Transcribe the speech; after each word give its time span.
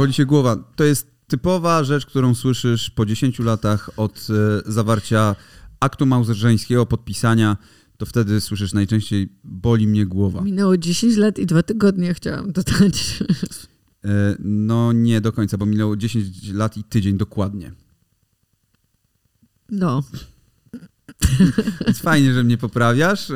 Boli 0.00 0.12
się 0.12 0.26
głowa. 0.26 0.56
To 0.76 0.84
jest 0.84 1.06
typowa 1.26 1.84
rzecz, 1.84 2.06
którą 2.06 2.34
słyszysz 2.34 2.90
po 2.90 3.06
10 3.06 3.38
latach 3.38 3.90
od 3.96 4.26
e, 4.66 4.72
zawarcia 4.72 5.36
aktu 5.80 6.06
małżeńskiego, 6.06 6.86
podpisania. 6.86 7.56
To 7.96 8.06
wtedy 8.06 8.40
słyszysz 8.40 8.72
najczęściej 8.72 9.32
boli 9.44 9.86
mnie 9.86 10.06
głowa. 10.06 10.40
Minęło 10.40 10.76
10 10.76 11.16
lat 11.16 11.38
i 11.38 11.46
dwa 11.46 11.62
tygodnie 11.62 12.14
chciałam 12.14 12.52
dodać. 12.52 13.24
E, 14.04 14.36
no 14.38 14.92
nie 14.92 15.20
do 15.20 15.32
końca, 15.32 15.58
bo 15.58 15.66
minęło 15.66 15.96
10 15.96 16.52
lat 16.52 16.76
i 16.76 16.84
tydzień 16.84 17.16
dokładnie. 17.16 17.72
No. 19.70 20.02
Więc 21.86 21.98
fajnie, 21.98 22.34
że 22.34 22.44
mnie 22.44 22.58
poprawiasz. 22.58 23.30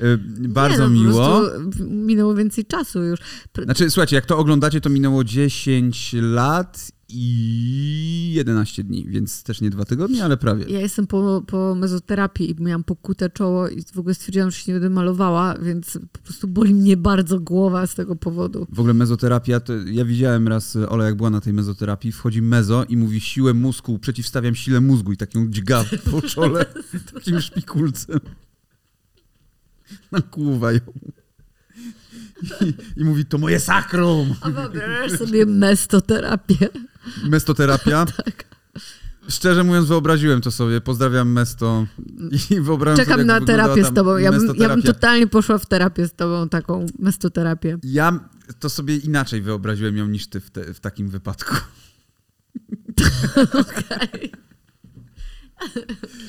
E, 0.00 0.18
bardzo 0.48 0.88
nie, 0.88 1.04
no, 1.04 1.10
miło. 1.10 1.42
Minęło 1.90 2.34
więcej 2.34 2.64
czasu 2.64 3.02
już. 3.02 3.20
Znaczy, 3.64 3.90
słuchajcie, 3.90 4.16
jak 4.16 4.26
to 4.26 4.38
oglądacie, 4.38 4.80
to 4.80 4.90
minęło 4.90 5.24
10 5.24 6.16
lat 6.20 6.90
i 7.12 8.32
11 8.34 8.84
dni, 8.84 9.06
więc 9.08 9.42
też 9.42 9.60
nie 9.60 9.70
dwa 9.70 9.84
tygodnie, 9.84 10.24
ale 10.24 10.36
prawie. 10.36 10.64
Ja 10.68 10.80
jestem 10.80 11.06
po, 11.06 11.42
po 11.46 11.74
mezoterapii 11.74 12.50
i 12.50 12.62
miałam 12.62 12.84
pokute 12.84 13.30
czoło 13.30 13.68
i 13.68 13.82
w 13.82 13.98
ogóle 13.98 14.14
stwierdziłam, 14.14 14.50
że 14.50 14.56
się 14.56 14.72
nie 14.72 14.80
będę 14.80 14.90
malowała, 14.94 15.54
więc 15.62 15.98
po 16.12 16.18
prostu 16.18 16.48
boli 16.48 16.74
mnie 16.74 16.96
bardzo 16.96 17.40
głowa 17.40 17.86
z 17.86 17.94
tego 17.94 18.16
powodu. 18.16 18.66
W 18.72 18.80
ogóle 18.80 18.94
mezoterapia, 18.94 19.60
to 19.60 19.72
ja 19.86 20.04
widziałem 20.04 20.48
raz 20.48 20.76
Ola, 20.76 21.04
jak 21.04 21.14
była 21.14 21.30
na 21.30 21.40
tej 21.40 21.52
mezoterapii, 21.52 22.12
wchodzi 22.12 22.42
mezo 22.42 22.84
i 22.84 22.96
mówi 22.96 23.20
siłę 23.20 23.54
mózgu, 23.54 23.98
przeciwstawiam 23.98 24.54
sile 24.54 24.80
mózgu 24.80 25.12
i 25.12 25.16
tak 25.16 25.34
ją 25.34 25.48
dźga 25.48 25.84
po 26.10 26.22
czole 26.32 26.66
takim 27.14 27.40
szpikulcem. 27.40 28.20
Nakłuwa 30.12 30.72
ją. 30.72 30.80
I, 32.60 32.74
I, 32.96 33.04
mówi, 33.04 33.24
to 33.24 33.38
moje 33.38 33.60
sakrum. 33.60 34.34
A 34.40 34.50
wyobrażasz 34.50 35.18
sobie 35.18 35.46
mestoterapię? 35.46 36.68
Mestoterapia? 37.24 38.06
tak. 38.24 38.44
Szczerze 39.28 39.64
mówiąc, 39.64 39.88
wyobraziłem 39.88 40.40
to 40.40 40.50
sobie. 40.50 40.80
Pozdrawiam 40.80 41.32
Mesto 41.32 41.86
i 42.50 42.60
wyobrażam 42.60 43.04
Czekam 43.04 43.14
sobie, 43.14 43.24
na 43.24 43.40
terapię 43.40 43.84
z 43.84 43.94
tobą. 43.94 44.16
Ja 44.16 44.32
bym, 44.32 44.54
ja 44.56 44.68
bym, 44.68 44.82
totalnie 44.82 45.26
poszła 45.26 45.58
w 45.58 45.66
terapię 45.66 46.08
z 46.08 46.12
tobą, 46.12 46.48
taką 46.48 46.86
mestoterapię. 46.98 47.78
Ja 47.82 48.20
to 48.58 48.70
sobie 48.70 48.96
inaczej 48.96 49.42
wyobraziłem 49.42 49.96
ją 49.96 50.06
niż 50.06 50.26
ty 50.26 50.40
w, 50.40 50.50
te, 50.50 50.74
w 50.74 50.80
takim 50.80 51.08
wypadku. 51.08 51.54
Okej. 53.60 54.32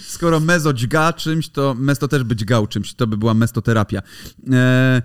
Skoro 0.07 0.39
mezo 0.39 0.73
dźga 0.73 1.13
czymś, 1.13 1.49
to 1.49 1.75
mesto 1.77 2.07
też 2.07 2.23
by 2.23 2.35
dźgał 2.35 2.67
czymś. 2.67 2.93
To 2.93 3.07
by 3.07 3.17
była 3.17 3.33
mestoterapia. 3.33 4.01
Eee, 4.51 5.01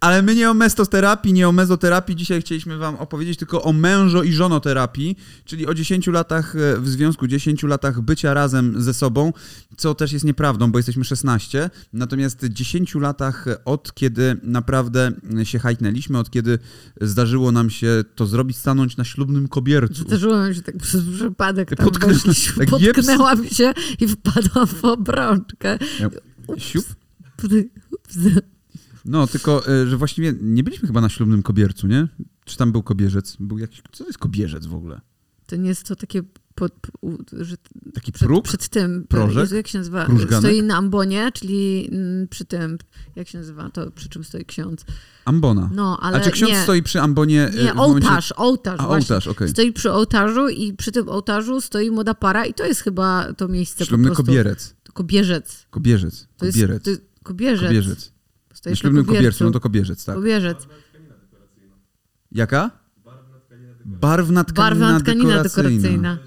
ale 0.00 0.22
my 0.22 0.34
nie 0.34 0.50
o 0.50 0.54
mestoterapii, 0.54 1.32
nie 1.32 1.48
o 1.48 1.52
mezoterapii. 1.52 2.16
Dzisiaj 2.16 2.40
chcieliśmy 2.40 2.78
wam 2.78 2.96
opowiedzieć 2.96 3.38
tylko 3.38 3.62
o 3.62 3.72
mężo 3.72 4.22
i 4.22 4.32
żonoterapii, 4.32 5.16
czyli 5.44 5.66
o 5.66 5.74
10 5.74 6.06
latach 6.06 6.56
e, 6.56 6.80
w 6.80 6.88
związku, 6.88 7.26
10 7.26 7.62
latach 7.62 8.00
bycia 8.00 8.34
razem 8.34 8.82
ze 8.82 8.94
sobą, 8.94 9.32
co 9.76 9.94
też 9.94 10.12
jest 10.12 10.24
nieprawdą, 10.24 10.72
bo 10.72 10.78
jesteśmy 10.78 11.04
16. 11.04 11.70
Natomiast 11.92 12.44
10 12.44 12.94
latach 12.94 13.46
od 13.64 13.94
kiedy 13.94 14.36
naprawdę 14.42 15.12
się 15.44 15.58
hajtnęliśmy, 15.58 16.18
od 16.18 16.30
kiedy 16.30 16.58
zdarzyło 17.00 17.52
nam 17.52 17.70
się 17.70 18.04
to 18.14 18.26
zrobić, 18.26 18.56
stanąć 18.56 18.96
na 18.96 19.04
ślubnym 19.04 19.48
kobiercu. 19.48 20.02
Zdarzyło 20.02 20.36
nam 20.36 20.54
się 20.54 20.62
tak 20.62 20.76
przez 20.76 21.02
przypadek 21.14 21.76
tam 21.76 21.86
Potknę... 21.86 22.14
tak 22.58 22.68
potknęłam 22.70 23.48
się 23.48 23.74
i 24.00 24.08
wpadłam 24.08 24.66
w 24.66 24.84
obrączkę. 24.84 25.78
Siup? 26.58 26.84
No, 29.04 29.26
tylko, 29.26 29.68
e, 29.68 29.86
że 29.86 29.96
właściwie 29.96 30.34
nie 30.40 30.64
byliśmy 30.64 30.86
chyba 30.88 31.00
na 31.00 31.08
ślubnym 31.08 31.42
kobiercu, 31.42 31.86
nie? 31.86 32.08
Czy 32.44 32.56
tam 32.56 32.72
był 32.72 32.82
kobierzec? 32.82 33.36
Był 33.40 33.58
jakiś... 33.58 33.82
Co 33.92 34.04
to 34.04 34.08
jest 34.08 34.18
kobierzec 34.18 34.66
w 34.66 34.74
ogóle? 34.74 35.00
To 35.46 35.56
nie 35.56 35.68
jest 35.68 35.86
to 35.86 35.96
takie... 35.96 36.22
Pod, 36.54 36.72
że 37.32 37.56
Taki 37.94 38.12
próg? 38.12 38.44
Przed, 38.44 38.60
przed 38.60 38.72
tym, 38.72 39.04
Prożek? 39.08 39.38
Jezu, 39.38 39.56
jak 39.56 39.68
się 39.68 39.78
nazywa? 39.78 40.06
Stoi 40.38 40.62
na 40.62 40.76
ambonie, 40.76 41.30
czyli 41.34 41.88
mm, 41.92 42.28
przy 42.28 42.44
tym, 42.44 42.78
jak 43.16 43.28
się 43.28 43.38
nazywa 43.38 43.70
to, 43.70 43.90
przy 43.90 44.08
czym 44.08 44.24
stoi 44.24 44.44
ksiądz? 44.44 44.84
Ambona. 45.24 45.70
No, 45.74 45.98
ale 46.00 46.16
A 46.16 46.20
czy 46.20 46.30
ksiądz 46.30 46.52
nie. 46.52 46.62
stoi 46.62 46.82
przy 46.82 47.00
ambonie? 47.00 47.50
Nie, 47.64 47.74
momencie... 47.74 48.08
ołtarz, 48.08 48.32
ołtarz. 48.36 48.80
A, 48.80 48.88
ołtarz, 48.88 49.26
okej. 49.26 49.36
Okay. 49.36 49.48
Stoi 49.48 49.72
przy 49.72 49.92
ołtarzu 49.92 50.48
i 50.48 50.72
przy 50.72 50.92
tym 50.92 51.08
ołtarzu 51.08 51.60
stoi 51.60 51.90
młoda 51.90 52.14
para 52.14 52.46
i 52.46 52.54
to 52.54 52.66
jest 52.66 52.80
chyba 52.80 53.32
to 53.32 53.48
miejsce 53.48 53.86
Ślubny 53.86 54.08
po 54.08 54.14
prostu. 54.14 54.26
kobierec. 54.26 54.74
Kobierzec. 54.92 55.66
Kobierzec. 55.70 56.26
To 56.36 56.46
jest, 56.46 56.58
to 56.84 56.90
kobierzec. 57.22 57.68
Kobierzec. 57.68 58.12
Na 58.66 58.74
ślubnym 58.74 59.04
kobiercu, 59.04 59.44
no 59.44 59.50
to 59.50 59.60
kobierzec, 59.60 60.04
tak. 60.04 60.14
Kobierzec. 60.14 60.66
Jaka? 62.32 62.70
Barwna 63.84 64.44
tkanina, 64.44 64.70
Barwna 64.70 65.00
tkanina 65.00 65.42
dekoracyjna. 65.42 66.16
dekoracyjna. 66.16 66.18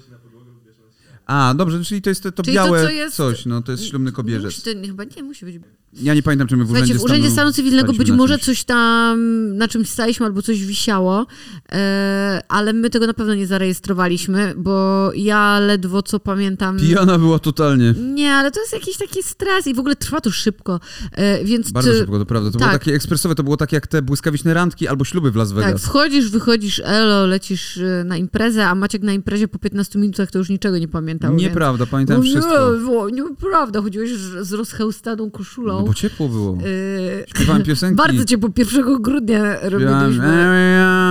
A, 1.26 1.54
dobrze, 1.54 1.84
czyli 1.84 2.02
to 2.02 2.10
jest 2.10 2.22
to, 2.22 2.32
to 2.32 2.42
białe 2.42 2.82
to, 2.82 2.90
jest... 2.90 3.16
coś, 3.16 3.46
no 3.46 3.62
to 3.62 3.72
jest 3.72 3.84
ślubny 3.84 4.12
kobierzec. 4.12 4.66
Nie, 4.66 4.86
chyba 4.86 5.04
nie 5.04 5.22
musi 5.22 5.44
być. 5.44 5.56
Ja 6.00 6.14
nie 6.14 6.22
pamiętam, 6.22 6.48
czy 6.48 6.56
my 6.56 6.64
w 6.64 6.70
Urzędzie, 6.70 6.94
w 6.94 7.02
Urzędzie 7.02 7.30
Stanu, 7.30 7.52
Cywilnego 7.52 7.92
być 7.92 8.10
może 8.10 8.38
coś 8.38 8.64
tam, 8.64 9.56
na 9.56 9.68
czymś 9.68 9.88
staliśmy 9.88 10.26
albo 10.26 10.42
coś 10.42 10.64
wisiało, 10.64 11.26
e, 11.72 12.40
ale 12.48 12.72
my 12.72 12.90
tego 12.90 13.06
na 13.06 13.14
pewno 13.14 13.34
nie 13.34 13.46
zarejestrowaliśmy, 13.46 14.54
bo 14.56 15.10
ja 15.14 15.58
ledwo 15.58 16.02
co 16.02 16.20
pamiętam... 16.20 16.78
Pijana 16.78 17.18
była 17.18 17.38
totalnie. 17.38 17.94
Nie, 18.14 18.32
ale 18.32 18.50
to 18.50 18.60
jest 18.60 18.72
jakiś 18.72 18.96
taki 18.96 19.22
stres 19.22 19.66
i 19.66 19.74
w 19.74 19.78
ogóle 19.78 19.96
trwa 19.96 20.20
to 20.20 20.30
szybko, 20.30 20.80
e, 21.12 21.44
więc... 21.44 21.72
Bardzo 21.72 21.90
ty... 21.90 21.98
szybko, 21.98 22.18
to 22.18 22.26
prawda. 22.26 22.50
To 22.50 22.58
tak. 22.58 22.68
było 22.68 22.78
takie 22.78 22.94
ekspresowe, 22.94 23.34
to 23.34 23.42
było 23.42 23.56
takie 23.56 23.76
jak 23.76 23.86
te 23.86 24.02
błyskawiczne 24.02 24.54
randki 24.54 24.88
albo 24.88 25.04
śluby 25.04 25.30
w 25.30 25.36
Las 25.36 25.52
Vegas. 25.52 25.72
Tak, 25.72 25.82
wchodzisz, 25.82 26.30
wychodzisz, 26.30 26.82
elo, 26.84 27.26
lecisz 27.26 27.78
e, 27.78 28.04
na 28.04 28.16
imprezę, 28.16 28.66
a 28.66 28.74
Maciek 28.74 29.02
na 29.02 29.12
imprezie 29.12 29.48
po 29.48 29.58
15 29.58 29.98
minutach 29.98 30.30
to 30.30 30.38
już 30.38 30.48
niczego 30.48 30.78
nie 30.78 30.88
pamiętał. 30.88 31.34
Nieprawda, 31.34 31.84
więc... 31.84 31.90
pamiętam 31.90 32.16
no, 32.16 32.22
wszystko. 32.22 33.08
Nie, 33.08 33.22
nieprawda, 33.22 33.82
chodziłeś 33.82 34.10
z 34.40 34.52
rozchełstaną 34.52 35.30
koszulą. 35.30 35.81
Bo 35.84 35.94
ciepło 35.94 36.28
było. 36.28 36.58
Yy, 36.60 37.24
Śpiewałem 37.26 37.62
piosenki. 37.68 37.96
Bardzo 37.96 38.24
ciepło, 38.24 38.50
1 38.56 39.02
grudnia 39.02 39.60
robiliśmy 39.60 40.52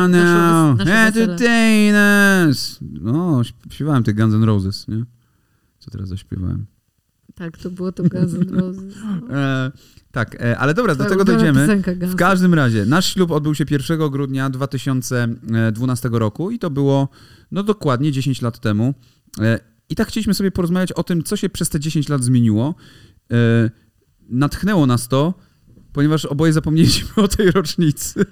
no, 0.09 0.77
entertainers. 0.85 2.77
No, 2.81 3.41
śpiewałem 3.71 4.03
te 4.03 4.13
Guns 4.13 4.33
N' 4.33 4.43
Roses, 4.43 4.87
nie? 4.87 5.03
Co 5.79 5.91
teraz 5.91 6.09
zaśpiewałem? 6.09 6.65
Tak, 7.35 7.57
to 7.57 7.69
było 7.69 7.91
to 7.91 8.03
Guns 8.03 8.33
N' 8.33 8.49
Roses. 8.49 8.93
E, 9.31 9.71
tak, 10.11 10.41
e, 10.41 10.57
ale 10.57 10.73
dobra, 10.73 10.95
do 10.95 11.05
tego 11.05 11.25
dojdziemy. 11.25 11.81
W 12.01 12.15
każdym 12.15 12.53
razie, 12.53 12.85
nasz 12.85 13.13
ślub 13.13 13.31
odbył 13.31 13.55
się 13.55 13.65
1 13.69 14.09
grudnia 14.09 14.49
2012 14.49 16.09
roku 16.11 16.51
i 16.51 16.59
to 16.59 16.69
było 16.69 17.09
no 17.51 17.63
dokładnie 17.63 18.11
10 18.11 18.41
lat 18.41 18.59
temu. 18.59 18.93
E, 19.39 19.59
I 19.89 19.95
tak 19.95 20.07
chcieliśmy 20.07 20.33
sobie 20.33 20.51
porozmawiać 20.51 20.91
o 20.91 21.03
tym, 21.03 21.23
co 21.23 21.35
się 21.35 21.49
przez 21.49 21.69
te 21.69 21.79
10 21.79 22.09
lat 22.09 22.23
zmieniło. 22.23 22.75
Natchnęło 24.31 24.85
nas 24.85 25.07
to, 25.07 25.33
ponieważ 25.93 26.25
oboje 26.25 26.53
zapomnieliśmy 26.53 27.09
o 27.23 27.27
tej 27.27 27.51
rocznicy. 27.51 28.25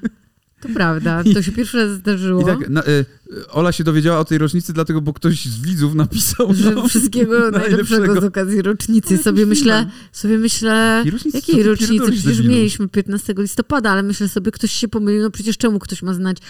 To 0.61 0.69
prawda, 0.73 1.23
to 1.33 1.41
się 1.41 1.51
pierwszy 1.51 1.77
raz 1.77 1.91
zdarzyło. 1.91 2.43
Tak, 2.43 2.69
na, 2.69 2.83
y, 2.87 3.05
Ola 3.51 3.71
się 3.71 3.83
dowiedziała 3.83 4.19
o 4.19 4.25
tej 4.25 4.38
rocznicy, 4.38 4.73
dlatego, 4.73 5.01
bo 5.01 5.13
ktoś 5.13 5.45
z 5.45 5.61
widzów 5.61 5.95
napisał. 5.95 6.53
Że 6.53 6.71
no, 6.71 6.88
wszystkiego 6.88 7.51
najlepszego 7.51 8.21
z 8.21 8.23
okazji 8.23 8.61
rocznicy. 8.61 9.13
No, 9.13 9.23
sobie 9.23 9.45
myślę, 9.45 9.89
sobie 10.11 10.38
myślę, 10.38 11.03
rocznicy, 11.11 11.38
jakiej 11.38 11.63
rocznicy? 11.63 12.11
Przecież 12.11 12.41
mieliśmy 12.41 12.88
15 12.88 13.33
listopada, 13.38 13.91
ale 13.91 14.03
myślę 14.03 14.27
sobie, 14.27 14.51
ktoś 14.51 14.71
się 14.71 14.88
pomylił, 14.88 15.21
no 15.21 15.31
przecież 15.31 15.57
czemu 15.57 15.79
ktoś 15.79 16.03
ma 16.03 16.13
znać 16.13 16.38
y, 16.38 16.41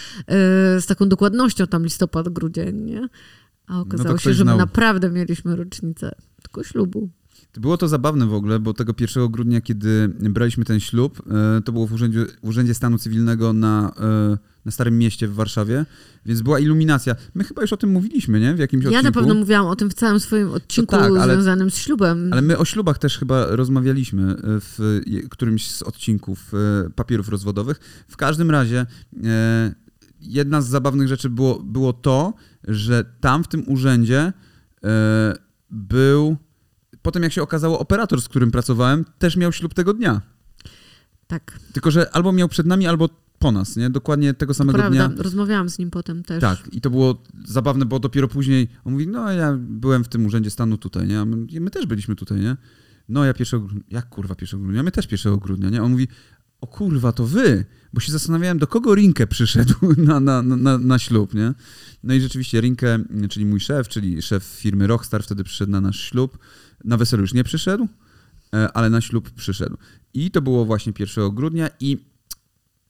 z 0.80 0.86
taką 0.86 1.08
dokładnością 1.08 1.66
tam 1.66 1.84
listopad, 1.84 2.28
grudzień, 2.28 2.76
nie? 2.76 3.08
A 3.66 3.80
okazało 3.80 4.12
no 4.12 4.18
się, 4.18 4.34
że 4.34 4.44
my 4.44 4.56
naprawdę 4.56 5.10
mieliśmy 5.10 5.56
rocznicę 5.56 6.14
tylko 6.42 6.62
ślubu. 6.62 7.10
Było 7.54 7.76
to 7.76 7.88
zabawne 7.88 8.26
w 8.26 8.34
ogóle, 8.34 8.58
bo 8.58 8.74
tego 8.74 8.94
1 9.00 9.28
grudnia, 9.28 9.60
kiedy 9.60 10.08
braliśmy 10.08 10.64
ten 10.64 10.80
ślub, 10.80 11.22
e, 11.58 11.60
to 11.60 11.72
było 11.72 11.86
w 11.86 11.92
Urzędzie, 11.92 12.26
w 12.42 12.48
urzędzie 12.48 12.74
Stanu 12.74 12.98
Cywilnego 12.98 13.52
na, 13.52 13.92
e, 14.00 14.38
na 14.64 14.72
Starym 14.72 14.98
Mieście 14.98 15.28
w 15.28 15.34
Warszawie, 15.34 15.86
więc 16.26 16.42
była 16.42 16.58
iluminacja. 16.58 17.16
My 17.34 17.44
chyba 17.44 17.62
już 17.62 17.72
o 17.72 17.76
tym 17.76 17.90
mówiliśmy, 17.90 18.40
nie? 18.40 18.54
W 18.54 18.58
jakimś 18.58 18.84
ja 18.84 18.88
odcinku. 18.88 19.06
Ja 19.06 19.10
na 19.10 19.12
pewno 19.12 19.34
mówiłam 19.34 19.66
o 19.66 19.76
tym 19.76 19.90
w 19.90 19.94
całym 19.94 20.20
swoim 20.20 20.50
odcinku 20.50 20.96
tak, 20.96 21.04
ale, 21.04 21.34
związanym 21.34 21.70
z 21.70 21.76
ślubem. 21.76 22.32
Ale 22.32 22.42
my 22.42 22.58
o 22.58 22.64
ślubach 22.64 22.98
też 22.98 23.18
chyba 23.18 23.46
rozmawialiśmy 23.46 24.36
w 24.42 25.00
którymś 25.30 25.70
z 25.70 25.82
odcinków 25.82 26.52
e, 26.54 26.90
papierów 26.90 27.28
rozwodowych. 27.28 28.04
W 28.08 28.16
każdym 28.16 28.50
razie 28.50 28.86
jedna 30.20 30.62
z 30.62 30.68
zabawnych 30.68 31.08
rzeczy 31.08 31.30
było, 31.30 31.58
było 31.58 31.92
to, 31.92 32.34
że 32.68 33.04
tam 33.20 33.44
w 33.44 33.48
tym 33.48 33.68
urzędzie 33.68 34.32
był 35.70 36.36
potem 37.02 37.22
jak 37.22 37.32
się 37.32 37.42
okazało, 37.42 37.78
operator, 37.78 38.22
z 38.22 38.28
którym 38.28 38.50
pracowałem, 38.50 39.04
też 39.18 39.36
miał 39.36 39.52
ślub 39.52 39.74
tego 39.74 39.94
dnia. 39.94 40.20
Tak. 41.26 41.58
Tylko, 41.72 41.90
że 41.90 42.10
albo 42.10 42.32
miał 42.32 42.48
przed 42.48 42.66
nami, 42.66 42.86
albo 42.86 43.08
po 43.38 43.52
nas, 43.52 43.76
nie? 43.76 43.90
Dokładnie 43.90 44.34
tego 44.34 44.54
samego 44.54 44.78
Prawda. 44.78 45.08
dnia. 45.08 45.22
Rozmawiałam 45.22 45.68
z 45.68 45.78
nim 45.78 45.90
potem 45.90 46.22
też. 46.22 46.40
Tak, 46.40 46.58
i 46.72 46.80
to 46.80 46.90
było 46.90 47.22
zabawne, 47.44 47.84
bo 47.84 47.98
dopiero 47.98 48.28
później 48.28 48.68
on 48.84 48.92
mówi, 48.92 49.08
no 49.08 49.32
ja 49.32 49.56
byłem 49.58 50.04
w 50.04 50.08
tym 50.08 50.26
urzędzie 50.26 50.50
stanu 50.50 50.78
tutaj, 50.78 51.06
nie? 51.06 51.24
My, 51.24 51.60
my 51.60 51.70
też 51.70 51.86
byliśmy 51.86 52.16
tutaj, 52.16 52.40
nie? 52.40 52.56
No 53.08 53.24
ja 53.24 53.32
1 53.38 53.60
grudnia, 53.60 53.84
jak 53.90 54.08
kurwa 54.08 54.34
1 54.40 54.62
grudnia? 54.62 54.82
My 54.82 54.90
też 54.90 55.12
1 55.12 55.38
grudnia, 55.38 55.70
nie? 55.70 55.82
On 55.82 55.90
mówi, 55.90 56.08
o 56.60 56.66
kurwa, 56.66 57.12
to 57.12 57.26
wy, 57.26 57.64
bo 57.92 58.00
się 58.00 58.12
zastanawiałem, 58.12 58.58
do 58.58 58.66
kogo 58.66 58.94
Rinkę 58.94 59.26
przyszedł 59.26 59.74
na, 60.08 60.20
na, 60.20 60.42
na, 60.42 60.78
na 60.78 60.98
ślub, 60.98 61.34
nie? 61.34 61.54
No 62.04 62.14
i 62.14 62.20
rzeczywiście 62.20 62.60
Rinkę, 62.60 62.98
czyli 63.30 63.46
mój 63.46 63.60
szef, 63.60 63.88
czyli 63.88 64.22
szef 64.22 64.44
firmy 64.44 64.86
Rockstar 64.86 65.22
wtedy 65.22 65.44
przyszedł 65.44 65.72
na 65.72 65.80
nasz 65.80 66.00
ślub. 66.00 66.38
Na 66.84 66.96
weselu 66.96 67.22
już 67.22 67.34
nie 67.34 67.44
przyszedł, 67.44 67.88
e, 68.54 68.72
ale 68.72 68.90
na 68.90 69.00
ślub 69.00 69.30
przyszedł. 69.30 69.76
I 70.14 70.30
to 70.30 70.42
było 70.42 70.64
właśnie 70.64 70.92
1 70.98 71.34
grudnia 71.34 71.68
i, 71.80 71.98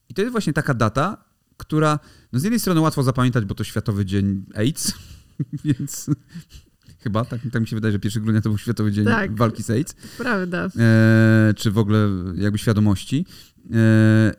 i 0.09 0.13
to 0.13 0.21
jest 0.21 0.31
właśnie 0.31 0.53
taka 0.53 0.73
data, 0.73 1.23
która 1.57 1.99
no 2.31 2.39
z 2.39 2.43
jednej 2.43 2.59
strony 2.59 2.81
łatwo 2.81 3.03
zapamiętać, 3.03 3.45
bo 3.45 3.55
to 3.55 3.63
Światowy 3.63 4.05
Dzień 4.05 4.45
AIDS, 4.55 4.93
więc 5.65 6.09
chyba, 7.03 7.25
tak, 7.25 7.41
tak 7.51 7.61
mi 7.61 7.67
się 7.67 7.75
wydaje, 7.75 7.91
że 7.91 7.99
1 8.03 8.23
grudnia 8.23 8.41
to 8.41 8.49
był 8.49 8.57
Światowy 8.57 8.91
Dzień 8.91 9.05
tak, 9.05 9.35
Walki 9.35 9.63
z 9.63 9.69
AIDS. 9.69 9.95
Prawda. 10.17 10.69
E, 10.79 11.53
czy 11.57 11.71
w 11.71 11.77
ogóle 11.77 12.09
jakby 12.35 12.57
świadomości. 12.57 13.25
E, 13.73 14.33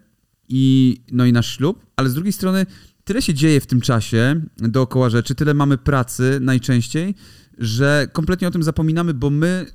i, 0.48 0.96
no 1.12 1.24
i 1.24 1.32
nasz 1.32 1.56
ślub, 1.56 1.86
ale 1.96 2.08
z 2.08 2.14
drugiej 2.14 2.32
strony 2.32 2.66
tyle 3.04 3.22
się 3.22 3.34
dzieje 3.34 3.60
w 3.60 3.66
tym 3.66 3.80
czasie 3.80 4.40
dookoła 4.56 5.10
rzeczy, 5.10 5.34
tyle 5.34 5.54
mamy 5.54 5.78
pracy 5.78 6.38
najczęściej, 6.40 7.14
że 7.58 8.08
kompletnie 8.12 8.48
o 8.48 8.50
tym 8.50 8.62
zapominamy, 8.62 9.14
bo 9.14 9.30
my 9.30 9.66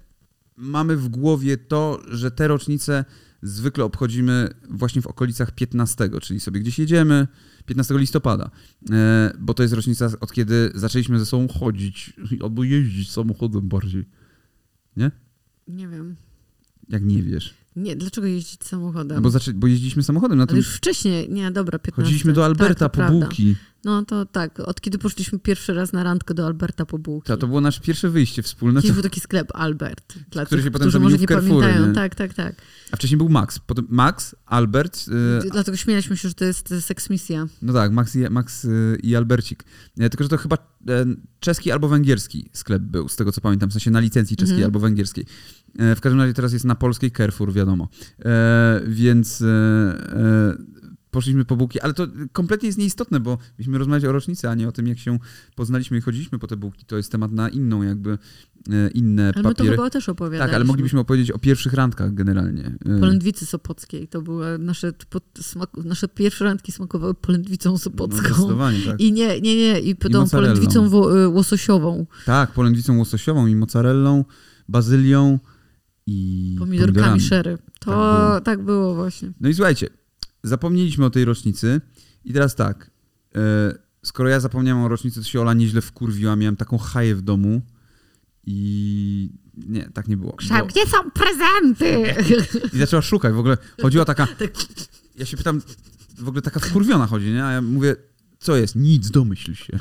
mamy 0.57 0.97
w 0.97 1.07
głowie 1.07 1.57
to, 1.57 2.01
że 2.07 2.31
te 2.31 2.47
rocznice 2.47 3.05
zwykle 3.41 3.83
obchodzimy 3.83 4.49
właśnie 4.69 5.01
w 5.01 5.07
okolicach 5.07 5.51
15, 5.51 6.09
czyli 6.21 6.39
sobie 6.39 6.59
gdzieś 6.59 6.79
jedziemy 6.79 7.27
15 7.65 7.97
listopada, 7.97 8.49
e, 8.91 9.33
bo 9.39 9.53
to 9.53 9.63
jest 9.63 9.73
rocznica 9.73 10.09
od 10.19 10.33
kiedy 10.33 10.71
zaczęliśmy 10.75 11.19
ze 11.19 11.25
sobą 11.25 11.47
chodzić 11.47 12.13
albo 12.43 12.63
jeździć 12.63 13.11
samochodem 13.11 13.67
bardziej. 13.67 14.05
Nie? 14.97 15.11
Nie 15.67 15.87
wiem. 15.87 16.15
Jak 16.89 17.03
nie 17.03 17.23
wiesz? 17.23 17.53
Nie, 17.77 17.95
dlaczego 17.95 18.27
jeździć 18.27 18.63
samochodem? 18.63 19.21
bo, 19.21 19.29
zaczę, 19.29 19.53
bo 19.53 19.67
jeździliśmy 19.67 20.03
samochodem. 20.03 20.37
Na 20.37 20.47
tym... 20.47 20.57
już 20.57 20.75
wcześniej, 20.75 21.29
nie, 21.29 21.51
dobra, 21.51 21.79
15. 21.79 22.01
Chodziliśmy 22.01 22.33
do 22.33 22.45
Alberta 22.45 22.89
tak, 22.89 23.07
po 23.07 23.11
bułki. 23.11 23.55
No 23.83 24.05
to 24.05 24.25
tak, 24.25 24.59
od 24.59 24.81
kiedy 24.81 24.97
poszliśmy 24.97 25.39
pierwszy 25.39 25.73
raz 25.73 25.93
na 25.93 26.03
randkę 26.03 26.33
do 26.33 26.45
Alberta 26.45 26.85
po 26.85 26.99
bułki. 26.99 27.27
To, 27.27 27.37
to 27.37 27.47
było 27.47 27.61
nasze 27.61 27.81
pierwsze 27.81 28.09
wyjście 28.09 28.41
wspólne. 28.41 28.81
Kiedyś 28.81 28.93
był 28.93 29.03
taki 29.03 29.19
sklep 29.19 29.51
Albert. 29.53 30.13
Dla 30.31 30.45
który 30.45 30.61
tych, 30.61 30.67
się 30.67 30.71
potem 30.71 31.01
może 31.01 31.17
nie 31.17 31.27
pamiętają. 31.27 31.87
Nie? 31.87 31.93
Tak, 31.93 32.15
tak, 32.15 32.33
tak. 32.33 32.55
A 32.91 32.95
wcześniej 32.95 33.17
był 33.17 33.29
Max. 33.29 33.59
Potem 33.59 33.87
Max, 33.89 34.35
Albert. 34.45 35.07
Yy... 35.07 35.49
Dlatego 35.51 35.77
śmialiśmy 35.77 36.17
się, 36.17 36.27
że 36.29 36.33
to 36.33 36.45
jest 36.45 36.73
seksmisja. 36.79 37.47
No 37.61 37.73
tak, 37.73 37.91
Max 37.91 38.15
i, 38.15 38.19
Max 38.29 38.63
yy, 38.63 38.97
i 39.03 39.15
Albercik. 39.15 39.63
Ja, 39.97 40.09
tylko, 40.09 40.23
że 40.23 40.29
to 40.29 40.37
chyba 40.37 40.57
czeski 41.39 41.71
albo 41.71 41.87
węgierski 41.87 42.49
sklep 42.53 42.83
był, 42.83 43.09
z 43.09 43.15
tego 43.15 43.31
co 43.31 43.41
pamiętam, 43.41 43.69
w 43.69 43.73
sensie 43.73 43.91
na 43.91 43.99
licencji 43.99 44.37
czeskiej 44.37 44.55
mhm. 44.55 44.67
albo 44.67 44.79
węgierskiej. 44.79 45.25
E, 45.77 45.95
w 45.95 46.01
każdym 46.01 46.21
razie 46.21 46.33
teraz 46.33 46.53
jest 46.53 46.65
na 46.65 46.75
polskiej 46.75 47.11
Carrefour, 47.11 47.53
wiadomo. 47.53 47.87
E, 48.25 48.81
więc 48.87 49.41
e, 49.41 50.57
poszliśmy 51.11 51.45
po 51.45 51.55
bułki, 51.55 51.79
ale 51.79 51.93
to 51.93 52.07
kompletnie 52.31 52.67
jest 52.67 52.79
nieistotne, 52.79 53.19
bo 53.19 53.37
mieliśmy 53.59 53.77
rozmawiać 53.77 54.05
o 54.05 54.11
rocznicy, 54.11 54.49
a 54.49 54.55
nie 54.55 54.67
o 54.67 54.71
tym, 54.71 54.87
jak 54.87 54.99
się 54.99 55.19
poznaliśmy 55.55 55.97
i 55.97 56.01
chodziliśmy 56.01 56.39
po 56.39 56.47
te 56.47 56.57
bułki. 56.57 56.85
To 56.85 56.97
jest 56.97 57.11
temat 57.11 57.31
na 57.31 57.49
inną 57.49 57.81
jakby, 57.83 58.17
inne 58.93 59.23
ale 59.23 59.33
papiery. 59.33 59.47
Ale 59.47 59.49
my 59.49 59.55
to 59.55 59.81
chyba 59.81 59.89
też 59.89 60.09
opowiadaliśmy. 60.09 60.47
Tak, 60.47 60.55
ale 60.55 60.65
moglibyśmy 60.65 60.99
opowiedzieć 60.99 61.31
o 61.31 61.39
pierwszych 61.39 61.73
randkach 61.73 62.13
generalnie. 62.13 62.75
Polędwicy 62.99 63.45
Sopockiej. 63.45 64.07
To 64.07 64.21
były 64.21 64.57
nasze, 64.57 64.93
nasze 65.83 66.07
pierwsze 66.07 66.45
randki 66.45 66.71
smakowały 66.71 67.13
polędwicą 67.13 67.77
sopocką. 67.77 68.47
No, 68.47 68.57
tak. 68.85 68.99
I 69.05 69.11
nie, 69.11 69.41
nie, 69.41 69.55
nie, 69.55 69.79
i, 69.79 69.95
tą 69.95 70.29
polędwicą 70.29 70.89
łososiową. 71.27 72.05
Tak, 72.25 72.51
polędwicą 72.51 72.97
łososiową 72.97 73.47
i 73.47 73.55
mozzarellą, 73.55 74.25
bazylią, 74.69 75.39
i 76.07 76.55
pomidorkami, 76.59 76.93
pomidorami. 76.93 77.21
szery. 77.21 77.57
To 77.79 77.91
tak 77.91 78.29
było. 78.29 78.41
tak 78.41 78.61
było. 78.63 78.95
właśnie. 78.95 79.31
No 79.39 79.49
i 79.49 79.53
słuchajcie, 79.53 79.87
zapomnieliśmy 80.43 81.05
o 81.05 81.09
tej 81.09 81.25
rocznicy 81.25 81.81
i 82.25 82.33
teraz 82.33 82.55
tak, 82.55 82.91
e, 83.35 83.39
skoro 84.03 84.29
ja 84.29 84.39
zapomniałem 84.39 84.83
o 84.83 84.87
rocznicy, 84.87 85.19
to 85.19 85.27
się 85.27 85.41
Ola 85.41 85.53
nieźle 85.53 85.81
wkurwiła, 85.81 86.35
miałem 86.35 86.55
taką 86.55 86.77
haję 86.77 87.15
w 87.15 87.21
domu 87.21 87.61
i 88.45 89.29
nie, 89.67 89.89
tak 89.93 90.07
nie 90.07 90.17
było. 90.17 90.37
Bo... 90.49 90.65
Gdzie 90.65 90.85
są 90.85 91.11
prezenty? 91.11 92.15
I 92.73 92.77
zaczęła 92.77 93.01
szukać, 93.01 93.33
w 93.33 93.39
ogóle 93.39 93.57
chodziła 93.81 94.05
taka, 94.05 94.27
tak. 94.27 94.51
ja 95.15 95.25
się 95.25 95.37
pytam, 95.37 95.61
w 96.17 96.27
ogóle 96.27 96.41
taka 96.41 96.59
wkurwiona 96.59 97.07
chodzi, 97.07 97.31
nie? 97.31 97.45
A 97.45 97.51
ja 97.51 97.61
mówię, 97.61 97.95
co 98.39 98.55
jest? 98.55 98.75
Nic, 98.75 99.11
domyśl 99.11 99.53
się. 99.53 99.73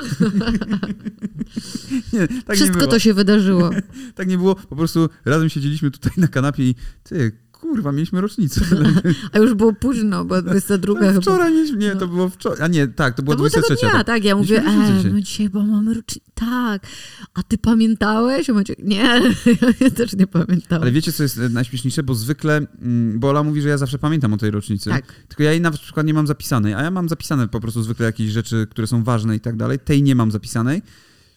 nie, 2.12 2.28
tak 2.46 2.56
Wszystko 2.56 2.86
to 2.86 2.98
się 2.98 3.14
wydarzyło. 3.14 3.70
tak 4.14 4.28
nie 4.28 4.38
było, 4.38 4.54
po 4.54 4.76
prostu 4.76 5.08
razem 5.24 5.48
siedzieliśmy 5.48 5.90
tutaj 5.90 6.12
na 6.16 6.28
kanapie 6.28 6.62
i 6.62 6.74
ty, 7.02 7.32
kurwa, 7.66 7.92
mieliśmy 7.92 8.20
rocznicę. 8.20 8.60
A 9.32 9.38
już 9.38 9.54
było 9.54 9.72
późno, 9.72 10.24
bo 10.24 10.42
22 10.42 10.94
tak, 10.94 11.02
chyba. 11.02 11.20
Wczoraj 11.20 11.52
mieliśmy, 11.52 11.78
nie, 11.78 11.96
to 11.96 12.08
było 12.08 12.28
wczoraj, 12.28 12.62
a 12.62 12.68
nie, 12.68 12.86
tak, 12.88 13.16
to 13.16 13.22
było 13.22 13.36
to 13.36 13.38
23. 13.38 13.74
Było 13.74 13.92
dnia, 13.92 14.04
tak, 14.04 14.24
ja 14.24 14.36
mówię, 14.36 14.62
e, 14.62 15.02
no 15.12 15.20
dzisiaj, 15.20 15.48
bo 15.48 15.62
mamy 15.62 15.94
rocznicę, 15.94 16.26
tak, 16.34 16.86
a 17.34 17.42
ty 17.42 17.58
pamiętałeś? 17.58 18.48
Maciek, 18.48 18.78
nie, 18.78 19.20
ja 19.80 19.90
też 19.90 20.12
nie 20.12 20.26
pamiętałem. 20.26 20.82
Ale 20.82 20.92
wiecie, 20.92 21.12
co 21.12 21.22
jest 21.22 21.38
najśmieszniejsze, 21.50 22.02
bo 22.02 22.14
zwykle, 22.14 22.56
mm, 22.82 23.20
bo 23.20 23.28
Ola 23.30 23.42
mówi, 23.42 23.62
że 23.62 23.68
ja 23.68 23.78
zawsze 23.78 23.98
pamiętam 23.98 24.32
o 24.32 24.36
tej 24.36 24.50
rocznicy, 24.50 24.90
tak. 24.90 25.04
tylko 25.28 25.42
ja 25.42 25.52
jej 25.52 25.60
na 25.60 25.70
przykład 25.70 26.06
nie 26.06 26.14
mam 26.14 26.26
zapisanej, 26.26 26.74
a 26.74 26.82
ja 26.82 26.90
mam 26.90 27.08
zapisane 27.08 27.48
po 27.48 27.60
prostu 27.60 27.82
zwykle 27.82 28.06
jakieś 28.06 28.30
rzeczy, 28.30 28.66
które 28.70 28.86
są 28.86 29.04
ważne 29.04 29.36
i 29.36 29.40
tak 29.40 29.56
dalej, 29.56 29.78
tej 29.78 30.02
nie 30.02 30.14
mam 30.14 30.30
zapisanej, 30.30 30.82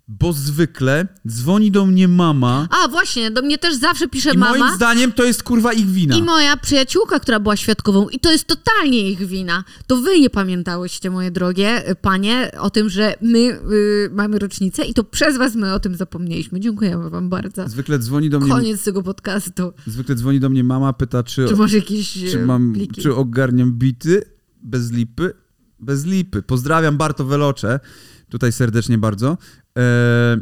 bo 0.09 0.33
zwykle 0.33 1.07
dzwoni 1.27 1.71
do 1.71 1.85
mnie 1.85 2.07
mama. 2.07 2.67
A 2.83 2.87
właśnie, 2.87 3.31
do 3.31 3.41
mnie 3.41 3.57
też 3.57 3.75
zawsze 3.75 4.07
pisze 4.07 4.31
i 4.33 4.37
mama. 4.37 4.57
Moim 4.57 4.75
zdaniem 4.75 5.11
to 5.11 5.23
jest 5.23 5.43
kurwa 5.43 5.73
ich 5.73 5.87
wina. 5.87 6.17
I 6.17 6.23
moja 6.23 6.57
przyjaciółka, 6.57 7.19
która 7.19 7.39
była 7.39 7.57
świadkową, 7.57 8.09
i 8.09 8.19
to 8.19 8.31
jest 8.31 8.47
totalnie 8.47 9.11
ich 9.11 9.27
wina. 9.27 9.63
To 9.87 9.97
wy 9.97 10.19
nie 10.19 10.29
pamiętałyście, 10.29 11.09
moje 11.09 11.31
drogie 11.31 11.95
panie, 12.01 12.51
o 12.59 12.69
tym, 12.69 12.89
że 12.89 13.15
my 13.21 13.39
y, 13.39 14.09
mamy 14.11 14.39
rocznicę 14.39 14.85
i 14.85 14.93
to 14.93 15.03
przez 15.03 15.37
was 15.37 15.55
my 15.55 15.73
o 15.73 15.79
tym 15.79 15.95
zapomnieliśmy. 15.95 16.59
Dziękujemy 16.59 17.09
wam 17.09 17.29
bardzo. 17.29 17.69
Zwykle 17.69 17.99
dzwoni 17.99 18.29
do 18.29 18.39
mnie. 18.39 18.51
Koniec 18.51 18.83
tego 18.83 19.03
podcastu. 19.03 19.73
Zwykle 19.87 20.15
dzwoni 20.15 20.39
do 20.39 20.49
mnie 20.49 20.63
mama, 20.63 20.93
pyta, 20.93 21.23
czy. 21.23 21.45
Czy 21.47 21.55
masz 21.55 21.73
jakieś. 21.73 22.13
Czy, 22.31 22.45
mam, 22.45 22.73
pliki? 22.73 23.01
czy 23.01 23.15
ogarniam 23.15 23.73
bity 23.73 24.21
bez 24.63 24.91
lipy? 24.91 25.33
Bez 25.79 26.05
lipy. 26.05 26.41
Pozdrawiam 26.41 26.97
Barto 26.97 27.25
Welocze. 27.25 27.79
Tutaj 28.29 28.51
serdecznie 28.51 28.97
bardzo. 28.97 29.37
E, 29.77 30.37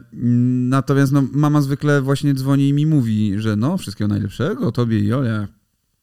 natomiast 0.70 1.12
no, 1.12 1.24
mama 1.32 1.62
zwykle 1.62 2.02
właśnie 2.02 2.34
dzwoni 2.34 2.70
i 2.70 2.74
mi 2.74 2.86
mówi, 2.86 3.34
że 3.38 3.56
no, 3.56 3.78
wszystkiego 3.78 4.08
najlepszego, 4.08 4.72
tobie 4.72 5.00
i 5.00 5.14
Olia. 5.14 5.48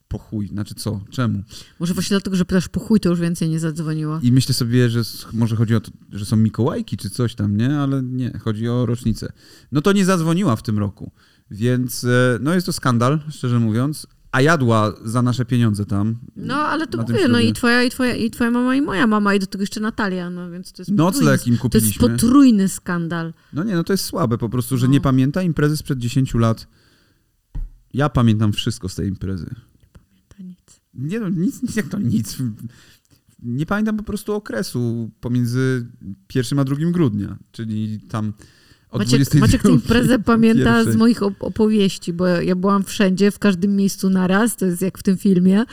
Po 0.09 0.19
chuj, 0.19 0.49
znaczy 0.49 0.75
co? 0.75 1.01
Czemu? 1.11 1.43
Może 1.81 1.95
właśnie 1.95 2.15
dlatego, 2.15 2.37
że 2.37 2.45
pytasz 2.45 2.69
po 2.69 2.81
chuj, 2.81 3.01
to 3.01 3.09
już 3.09 3.21
więcej 3.21 3.49
nie 3.49 3.61
zadzwoniła. 3.61 4.21
I 4.23 4.33
myślę 4.33 4.55
sobie, 4.55 4.91
że 4.91 5.03
może 5.33 5.57
chodzi 5.57 5.75
o 5.75 5.81
to, 5.81 5.91
że 6.13 6.25
są 6.25 6.37
Mikołajki 6.37 6.97
czy 6.97 7.11
coś 7.11 7.35
tam, 7.35 7.57
nie? 7.57 7.79
Ale 7.79 8.03
nie, 8.03 8.39
chodzi 8.39 8.69
o 8.69 8.87
rocznicę. 8.87 9.33
No 9.73 9.83
to 9.83 9.93
nie 9.93 10.05
zadzwoniła 10.05 10.57
w 10.57 10.63
tym 10.63 10.79
roku. 10.79 11.13
Więc 11.51 12.05
e, 12.05 12.39
no 12.41 12.55
jest 12.55 12.67
to 12.67 12.73
skandal, 12.73 13.21
szczerze 13.31 13.61
mówiąc, 13.61 14.07
a 14.35 14.41
jadła 14.41 14.93
za 15.05 15.23
nasze 15.23 15.45
pieniądze 15.45 15.87
tam. 15.87 16.17
No, 16.37 16.55
ale 16.55 16.87
to 16.87 17.03
mówię, 17.03 17.29
no 17.29 17.41
i 17.41 17.53
twoja, 17.53 17.83
i, 17.83 17.91
twoja, 17.91 18.15
i 18.15 18.31
twoja 18.31 18.51
mama, 18.51 18.77
i 18.77 18.83
moja 18.83 19.07
mama, 19.07 19.35
i 19.35 19.39
do 19.39 19.47
tego 19.47 19.63
jeszcze 19.63 19.81
Natalia, 19.81 20.31
no 20.31 20.51
więc 20.51 20.73
to 20.73 20.83
jest 20.83 20.91
Nocleg 20.91 21.47
im 21.47 21.59
kupiliśmy. 21.59 22.01
To 22.01 22.09
jest 22.09 22.23
potrójny 22.23 22.69
skandal. 22.69 23.33
No 23.53 23.65
nie, 23.65 23.75
no 23.75 23.85
to 23.85 23.93
jest 23.93 24.05
słabe 24.05 24.39
po 24.39 24.49
prostu, 24.49 24.77
że 24.77 24.87
no. 24.87 24.93
nie 24.93 25.01
pamięta 25.01 25.43
imprezy 25.43 25.77
sprzed 25.77 25.99
10 25.99 26.35
lat. 26.35 26.67
Ja 27.93 28.09
pamiętam 28.09 28.53
wszystko 28.53 28.89
z 28.89 28.95
tej 28.95 29.09
imprezy. 29.09 29.55
Nie 29.81 29.87
pamięta 29.93 30.37
nic. 30.43 30.81
Nie 30.95 31.21
no, 31.21 31.29
nic, 31.29 31.61
jak 31.77 31.89
to 31.89 31.99
nic. 31.99 32.37
Nie 33.43 33.67
pamiętam 33.67 33.97
po 33.97 34.03
prostu 34.05 34.33
okresu 34.33 35.11
pomiędzy 35.21 35.87
1 36.35 36.59
a 36.59 36.65
2 36.65 36.77
grudnia, 36.91 37.37
czyli 37.53 38.01
tam 38.01 38.33
od 38.95 39.01
Maciek, 39.01 39.35
Maciek 39.35 39.63
tę 39.63 39.71
imprezę 39.71 40.19
pamięta 40.19 40.75
pierwszej. 40.75 40.93
z 40.93 40.97
moich 40.97 41.23
opowieści, 41.23 42.13
bo 42.13 42.27
ja 42.27 42.57
byłam 42.57 42.85
wszędzie, 42.85 43.31
w 43.31 43.39
każdym 43.39 43.77
miejscu 43.77 44.11
naraz, 44.11 44.57
to 44.57 44.67
jest 44.67 44.83
jak 44.83 44.99
w 44.99 45.03
tym 45.03 45.17
filmie. 45.17 45.65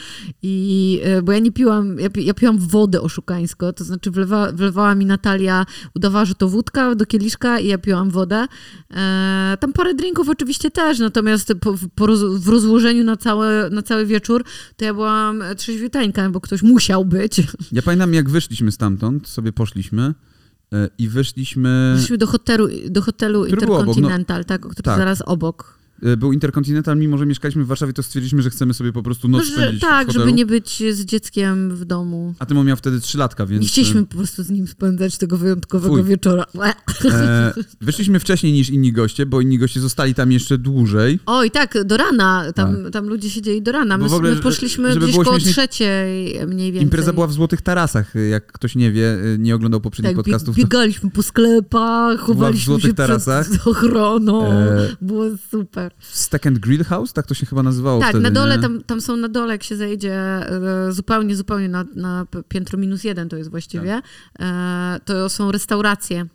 I, 0.42 1.00
e, 1.04 1.22
bo 1.22 1.32
ja 1.32 1.40
nie 1.40 1.52
piłam, 1.52 2.00
ja, 2.00 2.10
ja 2.16 2.34
piłam 2.34 2.58
wodę 2.58 3.02
oszukańsko, 3.02 3.74
to 3.74 3.84
znaczy 3.84 4.12
wlewa, 4.12 4.52
wlewała 4.52 4.96
mi 4.96 5.06
Natalia, 5.06 5.66
udawała, 5.96 6.26
że 6.26 6.36
to 6.36 6.50
wódka 6.50 6.96
do 6.96 7.06
kieliszka 7.06 7.60
i 7.60 7.68
ja 7.68 7.78
piłam 7.78 8.10
wodę. 8.10 8.46
E, 8.92 9.58
tam 9.60 9.74
parę 9.74 9.94
drinków 9.94 10.30
oczywiście 10.30 10.72
też, 10.72 11.00
natomiast 11.00 11.54
po, 11.62 11.76
po 11.96 12.08
roz, 12.08 12.20
w 12.24 12.48
rozłożeniu 12.48 13.04
na 13.04 13.18
cały, 13.18 13.70
na 13.72 13.82
cały 13.82 14.06
wieczór 14.06 14.44
to 14.78 14.86
ja 14.86 14.94
byłam 14.94 15.44
trzeźwiuteńka, 15.58 16.30
bo 16.30 16.42
ktoś 16.42 16.62
musiał 16.62 17.06
być. 17.06 17.42
Ja 17.72 17.82
pamiętam, 17.82 18.14
jak 18.14 18.30
wyszliśmy 18.30 18.72
stamtąd, 18.72 19.28
sobie 19.28 19.54
poszliśmy. 19.54 20.14
E, 20.74 20.90
i 20.98 21.10
wyszliśmy... 21.10 21.92
Wyszliśmy 21.96 22.18
do 22.18 22.28
hotelu, 22.28 22.68
do 22.90 23.02
hotelu 23.02 23.46
Intercontinental, 23.46 24.38
obok, 24.38 24.50
no, 24.50 24.58
tak, 24.58 24.62
który 24.62 24.84
tak. 24.84 24.98
zaraz 24.98 25.22
obok. 25.26 25.81
E, 26.04 26.18
był 26.18 26.34
Interkontynental, 26.34 26.98
mimo 26.98 27.18
że 27.18 27.26
mieszkaliśmy 27.26 27.64
w 27.64 27.68
Warszawie, 27.68 27.94
to 27.94 28.04
stwierdziliśmy, 28.04 28.42
że 28.42 28.50
chcemy 28.50 28.74
sobie 28.74 28.94
po 28.94 29.04
prostu 29.04 29.28
noc 29.28 29.50
no, 29.50 29.56
spędzić 29.56 29.82
Tak, 29.82 30.12
żeby 30.12 30.34
nie 30.34 30.46
być 30.46 30.84
z 30.92 31.06
dzieckiem 31.06 31.76
w 31.76 31.86
domu. 31.86 32.34
A 32.40 32.46
Tymon 32.46 32.68
miał 32.68 32.78
wtedy 32.78 33.00
trzylatka, 33.00 33.46
więc... 33.46 33.62
Nie 33.62 33.68
chcieliśmy 33.68 34.06
po 34.06 34.18
prostu 34.18 34.44
z 34.44 34.50
nim 34.50 34.68
spędzać 34.68 35.18
tego 35.18 35.38
wyjątkowego 35.38 35.96
Fuj. 35.96 36.04
wieczora. 36.04 36.46
E, 37.06 37.54
wyszliśmy 37.82 38.20
wcześniej 38.20 38.54
niż 38.54 38.70
inni 38.70 38.92
goście, 38.92 39.26
bo 39.26 39.42
inni 39.42 39.58
goście 39.58 39.80
zostali 39.80 40.14
tam 40.14 40.32
jeszcze 40.32 40.58
dłużej. 40.58 41.20
Oj, 41.26 41.52
tak, 41.52 41.84
do 41.84 41.98
rana. 41.98 42.54
Tam, 42.56 42.84
tak. 42.84 42.94
tam 42.94 43.08
ludzie 43.08 43.30
siedzieli 43.30 43.62
do 43.62 43.72
rana. 43.72 43.98
My, 43.98 44.06
ogóle, 44.06 44.36
my 44.36 44.42
poszliśmy 44.42 44.96
gdzieś 44.96 45.16
koło 45.16 45.40
trzeciej 45.40 46.40
mniej 46.48 46.72
więcej. 46.72 46.84
Impreza 46.84 47.14
była 47.14 47.28
w 47.28 47.34
Złotych 47.34 47.62
Tarasach, 47.62 48.14
jak 48.30 48.52
ktoś 48.52 48.76
nie 48.76 48.92
wie, 48.92 49.18
nie 49.40 49.56
oglądał 49.56 49.82
poprzednich 49.82 50.16
tak, 50.16 50.26
podcastów. 50.26 50.56
biegaliśmy 50.56 51.12
po 51.12 51.24
sklepach, 51.24 52.20
chowaliśmy 52.20 52.62
w 52.62 52.66
Złotych 52.66 52.90
się 52.90 52.94
Tarasach. 52.94 53.50
przed 53.50 53.68
ochroną. 53.68 54.52
E... 54.52 54.96
Było 55.02 55.26
super. 55.52 55.91
Stack 56.00 56.48
and 56.48 56.60
Grill 56.60 56.84
House? 56.84 57.14
Tak 57.14 57.28
to 57.28 57.34
się 57.34 57.46
chyba 57.46 57.64
nazywało 57.64 58.00
Tak, 58.00 58.10
wtedy, 58.10 58.24
na 58.24 58.32
dole, 58.32 58.60
tam, 58.60 58.84
tam 58.84 59.02
są 59.02 59.16
na 59.16 59.30
dole, 59.30 59.54
jak 59.54 59.64
się 59.64 59.76
zejdzie 59.76 60.14
e, 60.16 60.92
zupełnie, 60.92 61.36
zupełnie 61.36 61.70
na, 61.70 61.86
na 61.96 62.26
piętro 62.48 62.78
minus 62.78 63.04
jeden 63.04 63.30
to 63.30 63.38
jest 63.38 63.50
właściwie, 63.50 64.02
tak. 64.02 64.06
e, 64.40 65.00
to 65.06 65.30
są 65.30 65.52
restauracje. 65.52 66.26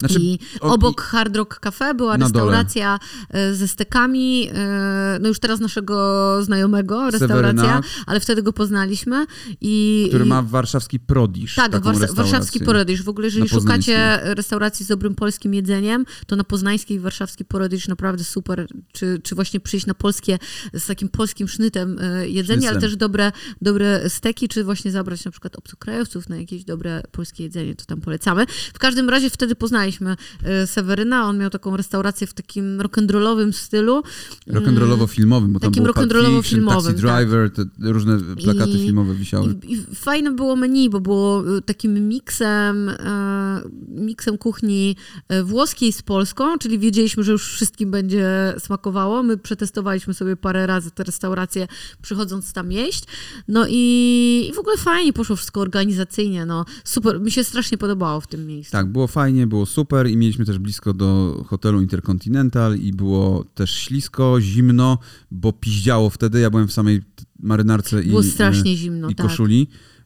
Znaczy, 0.00 0.20
I 0.20 0.38
obok 0.60 1.00
Hard 1.00 1.36
Rock 1.36 1.60
Cafe 1.60 1.94
była 1.94 2.16
restauracja 2.16 2.98
dole. 3.32 3.44
E, 3.50 3.54
ze 3.54 3.68
stekami, 3.68 4.48
e, 4.54 5.18
no 5.20 5.28
już 5.28 5.38
teraz 5.38 5.60
naszego 5.60 6.38
znajomego 6.42 7.10
restauracja, 7.10 7.38
Seweryna, 7.38 7.82
ale 8.06 8.20
wtedy 8.20 8.42
go 8.42 8.52
poznaliśmy. 8.52 9.26
I, 9.60 10.06
który 10.08 10.24
ma 10.24 10.42
warszawski 10.42 11.00
prodisz. 11.00 11.54
Tak, 11.54 11.72
warszawski 12.14 12.60
prodisz. 12.60 13.02
W 13.02 13.08
ogóle 13.08 13.26
jeżeli 13.26 13.48
szukacie 13.48 14.20
restauracji 14.22 14.84
z 14.84 14.88
dobrym 14.88 15.14
polskim 15.14 15.54
jedzeniem, 15.54 16.04
to 16.26 16.36
na 16.36 16.44
poznańskiej 16.44 17.00
warszawski 17.00 17.44
prodisz 17.44 17.88
naprawdę 17.88 18.24
super. 18.24 18.66
Czy, 18.92 19.20
czy 19.22 19.34
właśnie 19.34 19.60
przyjść 19.60 19.86
na 19.86 19.94
polskie, 19.94 20.38
z 20.74 20.86
takim 20.86 21.08
polskim 21.08 21.48
sznytem 21.48 21.98
e, 22.00 22.28
jedzenie, 22.28 22.68
ale 22.68 22.80
też 22.80 22.96
dobre, 22.96 23.32
dobre 23.62 24.10
steki, 24.10 24.48
czy 24.48 24.64
właśnie 24.64 24.90
zabrać 24.90 25.24
na 25.24 25.30
przykład 25.30 25.56
obcokrajowców 25.56 26.28
na 26.28 26.36
jakieś 26.36 26.64
dobre 26.64 27.02
polskie 27.12 27.42
jedzenie, 27.42 27.74
to 27.74 27.84
tam 27.84 28.00
polecamy. 28.00 28.46
W 28.74 28.78
każdym 28.78 29.10
razie 29.10 29.30
wtedy 29.30 29.54
poznaliśmy 29.54 29.87
poznaliśmy 29.88 30.16
e, 30.42 30.66
Seweryna, 30.66 31.24
on 31.24 31.38
miał 31.38 31.50
taką 31.50 31.76
restaurację 31.76 32.26
w 32.26 32.34
takim 32.34 32.78
rock'n'rollowym 32.78 33.52
stylu. 33.52 34.02
Rock'n'rollowo-filmowym, 34.48 35.46
bo 35.46 35.60
tam 35.60 35.70
takim 35.70 35.84
rock'n'rollowo-filmowym, 35.84 36.86
Taxi 36.86 37.02
tak. 37.02 37.16
Driver, 37.16 37.50
te 37.50 37.64
różne 37.80 38.18
plakaty 38.42 38.70
I, 38.70 38.86
filmowe 38.86 39.14
wisiały. 39.14 39.54
I, 39.66 39.72
I, 39.72 39.84
fajne 39.94 40.30
było 40.30 40.56
menu, 40.56 40.90
bo 40.90 41.00
było 41.00 41.56
e, 41.56 41.62
takim 41.62 42.08
miksem, 42.08 42.88
e, 42.88 43.60
miksem 43.88 44.38
kuchni 44.38 44.96
włoskiej 45.44 45.92
z 45.92 46.02
polską, 46.02 46.58
czyli 46.58 46.78
wiedzieliśmy, 46.78 47.24
że 47.24 47.32
już 47.32 47.52
wszystkim 47.52 47.90
będzie 47.90 48.54
smakowało. 48.58 49.22
My 49.22 49.36
przetestowaliśmy 49.36 50.14
sobie 50.14 50.36
parę 50.36 50.66
razy 50.66 50.90
te 50.90 51.04
restauracje, 51.04 51.68
przychodząc 52.02 52.52
tam 52.52 52.72
jeść. 52.72 53.04
No 53.48 53.66
i, 53.68 54.48
i 54.50 54.52
w 54.54 54.58
ogóle 54.58 54.76
fajnie 54.76 55.12
poszło 55.12 55.36
wszystko 55.36 55.60
organizacyjnie, 55.60 56.46
no 56.46 56.64
super, 56.84 57.20
mi 57.20 57.30
się 57.30 57.44
strasznie 57.44 57.78
podobało 57.78 58.20
w 58.20 58.26
tym 58.26 58.46
miejscu. 58.46 58.72
Tak, 58.72 58.86
było 58.86 59.06
fajnie, 59.06 59.46
było 59.46 59.66
super 59.66 59.77
super 59.78 60.10
i 60.10 60.16
mieliśmy 60.16 60.44
też 60.44 60.58
blisko 60.58 60.94
do 60.94 61.42
hotelu 61.46 61.80
Intercontinental 61.80 62.78
i 62.78 62.92
było 62.92 63.44
też 63.54 63.70
ślisko, 63.70 64.40
zimno, 64.40 64.98
bo 65.30 65.52
piździało 65.52 66.10
wtedy. 66.10 66.40
Ja 66.40 66.50
byłem 66.50 66.68
w 66.68 66.72
samej 66.72 67.02
marynarce 67.40 68.02
było 68.02 68.20
i, 68.20 68.24
strasznie 68.24 68.76
zimno, 68.76 69.10
i 69.10 69.14
tak. 69.14 69.26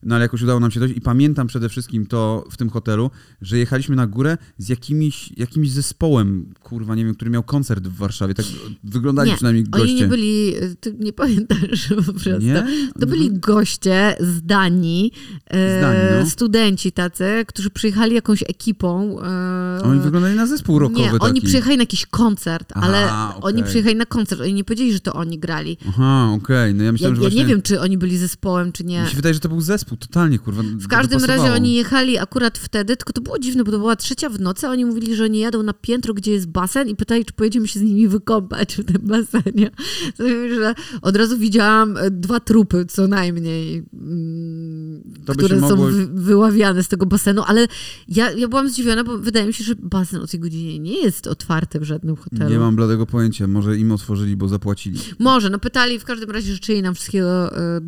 No 0.03 0.15
ale 0.15 0.25
jakoś 0.25 0.43
udało 0.43 0.61
nam 0.61 0.71
się 0.71 0.81
dojść 0.81 0.97
i 0.97 1.01
pamiętam 1.01 1.47
przede 1.47 1.69
wszystkim 1.69 2.07
to 2.07 2.45
w 2.51 2.57
tym 2.57 2.71
hotelu, 2.71 3.11
że 3.43 3.59
jechaliśmy 3.59 3.97
na 3.97 4.07
górę 4.07 4.39
z 4.59 4.69
jakimiś, 4.69 5.33
jakimś 5.37 5.71
zespołem, 5.71 6.55
kurwa, 6.63 6.95
nie 6.95 7.05
wiem, 7.05 7.15
który 7.15 7.31
miał 7.31 7.43
koncert 7.43 7.89
w 7.89 7.97
Warszawie, 7.97 8.35
tak 8.35 8.47
wyglądali 8.85 9.31
nie, 9.31 9.37
przynajmniej 9.37 9.65
goście. 9.65 9.83
oni 9.83 9.95
nie 9.95 10.07
byli, 10.07 10.55
ty 10.81 10.97
nie 11.01 11.13
pamiętasz 11.13 11.89
po 12.07 12.13
prostu. 12.13 12.39
Nie? 12.41 12.67
To 13.01 13.07
byli 13.07 13.33
goście 13.33 14.17
z 14.21 14.43
Danii, 14.43 15.13
z 15.53 15.81
Danii 15.81 16.25
no. 16.25 16.31
studenci 16.31 16.93
tacy, 16.93 17.45
którzy 17.47 17.71
przyjechali 17.71 18.15
jakąś 18.15 18.43
ekipą. 18.43 19.21
E, 19.23 19.83
oni 19.83 20.01
wyglądali 20.01 20.37
na 20.37 20.47
zespół 20.47 20.79
rockowy 20.79 21.05
Nie, 21.05 21.13
taki. 21.13 21.25
oni 21.25 21.41
przyjechali 21.41 21.77
na 21.77 21.83
jakiś 21.83 22.07
koncert, 22.07 22.73
Aha, 22.75 22.87
ale 22.87 23.05
okay. 23.05 23.43
oni 23.43 23.65
przyjechali 23.65 23.97
na 23.97 24.07
koncert, 24.07 24.41
oni 24.41 24.55
nie 24.55 24.65
powiedzieli, 24.65 24.93
że 24.93 25.01
to 25.01 25.13
oni 25.13 25.39
grali. 25.39 25.77
Aha, 25.89 26.31
okej, 26.35 26.57
okay. 26.57 26.75
no 26.75 26.85
ja 26.85 26.93
myślałem, 26.93 27.15
ja, 27.15 27.17
że 27.17 27.21
właśnie... 27.21 27.41
Ja 27.41 27.47
nie 27.47 27.55
wiem, 27.55 27.63
czy 27.63 27.81
oni 27.81 27.99
byli 27.99 28.19
zespołem, 28.19 28.73
czy 28.73 28.85
nie. 28.85 29.03
Mi 29.03 29.09
się 29.09 29.17
wydaje, 29.17 29.35
że 29.35 29.41
to 29.41 29.49
był 29.49 29.61
zespół 29.61 29.92
totalnie, 29.97 30.39
kurwa. 30.39 30.63
W 30.63 30.89
każdym 30.89 31.25
razie 31.25 31.53
oni 31.53 31.75
jechali 31.75 32.19
akurat 32.19 32.59
wtedy, 32.59 32.97
tylko 32.97 33.13
to 33.13 33.21
było 33.21 33.39
dziwne, 33.39 33.65
bo 33.65 33.73
to 33.73 33.79
była 33.79 33.97
trzecia 33.97 34.29
w 34.29 34.41
nocy, 34.41 34.67
a 34.67 34.71
oni 34.71 34.85
mówili, 34.85 35.17
że 35.17 35.25
oni 35.25 35.39
jadą 35.39 35.63
na 35.63 35.73
piętro, 35.73 36.15
gdzie 36.15 36.33
jest 36.33 36.47
basen 36.47 36.89
i 36.89 36.97
pytali, 36.97 37.25
czy 37.25 37.33
pojedziemy 37.33 37.69
się 37.69 37.81
z 37.81 37.83
nimi 37.83 38.09
wykąpać 38.09 38.77
w 38.77 38.85
tym 38.85 39.03
basenie. 39.03 39.71
że 40.57 40.75
od 41.03 41.17
razu 41.17 41.39
widziałam 41.39 41.97
e, 41.97 42.11
dwa 42.11 42.41
trupy 42.41 42.85
co 42.89 43.09
najmniej, 43.09 43.85
mm, 43.93 45.03
które 45.29 45.61
są 45.61 45.77
wy 45.77 46.07
wyławiane 46.07 46.83
z 46.83 46.89
tego 46.89 47.07
basenu, 47.07 47.43
ale 47.47 47.67
ja, 48.09 48.31
ja 48.31 48.49
byłam 48.49 48.69
zdziwiona, 48.69 49.05
bo 49.05 49.19
wydaje 49.19 49.47
mi 49.47 49.53
się, 49.53 49.65
że 49.65 49.75
basen 49.75 50.21
o 50.21 50.27
tej 50.27 50.41
godzinie 50.41 50.79
nie 50.79 51.03
jest 51.03 51.27
otwarty 51.27 51.81
w 51.81 51.83
żadnym 51.83 52.17
hotelu. 52.17 52.51
Nie 52.51 52.59
mam 52.59 52.77
bladego 52.77 53.07
pojęcia, 53.07 53.47
może 53.47 53.79
im 53.79 53.93
otworzyli, 53.93 54.37
bo 54.37 54.49
zapłacili. 54.49 54.99
Może, 55.19 55.51
no 55.51 55.59
pytali, 55.59 55.99
w 55.99 56.05
każdym 56.05 56.31
razie 56.31 56.53
życzyli 56.53 56.83
nam 56.83 56.95
wszystkiego, 56.95 57.57
e, 57.57 57.81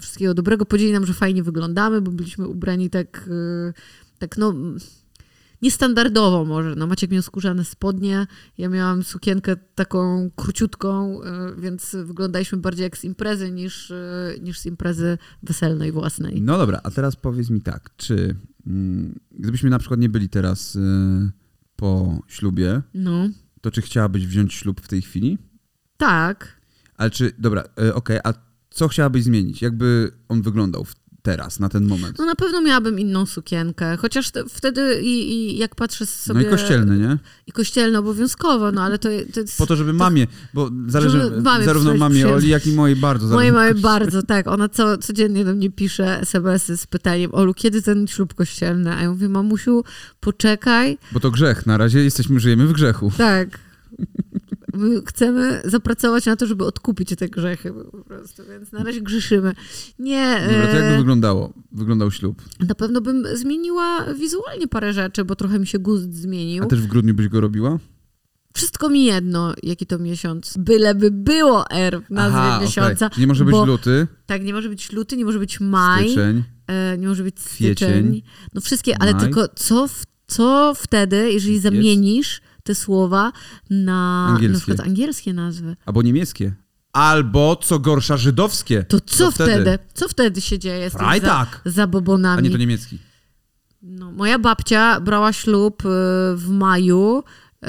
wszystkiego 0.00 0.34
dobrego, 0.34 0.66
powiedzieli 0.66 0.92
nam, 0.92 1.06
że 1.06 1.12
fajnie 1.12 1.42
wyglądamy, 1.52 2.00
bo 2.00 2.10
byliśmy 2.10 2.48
ubrani 2.48 2.90
tak, 2.90 3.28
y, 3.28 3.72
tak 4.18 4.38
no 4.38 4.54
niestandardowo 5.62 6.44
może. 6.44 6.74
No 6.76 6.86
Maciek 6.86 7.10
miał 7.10 7.22
skórzane 7.22 7.64
spodnie, 7.64 8.26
ja 8.58 8.68
miałam 8.68 9.02
sukienkę 9.02 9.56
taką 9.74 10.30
króciutką, 10.36 11.20
y, 11.22 11.60
więc 11.60 11.96
wyglądaliśmy 12.04 12.58
bardziej 12.58 12.84
jak 12.84 12.98
z 12.98 13.04
imprezy 13.04 13.50
niż, 13.50 13.90
y, 13.90 14.40
niż 14.42 14.58
z 14.58 14.66
imprezy 14.66 15.18
weselnej 15.42 15.92
własnej. 15.92 16.42
No 16.42 16.58
dobra, 16.58 16.80
a 16.82 16.90
teraz 16.90 17.16
powiedz 17.16 17.50
mi 17.50 17.60
tak, 17.60 17.90
czy 17.96 18.34
mm, 18.66 19.20
gdybyśmy 19.30 19.70
na 19.70 19.78
przykład 19.78 20.00
nie 20.00 20.08
byli 20.08 20.28
teraz 20.28 20.78
po 21.76 22.22
ślubie, 22.28 22.82
no. 22.94 23.28
to 23.60 23.70
czy 23.70 23.82
chciałabyś 23.82 24.26
wziąć 24.26 24.54
ślub 24.54 24.80
w 24.80 24.88
tej 24.88 25.02
chwili? 25.02 25.38
Tak. 25.96 26.60
Ale 26.96 27.10
czy, 27.10 27.32
dobra, 27.38 27.64
okej, 27.76 27.92
okay, 27.94 28.20
a 28.24 28.32
co 28.70 28.88
chciałabyś 28.88 29.24
zmienić? 29.24 29.62
Jakby 29.62 30.12
on 30.28 30.42
wyglądał 30.42 30.84
w 30.84 30.94
teraz, 31.22 31.60
na 31.60 31.68
ten 31.68 31.84
moment? 31.84 32.18
No 32.18 32.26
na 32.26 32.34
pewno 32.34 32.60
miałabym 32.60 32.98
inną 32.98 33.26
sukienkę, 33.26 33.96
chociaż 33.96 34.30
te, 34.30 34.44
wtedy 34.48 35.00
i, 35.02 35.32
i, 35.32 35.58
jak 35.58 35.74
patrzę 35.74 36.06
sobie... 36.06 36.40
No 36.40 36.46
i 36.46 36.50
kościelny, 36.50 36.98
nie? 36.98 37.18
I 37.46 37.52
kościelny 37.52 37.98
obowiązkowo, 37.98 38.72
no 38.72 38.82
ale 38.82 38.98
to, 38.98 39.08
to 39.34 39.40
jest... 39.40 39.58
Po 39.58 39.66
to, 39.66 39.76
żeby 39.76 39.92
mamie, 39.92 40.26
bo 40.54 40.70
zależy 40.86 41.30
mamie 41.42 41.64
zarówno 41.64 41.94
mamie 41.94 42.28
Oli, 42.28 42.48
jak 42.48 42.66
i 42.66 42.72
mojej 42.72 42.96
bardzo. 42.96 43.26
Mojej 43.26 43.52
mamie 43.52 43.74
bardzo, 43.74 44.22
tak. 44.22 44.46
Ona 44.46 44.68
co, 44.68 44.98
codziennie 44.98 45.44
do 45.44 45.54
mnie 45.54 45.70
pisze 45.70 46.20
smsy 46.20 46.76
z 46.76 46.86
pytaniem, 46.86 47.34
Olu, 47.34 47.54
kiedy 47.54 47.82
ten 47.82 48.06
ślub 48.06 48.34
kościelny? 48.34 48.94
A 48.94 49.02
ja 49.02 49.10
mówię, 49.10 49.28
mamusiu, 49.28 49.84
poczekaj. 50.20 50.98
Bo 51.12 51.20
to 51.20 51.30
grzech, 51.30 51.66
na 51.66 51.78
razie 51.78 52.04
jesteśmy, 52.04 52.40
żyjemy 52.40 52.66
w 52.66 52.72
grzechu. 52.72 53.12
Tak. 53.18 53.48
My 54.72 55.02
chcemy 55.06 55.62
zapracować 55.64 56.26
na 56.26 56.36
to, 56.36 56.46
żeby 56.46 56.64
odkupić 56.64 57.12
te 57.18 57.28
grzechy 57.28 57.72
po 57.92 58.04
prostu, 58.04 58.42
więc 58.50 58.72
na 58.72 58.84
razie 58.84 59.00
grzeszymy. 59.00 59.54
Nie. 59.98 60.40
Dobra, 60.40 60.66
to 60.66 60.76
jak 60.76 60.84
by 60.84 60.94
e, 60.94 60.98
wyglądało? 60.98 61.52
Wyglądał 61.72 62.10
ślub? 62.10 62.42
Na 62.68 62.74
pewno 62.74 63.00
bym 63.00 63.24
zmieniła 63.34 64.04
wizualnie 64.14 64.68
parę 64.68 64.92
rzeczy, 64.92 65.24
bo 65.24 65.36
trochę 65.36 65.58
mi 65.58 65.66
się 65.66 65.78
gust 65.78 66.14
zmienił. 66.14 66.64
A 66.64 66.66
też 66.66 66.80
w 66.80 66.86
grudniu 66.86 67.14
byś 67.14 67.28
go 67.28 67.40
robiła? 67.40 67.78
Wszystko 68.54 68.88
mi 68.88 69.04
jedno, 69.04 69.54
jaki 69.62 69.86
to 69.86 69.98
miesiąc. 69.98 70.54
Byleby 70.58 71.10
było 71.10 71.70
R 71.70 72.02
w 72.02 72.10
nazwie 72.10 72.38
Aha, 72.38 72.60
miesiąca. 72.62 73.06
Okay. 73.06 73.20
nie 73.20 73.26
może 73.26 73.44
być 73.44 73.54
luty? 73.66 74.06
Tak, 74.26 74.44
nie 74.44 74.52
może 74.52 74.68
być 74.68 74.92
luty, 74.92 75.16
nie 75.16 75.24
może 75.24 75.38
być 75.38 75.60
maj. 75.60 76.04
Styczeń. 76.04 76.42
E, 76.66 76.98
nie 76.98 77.08
może 77.08 77.22
być 77.22 77.40
styczeń. 77.40 77.74
Kwiecień, 77.74 78.22
no 78.54 78.60
wszystkie, 78.60 79.02
ale 79.02 79.12
maj. 79.12 79.20
tylko 79.20 79.48
co, 79.48 79.88
w, 79.88 80.02
co 80.26 80.72
wtedy, 80.76 81.32
jeżeli 81.32 81.58
zamienisz 81.58 82.40
te 82.62 82.74
słowa 82.74 83.32
na 83.70 84.26
angielskie, 84.28 84.52
na 84.52 84.58
przykład 84.58 84.88
angielskie 84.88 85.32
nazwy. 85.32 85.76
Albo 85.86 86.02
niemieckie. 86.02 86.54
Albo, 86.92 87.56
co 87.56 87.78
gorsza, 87.78 88.16
żydowskie. 88.16 88.82
To 88.82 89.00
co, 89.00 89.30
wtedy? 89.30 89.52
wtedy? 89.52 89.78
Co 89.94 90.08
wtedy 90.08 90.40
się 90.40 90.58
dzieje 90.58 90.90
z 90.90 90.92
Freitag. 90.92 91.60
za, 91.64 91.70
zabobonami? 91.70 92.38
A 92.38 92.40
nie 92.40 92.50
to 92.50 92.56
niemiecki. 92.56 92.98
No, 93.82 94.12
moja 94.12 94.38
babcia 94.38 95.00
brała 95.00 95.32
ślub 95.32 95.82
y, 95.84 95.88
w 96.36 96.48
maju. 96.48 97.22
Y, 97.62 97.66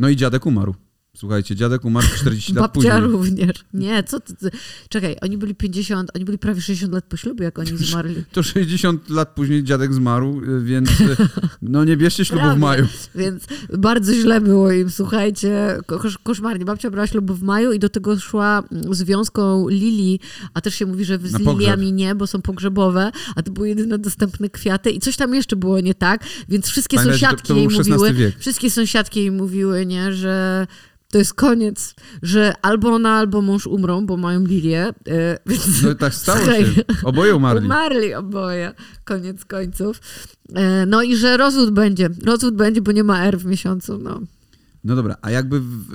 no 0.00 0.08
i 0.08 0.16
dziadek 0.16 0.46
umarł. 0.46 0.74
Słuchajcie, 1.22 1.56
dziadek 1.56 1.84
umarł 1.84 2.06
40 2.16 2.52
lat 2.54 2.72
później. 2.72 2.92
Babcia 2.92 3.06
również. 3.06 3.64
Nie, 3.74 4.02
co 4.02 4.20
ty, 4.20 4.34
ty, 4.36 4.50
Czekaj, 4.88 5.16
oni 5.20 5.38
byli 5.38 5.54
50, 5.54 6.10
oni 6.14 6.24
byli 6.24 6.38
prawie 6.38 6.60
60 6.60 6.92
lat 6.92 7.04
po 7.04 7.16
ślubie, 7.16 7.44
jak 7.44 7.58
oni 7.58 7.76
zmarli. 7.76 8.24
To 8.32 8.42
60 8.42 9.10
lat 9.10 9.28
później 9.34 9.64
dziadek 9.64 9.94
zmarł, 9.94 10.40
więc 10.62 10.90
no 11.62 11.84
nie 11.84 11.96
bierzcie 11.96 12.24
ślubu 12.24 12.50
w 12.54 12.58
maju. 12.58 12.86
Więc 13.14 13.44
bardzo 13.78 14.14
źle 14.14 14.40
było 14.40 14.72
im, 14.72 14.90
słuchajcie, 14.90 15.78
kosz, 15.86 16.18
koszmarnie. 16.18 16.64
Babcia 16.64 16.90
brała 16.90 17.06
ślub 17.06 17.32
w 17.32 17.42
maju 17.42 17.72
i 17.72 17.78
do 17.78 17.88
tego 17.88 18.18
szła 18.18 18.62
związką 18.90 19.68
lilii, 19.68 20.20
a 20.54 20.60
też 20.60 20.74
się 20.74 20.86
mówi, 20.86 21.04
że 21.04 21.18
z 21.18 21.38
liliami 21.38 21.92
nie, 21.92 22.14
bo 22.14 22.26
są 22.26 22.42
pogrzebowe, 22.42 23.12
a 23.36 23.42
to 23.42 23.52
były 23.52 23.68
jedyne 23.68 23.98
dostępne 23.98 24.50
kwiaty 24.50 24.90
i 24.90 25.00
coś 25.00 25.16
tam 25.16 25.34
jeszcze 25.34 25.56
było 25.56 25.80
nie 25.80 25.94
tak, 25.94 26.24
więc 26.48 26.66
wszystkie 26.66 26.96
Pamiętaj, 26.96 27.18
sąsiadki 27.18 27.48
to, 27.48 27.54
to 27.54 27.60
jej 27.60 27.68
mówiły, 27.68 28.12
wiek. 28.12 28.38
wszystkie 28.38 28.70
sąsiadki 28.70 29.20
jej 29.20 29.30
mówiły, 29.30 29.86
nie, 29.86 30.12
że 30.12 30.66
to 31.12 31.18
jest 31.18 31.34
koniec, 31.34 31.94
że 32.22 32.52
albo 32.62 32.88
ona, 32.88 33.10
albo 33.10 33.42
mąż 33.42 33.66
umrą, 33.66 34.06
bo 34.06 34.16
mają 34.16 34.44
lilię. 34.44 34.88
E, 35.08 35.38
więc, 35.46 35.82
no 35.82 35.94
tak 35.94 36.14
stało 36.14 36.44
się. 36.44 36.84
Oboje 37.04 37.36
umarli. 37.36 37.64
Umarli 37.64 38.14
oboje, 38.14 38.72
koniec 39.04 39.44
końców. 39.44 40.00
E, 40.54 40.86
no 40.86 41.02
i 41.02 41.16
że 41.16 41.36
rozwód 41.36 41.70
będzie. 41.70 42.08
Rozwód 42.24 42.54
będzie, 42.54 42.82
bo 42.82 42.92
nie 42.92 43.04
ma 43.04 43.24
R 43.24 43.38
w 43.38 43.46
miesiącu. 43.46 43.98
No, 43.98 44.20
no 44.84 44.96
dobra, 44.96 45.16
a 45.22 45.30
jakby... 45.30 45.60
W, 45.60 45.86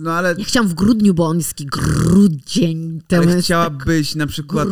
no 0.00 0.12
ale... 0.12 0.34
Ja 0.38 0.44
chciałam 0.44 0.68
w 0.68 0.74
grudniu, 0.74 1.14
bo 1.14 1.26
on 1.26 1.38
jest 1.38 1.50
taki 1.50 1.66
grudzień. 1.66 3.00
Ale 3.12 3.26
tak 3.26 3.38
chciałabyś 3.38 4.08
tak 4.08 4.16
na 4.16 4.26
przykład 4.26 4.68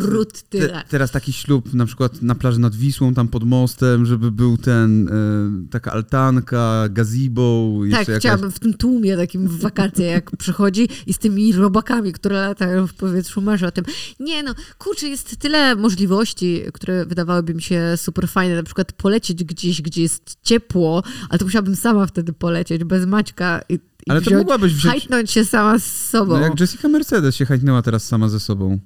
te, 0.49 0.83
teraz 0.89 1.11
taki 1.11 1.33
ślub 1.33 1.73
na 1.73 1.85
przykład 1.85 2.21
na 2.21 2.35
plaży 2.35 2.59
nad 2.59 2.75
Wisłą, 2.75 3.13
tam 3.13 3.27
pod 3.27 3.43
mostem, 3.43 4.05
żeby 4.05 4.31
był 4.31 4.57
ten, 4.57 5.07
y, 5.07 5.69
taka 5.69 5.91
altanka, 5.91 6.89
gazebo. 6.89 7.79
Tak, 7.91 7.99
jakaś... 7.99 8.19
chciałabym 8.19 8.51
w 8.51 8.59
tym 8.59 8.73
tłumie 8.73 9.17
takim 9.17 9.47
w 9.47 9.59
wakacje, 9.59 10.05
jak 10.05 10.31
przychodzi 10.37 10.89
i 11.07 11.13
z 11.13 11.17
tymi 11.17 11.53
robakami, 11.53 12.13
które 12.13 12.35
latają 12.35 12.87
w 12.87 12.93
powietrzu, 12.93 13.41
marzy 13.41 13.67
o 13.67 13.71
tym. 13.71 13.85
Nie 14.19 14.43
no, 14.43 14.55
kurczę, 14.77 15.07
jest 15.07 15.37
tyle 15.37 15.75
możliwości, 15.75 16.61
które 16.73 17.05
wydawałyby 17.05 17.53
mi 17.53 17.61
się 17.61 17.93
super 17.95 18.27
fajne, 18.27 18.55
na 18.55 18.63
przykład 18.63 18.91
polecieć 18.91 19.43
gdzieś, 19.43 19.81
gdzie 19.81 20.01
jest 20.01 20.37
ciepło, 20.43 21.03
ale 21.29 21.39
to 21.39 21.45
musiałabym 21.45 21.75
sama 21.75 22.07
wtedy 22.07 22.33
polecieć, 22.33 22.83
bez 22.83 23.05
Maćka 23.05 23.61
i 23.69 23.79
ale 24.09 24.21
to 24.21 24.31
mogłabyś 24.31 24.73
wziąć... 24.73 24.93
Hajtnąć 24.93 25.31
się 25.31 25.45
sama 25.45 25.79
z 25.79 26.09
sobą. 26.09 26.33
No 26.33 26.39
jak 26.39 26.59
Jessica 26.59 26.87
Mercedes 26.87 27.35
się 27.35 27.45
hajtnęła 27.45 27.81
teraz 27.81 28.07
sama 28.07 28.29
ze 28.29 28.39
sobą. 28.39 28.79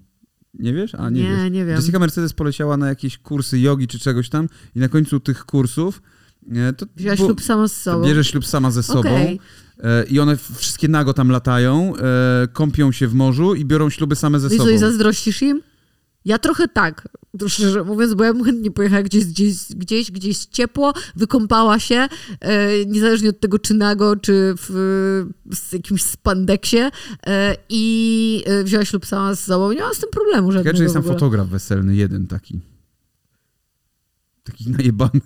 Nie 0.54 0.74
wiesz? 0.74 0.96
A, 0.96 1.10
nie, 1.10 1.24
nie, 1.24 1.30
wiesz. 1.30 1.52
nie 1.52 1.66
wiem. 1.66 1.76
Jessica 1.76 2.00
Mercedes 2.00 2.34
poleciała 2.34 2.78
na 2.78 2.90
jakieś 2.90 3.18
kursy 3.18 3.60
jogi 3.60 3.88
czy 3.88 4.00
czegoś 4.00 4.30
tam 4.30 4.50
i 4.76 4.80
na 4.80 4.90
końcu 4.90 5.20
tych 5.20 5.46
kursów 5.46 6.02
to 6.78 6.86
Wzięła 6.96 7.16
ślub 7.16 7.42
sama 7.42 7.68
ze 7.68 7.76
sobą. 7.76 8.06
Bierze 8.06 8.24
ślub 8.24 8.46
sama 8.46 8.72
ze 8.72 8.84
sobą. 8.84 9.00
Okay. 9.00 9.40
E, 9.84 10.04
I 10.04 10.20
one 10.20 10.38
wszystkie 10.56 10.88
nago 10.88 11.14
tam 11.14 11.30
latają, 11.30 11.94
e, 11.96 12.48
kąpią 12.54 12.92
się 12.92 13.08
w 13.08 13.14
morzu 13.14 13.56
i 13.56 13.66
biorą 13.66 13.90
śluby 13.90 14.16
same 14.16 14.40
ze 14.40 14.48
I 14.56 14.58
sobą. 14.58 14.70
I 14.70 14.78
zazdrościsz 14.78 15.42
im? 15.42 15.62
Ja 16.26 16.40
trochę 16.40 16.68
tak, 16.68 17.08
szczerze 17.48 17.84
mówiąc, 17.84 18.14
bo 18.14 18.24
ja 18.24 18.34
bym 18.34 18.44
chętnie 18.44 18.72
pojechała 18.72 19.04
gdzieś, 19.04 19.26
gdzieś, 19.26 19.56
gdzieś, 19.76 20.12
gdzieś 20.12 20.38
ciepło, 20.46 20.94
wykąpała 21.16 21.80
się, 21.80 22.08
e, 22.40 22.86
niezależnie 22.86 23.30
od 23.30 23.40
tego, 23.40 23.60
czy 23.60 23.74
nago, 23.74 24.16
czy 24.16 24.54
w, 24.58 24.70
w 25.46 25.74
jakimś 25.74 26.04
spandeksie 26.04 26.78
e, 27.28 27.56
i 27.70 28.44
e, 28.46 28.64
wzięła 28.64 28.86
ślub 28.86 29.06
sama 29.06 29.36
z 29.36 29.40
sobą. 29.40 29.72
Nie 29.72 29.82
ma 29.82 29.94
z 29.94 30.00
tym 30.00 30.10
problemu 30.10 30.52
żadnego. 30.52 30.70
Ja, 30.70 30.78
czy 30.78 30.84
jest 30.84 30.94
tam 30.94 31.04
fotograf 31.04 31.48
weselny, 31.48 31.96
jeden 31.96 32.28
taki. 32.28 32.60
Taki 34.44 34.70
najebany. 34.70 35.22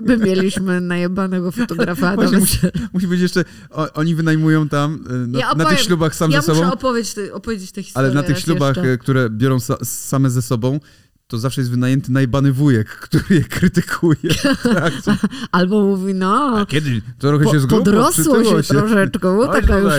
My 0.00 0.16
mieliśmy 0.16 0.80
najebanego 0.80 1.52
fotografa. 1.52 2.14
Właśnie, 2.14 2.38
musi, 2.38 2.58
musi, 2.92 3.06
być 3.06 3.20
jeszcze, 3.20 3.44
o, 3.70 3.92
oni 3.92 4.14
wynajmują 4.14 4.68
tam 4.68 5.04
na, 5.26 5.38
ja 5.38 5.50
opowiem, 5.50 5.68
na 5.68 5.74
tych 5.74 5.80
ślubach 5.80 6.14
sam 6.14 6.30
ja 6.30 6.40
ze 6.40 6.46
sobą. 6.46 6.60
Ja 6.60 6.64
muszę 6.66 6.74
opowiedzieć, 6.74 7.14
opowiedzieć 7.32 7.72
tę 7.72 7.82
historię 7.82 8.06
Ale 8.06 8.14
na 8.14 8.22
tych 8.22 8.38
ślubach, 8.38 8.76
jeszcze. 8.76 8.92
E, 8.92 8.98
które 8.98 9.30
biorą 9.30 9.56
sa, 9.56 9.84
same 9.84 10.30
ze 10.30 10.42
sobą, 10.42 10.80
to 11.26 11.38
zawsze 11.38 11.60
jest 11.60 11.70
wynajęty 11.70 12.12
najbany 12.12 12.52
wujek, 12.52 12.88
który 12.88 13.34
je 13.34 13.44
krytykuje. 13.44 14.34
Albo 15.52 15.82
mówi, 15.82 16.14
no... 16.14 16.58
A 16.58 16.66
kiedy? 16.66 17.02
To 17.18 17.28
trochę 17.28 17.44
po, 17.44 17.52
się 17.52 17.60
zgrubo, 17.60 17.84
Podrosło 17.84 18.44
się, 18.44 18.62
się 18.62 18.74
troszeczkę, 18.74 19.38
taka 19.52 19.78
już... 19.78 19.94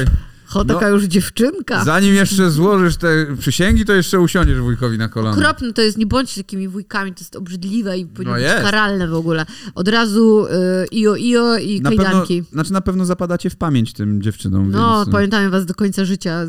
Cho, 0.47 0.65
taka 0.65 0.81
no, 0.81 0.87
już 0.89 1.03
dziewczynka. 1.03 1.85
Zanim 1.85 2.15
jeszcze 2.15 2.51
złożysz 2.51 2.97
te 2.97 3.35
przysięgi, 3.39 3.85
to 3.85 3.93
jeszcze 3.93 4.19
usiądziesz 4.19 4.59
wujkowi 4.59 4.97
na 4.97 5.09
kolana. 5.09 5.37
Okropne 5.37 5.73
to 5.73 5.81
jest, 5.81 5.97
nie 5.97 6.05
bądźcie 6.05 6.43
takimi 6.43 6.67
wujkami, 6.67 7.13
to 7.13 7.19
jest 7.19 7.35
obrzydliwe 7.35 7.97
i 7.97 8.05
powinno 8.05 8.33
no 8.33 8.39
być 8.39 8.63
karalne 8.63 9.07
w 9.07 9.13
ogóle. 9.13 9.45
Od 9.75 9.87
razu 9.87 10.45
y, 10.45 10.95
io, 10.95 11.15
io 11.15 11.57
i 11.57 11.81
na 11.81 11.89
kajdanki. 11.89 12.43
Pewno, 12.43 12.53
znaczy 12.53 12.73
na 12.73 12.81
pewno 12.81 13.05
zapadacie 13.05 13.49
w 13.49 13.55
pamięć 13.55 13.93
tym 13.93 14.21
dziewczynom. 14.21 14.71
No, 14.71 14.97
więc... 14.97 15.15
pamiętają 15.15 15.51
was 15.51 15.65
do 15.65 15.73
końca 15.73 16.05
życia, 16.05 16.45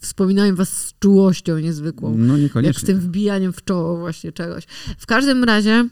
wspominają 0.00 0.54
was 0.54 0.68
z 0.68 0.98
czułością 0.98 1.58
niezwykłą. 1.58 2.14
No 2.18 2.36
niekoniecznie. 2.36 2.68
Jak 2.68 2.80
z 2.80 2.84
tym 2.84 3.00
wbijaniem 3.00 3.52
w 3.52 3.64
czoło 3.64 3.96
właśnie 3.96 4.32
czegoś. 4.32 4.64
W 4.98 5.06
każdym 5.06 5.44
razie... 5.44 5.88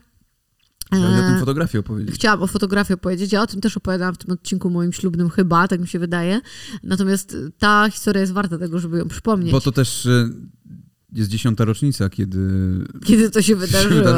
Chciałam 0.93 1.25
o 1.25 1.29
tym 1.29 1.39
fotografii 1.39 1.81
opowiedzieć. 1.81 2.15
Chciałam 2.15 2.43
o 2.43 2.47
fotografii 2.47 2.95
opowiedzieć. 2.95 3.33
Ja 3.33 3.43
o 3.43 3.47
tym 3.47 3.61
też 3.61 3.77
opowiadałam 3.77 4.15
w 4.15 4.19
tym 4.19 4.33
odcinku 4.33 4.71
moim 4.71 4.93
ślubnym 4.93 5.31
chyba, 5.31 5.69
tak 5.69 5.81
mi 5.81 5.89
się 5.89 5.99
wydaje. 5.99 6.41
Natomiast 6.83 7.37
ta 7.59 7.91
historia 7.91 8.21
jest 8.21 8.33
warta 8.33 8.59
tego, 8.59 8.79
żeby 8.79 8.99
ją 8.99 9.09
przypomnieć. 9.09 9.53
Bo 9.53 9.61
to 9.61 9.73
też 9.73 10.07
y, 10.07 10.31
jest 11.13 11.31
dziesiąta 11.31 11.65
rocznica, 11.65 12.09
kiedy... 12.09 12.39
Kiedy 13.05 13.31
to 13.31 13.43
się 13.43 13.57
wydarzyło. 13.67 14.11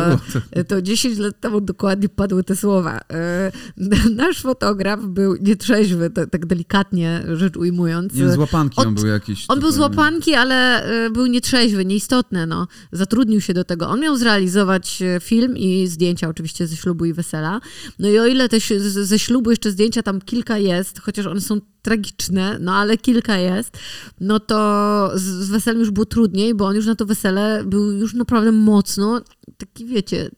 To 0.69 0.83
10 0.83 1.19
lat 1.19 1.41
temu 1.41 1.61
dokładnie 1.61 2.09
padły 2.09 2.45
te 2.45 2.57
słowa. 2.57 3.01
E, 3.13 3.53
nasz 4.17 4.43
fotograf 4.43 5.07
był 5.07 5.37
nietrzeźwy, 5.41 6.11
tak 6.11 6.47
delikatnie 6.47 7.25
rzecz 7.35 7.57
ujmując. 7.57 8.15
Nie, 8.15 8.31
z 8.31 8.37
łapanki 8.37 8.77
on 8.77 8.95
był 8.95 9.07
jakiś... 9.07 9.45
On 9.49 9.61
był 9.61 9.71
z 9.71 9.79
łapanki, 9.79 10.35
ale 10.35 10.85
e, 11.07 11.11
był 11.11 11.27
nietrzeźwy, 11.27 11.85
nieistotne. 11.85 12.47
No. 12.47 12.67
Zatrudnił 12.93 13.41
się 13.41 13.55
do 13.55 13.65
tego. 13.65 13.89
On 13.89 14.01
miał 14.01 14.17
zrealizować 14.17 15.03
e, 15.03 15.21
film 15.21 15.57
i 15.57 15.87
zdjęcia 15.87 16.29
oczywiście 16.29 16.67
ze 16.67 16.77
ślubu 16.77 17.05
i 17.05 17.13
wesela. 17.13 17.61
No 17.99 18.09
i 18.09 18.19
o 18.19 18.27
ile 18.27 18.49
te, 18.49 18.59
ze 18.91 19.19
ślubu 19.19 19.51
jeszcze 19.51 19.71
zdjęcia 19.71 20.03
tam 20.03 20.21
kilka 20.21 20.59
jest, 20.59 21.01
chociaż 21.01 21.27
one 21.27 21.41
są 21.41 21.61
tragiczne, 21.83 22.59
no 22.61 22.75
ale 22.75 22.97
kilka 22.97 23.39
jest, 23.39 23.79
no 24.21 24.41
to 24.41 25.11
z, 25.15 25.23
z 25.23 25.51
weselem 25.51 25.81
już 25.81 25.91
było 25.91 26.07
trudniej, 26.07 26.55
bo 26.55 26.67
on 26.67 26.77
już 26.77 26.87
na 26.87 26.95
to 26.95 27.07
wesele 27.07 27.65
był 27.65 27.93
już 27.93 28.15
naprawdę 28.15 28.53
mocno, 28.53 29.21
taki 29.59 29.87
wiecie, 29.87 30.31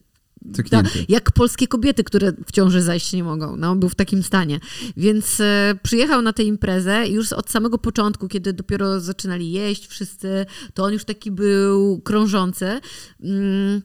ta, 0.70 0.82
jak 1.08 1.32
polskie 1.32 1.68
kobiety, 1.68 2.04
które 2.04 2.32
w 2.46 2.52
ciąży 2.52 2.82
zajść 2.82 3.12
nie 3.12 3.24
mogą. 3.24 3.56
No, 3.56 3.76
był 3.76 3.88
w 3.88 3.94
takim 3.94 4.22
stanie. 4.22 4.60
Więc 4.96 5.40
e, 5.40 5.74
przyjechał 5.82 6.22
na 6.22 6.32
tę 6.32 6.42
imprezę 6.42 7.06
i 7.06 7.12
już 7.12 7.32
od 7.32 7.50
samego 7.50 7.78
początku, 7.78 8.28
kiedy 8.28 8.52
dopiero 8.52 9.00
zaczynali 9.00 9.52
jeść 9.52 9.86
wszyscy, 9.86 10.46
to 10.74 10.84
on 10.84 10.92
już 10.92 11.04
taki 11.04 11.30
był 11.30 12.00
krążący. 12.00 12.80
Mm 13.20 13.82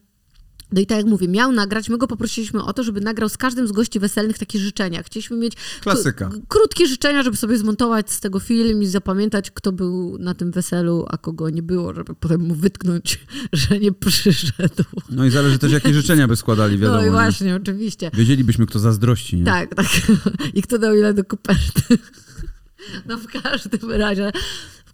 no 0.72 0.82
i 0.82 0.86
tak 0.86 0.98
jak 0.98 1.08
mówię, 1.08 1.28
miał 1.28 1.52
nagrać, 1.52 1.90
my 1.90 1.98
go 1.98 2.08
poprosiliśmy 2.08 2.64
o 2.64 2.74
to, 2.74 2.84
żeby 2.84 3.02
nagrał 3.02 3.30
z 3.30 3.38
każdym 3.38 3.68
z 3.68 3.72
gości 3.72 4.00
weselnych 4.00 4.38
takie 4.38 4.60
życzenia. 4.60 5.04
Chcieliśmy 5.04 5.38
mieć 5.38 5.54
Klasyka. 5.82 6.30
krótkie 6.48 6.88
życzenia, 6.88 7.24
żeby 7.24 7.38
sobie 7.38 7.58
zmontować 7.58 8.12
z 8.12 8.20
tego 8.20 8.40
film 8.40 8.84
i 8.84 8.88
zapamiętać, 8.88 9.52
kto 9.52 9.72
był 9.72 10.18
na 10.18 10.34
tym 10.34 10.52
weselu, 10.52 11.06
a 11.10 11.18
kogo 11.18 11.50
nie 11.50 11.64
było, 11.64 11.94
żeby 11.94 12.16
potem 12.16 12.42
mu 12.42 12.56
wytknąć, 12.56 13.20
że 13.54 13.80
nie 13.80 13.92
przyszedł. 13.92 14.84
No 15.10 15.26
i 15.26 15.30
zależy 15.30 15.60
też, 15.60 15.72
jakie 15.72 15.94
życzenia 15.94 16.28
by 16.28 16.36
składali, 16.36 16.78
wiadomo. 16.78 17.02
No 17.02 17.08
i 17.08 17.10
właśnie, 17.10 17.48
nie? 17.48 17.56
oczywiście. 17.56 18.12
Wiedzielibyśmy, 18.14 18.66
kto 18.66 18.80
zazdrości. 18.80 19.38
Nie? 19.38 19.46
Tak, 19.46 19.76
tak. 19.76 19.88
I 20.54 20.62
kto 20.62 20.80
dał 20.80 20.96
ile 20.96 21.14
do 21.14 21.24
koperty. 21.24 21.98
No 23.06 23.18
w 23.18 23.28
każdym 23.28 23.92
razie 23.92 24.32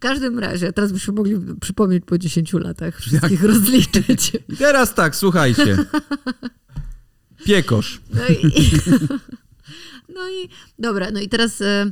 każdym 0.03 0.39
razie, 0.39 0.73
teraz 0.73 0.91
byśmy 0.91 1.13
mogli 1.13 1.35
przypomnieć 1.61 2.03
po 2.05 2.17
10 2.17 2.53
latach, 2.53 2.99
wszystkich 2.99 3.31
Jak? 3.31 3.41
rozliczyć. 3.41 4.31
I 4.49 4.57
teraz 4.65 4.93
tak, 4.93 5.15
słuchajcie. 5.15 5.77
Piekosz. 7.45 8.01
No 8.13 8.27
i, 8.27 8.51
no 10.15 10.29
i 10.29 10.49
dobra, 10.79 11.11
no 11.11 11.19
i 11.19 11.29
teraz... 11.29 11.61
E, 11.61 11.91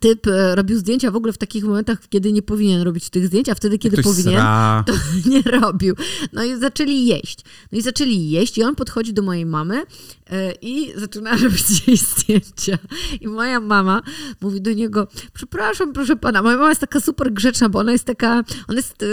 typ 0.00 0.26
e, 0.26 0.54
robił 0.54 0.78
zdjęcia 0.78 1.10
w 1.10 1.16
ogóle 1.16 1.32
w 1.32 1.38
takich 1.38 1.64
momentach, 1.64 2.08
kiedy 2.08 2.32
nie 2.32 2.42
powinien 2.42 2.82
robić 2.82 3.10
tych 3.10 3.26
zdjęć, 3.26 3.48
a 3.48 3.54
wtedy, 3.54 3.78
kiedy 3.78 3.96
Ktoś 3.96 4.04
powinien, 4.04 4.40
sra. 4.40 4.84
to 4.86 4.92
nie 5.30 5.42
robił. 5.42 5.94
No 6.32 6.44
i 6.44 6.60
zaczęli 6.60 7.06
jeść. 7.06 7.38
No 7.72 7.78
i 7.78 7.82
zaczęli 7.82 8.30
jeść 8.30 8.58
i 8.58 8.62
on 8.62 8.74
podchodzi 8.74 9.12
do 9.14 9.22
mojej 9.22 9.46
mamy 9.46 9.82
i 10.62 10.92
zaczyna 10.96 11.36
robić 11.36 11.64
jej 11.86 11.96
zdjęcia. 11.96 12.78
I 13.20 13.28
moja 13.28 13.60
mama 13.60 14.02
mówi 14.40 14.60
do 14.60 14.72
niego, 14.72 15.08
przepraszam, 15.32 15.92
proszę 15.92 16.16
pana, 16.16 16.42
moja 16.42 16.56
mama 16.56 16.68
jest 16.68 16.80
taka 16.80 17.00
super 17.00 17.32
grzeczna, 17.32 17.68
bo 17.68 17.78
ona 17.78 17.92
jest 17.92 18.04
taka, 18.04 18.44
ona 18.68 18.76
jest 18.76 19.02
e, 19.02 19.06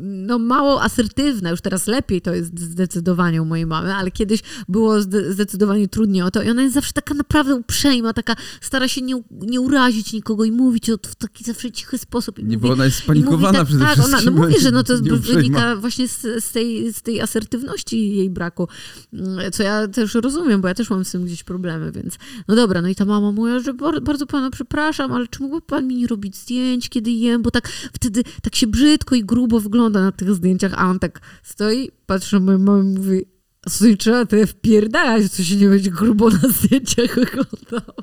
no 0.00 0.38
mało 0.38 0.82
asertywna, 0.82 1.50
już 1.50 1.60
teraz 1.60 1.86
lepiej 1.86 2.20
to 2.20 2.34
jest 2.34 2.60
zdecydowanie 2.60 3.42
u 3.42 3.44
mojej 3.44 3.66
mamy, 3.66 3.94
ale 3.94 4.10
kiedyś 4.10 4.40
było 4.68 5.00
zdecydowanie 5.00 5.88
trudniej 5.88 6.22
o 6.22 6.30
to 6.30 6.42
i 6.42 6.50
ona 6.50 6.62
jest 6.62 6.74
zawsze 6.74 6.92
taka 6.92 7.14
naprawdę 7.14 7.54
uprzejma, 7.54 8.12
taka 8.12 8.36
stara 8.60 8.88
się 8.88 9.02
nie, 9.02 9.22
nie 9.30 9.60
urazić 9.60 10.12
nikogo 10.12 10.44
i 10.44 10.52
mówić 10.52 10.86
to 10.86 11.10
w 11.10 11.14
taki 11.14 11.44
zawsze 11.44 11.72
cichy 11.72 11.98
sposób. 11.98 12.38
I 12.38 12.44
nie, 12.44 12.56
mówi, 12.56 12.68
bo 12.68 12.72
ona 12.72 12.84
jest 12.84 12.96
spanikowana 12.96 13.58
tak, 13.58 13.66
przede 13.66 13.84
tak, 13.84 13.92
wszystkim. 13.92 14.28
Ona, 14.28 14.30
no 14.30 14.42
mówię, 14.46 14.60
że 14.60 14.70
no 14.70 14.82
to 14.88 14.94
wynika 14.98 15.76
właśnie 15.76 16.08
z, 16.08 16.44
z, 16.44 16.52
tej, 16.52 16.92
z 16.92 17.02
tej 17.02 17.20
asertywności 17.20 18.16
jej 18.16 18.30
braku, 18.30 18.68
mm, 19.12 19.52
co 19.52 19.62
ja 19.62 19.88
też 19.88 20.14
rozumiem, 20.14 20.41
bo 20.60 20.68
ja 20.68 20.74
też 20.74 20.90
mam 20.90 21.04
z 21.04 21.10
tym 21.12 21.24
gdzieś 21.24 21.42
problemy, 21.42 21.92
więc 21.92 22.18
no 22.48 22.56
dobra, 22.56 22.82
no 22.82 22.88
i 22.88 22.94
ta 22.94 23.04
mama 23.04 23.32
mówi, 23.32 23.52
że 23.64 23.74
bardzo 24.02 24.26
pana 24.26 24.50
przepraszam, 24.50 25.12
ale 25.12 25.26
czy 25.28 25.42
mógłby 25.42 25.60
pan 25.66 25.86
mi 25.86 25.96
nie 25.96 26.06
robić 26.06 26.36
zdjęć, 26.36 26.88
kiedy 26.88 27.10
jem, 27.10 27.42
bo 27.42 27.50
tak 27.50 27.68
wtedy 27.68 28.22
tak 28.42 28.56
się 28.56 28.66
brzydko 28.66 29.14
i 29.14 29.24
grubo 29.24 29.60
wygląda 29.60 30.00
na 30.00 30.12
tych 30.12 30.34
zdjęciach, 30.34 30.74
a 30.76 30.90
on 30.90 30.98
tak 30.98 31.20
stoi, 31.42 31.90
patrzy 32.06 32.36
na 32.36 32.40
moją 32.40 32.58
mamę 32.58 32.90
i 32.90 32.98
mówi, 32.98 33.24
Słuchaj, 33.68 33.96
trzeba 33.96 34.26
te 34.26 34.46
wpierdalać, 34.46 35.32
co 35.32 35.44
się 35.44 35.56
nie 35.56 35.68
będzie 35.68 35.90
grubo 35.90 36.30
na 36.30 36.48
zdjęciach 36.48 37.14
wyglądało. 37.14 37.94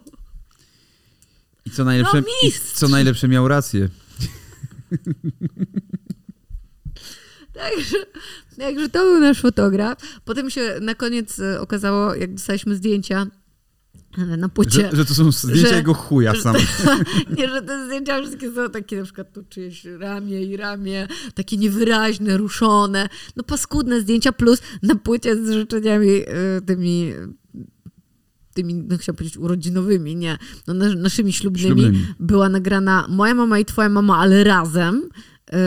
I 1.65 1.69
co 1.69 1.85
najlepsze, 1.85 2.21
no, 2.21 2.49
co 2.73 2.87
najlepsze 2.87 3.27
miał 3.27 3.47
rację. 3.47 3.89
Także, 7.59 7.97
także 8.57 8.89
to 8.89 8.99
był 8.99 9.19
nasz 9.19 9.41
fotograf. 9.41 9.97
Potem 10.25 10.49
się 10.49 10.75
na 10.81 10.95
koniec 10.95 11.39
e, 11.39 11.61
okazało, 11.61 12.15
jak 12.15 12.33
dostaliśmy 12.33 12.75
zdjęcia, 12.75 13.27
na 14.37 14.49
płycie. 14.49 14.89
Że, 14.91 14.97
że 14.97 15.05
to 15.05 15.13
są 15.13 15.31
zdjęcia 15.31 15.69
że, 15.69 15.75
jego 15.75 15.93
chuja 15.93 16.35
sam. 16.35 16.55
nie, 17.37 17.49
że 17.49 17.61
te 17.61 17.85
zdjęcia 17.85 18.21
wszystkie 18.21 18.51
są 18.51 18.69
takie, 18.69 18.97
na 18.97 19.03
przykład 19.03 19.33
tu 19.33 19.43
czyjeś 19.49 19.85
ramię 19.85 20.43
i 20.43 20.57
ramię, 20.57 21.07
takie 21.33 21.57
niewyraźne, 21.57 22.37
ruszone, 22.37 23.09
no 23.35 23.43
paskudne 23.43 24.01
zdjęcia, 24.01 24.31
plus 24.31 24.61
na 24.83 24.95
płycie 24.95 25.45
z 25.45 25.51
życzeniami 25.51 26.09
y, 26.09 26.25
tymi 26.65 27.13
tymi, 28.53 28.73
no 28.73 28.97
chciałam 28.97 29.17
powiedzieć 29.17 29.37
urodzinowymi, 29.37 30.15
nie, 30.15 30.37
no, 30.67 30.73
naszymi 30.95 31.33
ślubnymi, 31.33 31.81
ślubnymi, 31.81 32.05
była 32.19 32.49
nagrana 32.49 33.05
moja 33.09 33.33
mama 33.33 33.59
i 33.59 33.65
twoja 33.65 33.89
mama, 33.89 34.17
ale 34.17 34.43
razem. 34.43 35.09
Yy, 35.51 35.57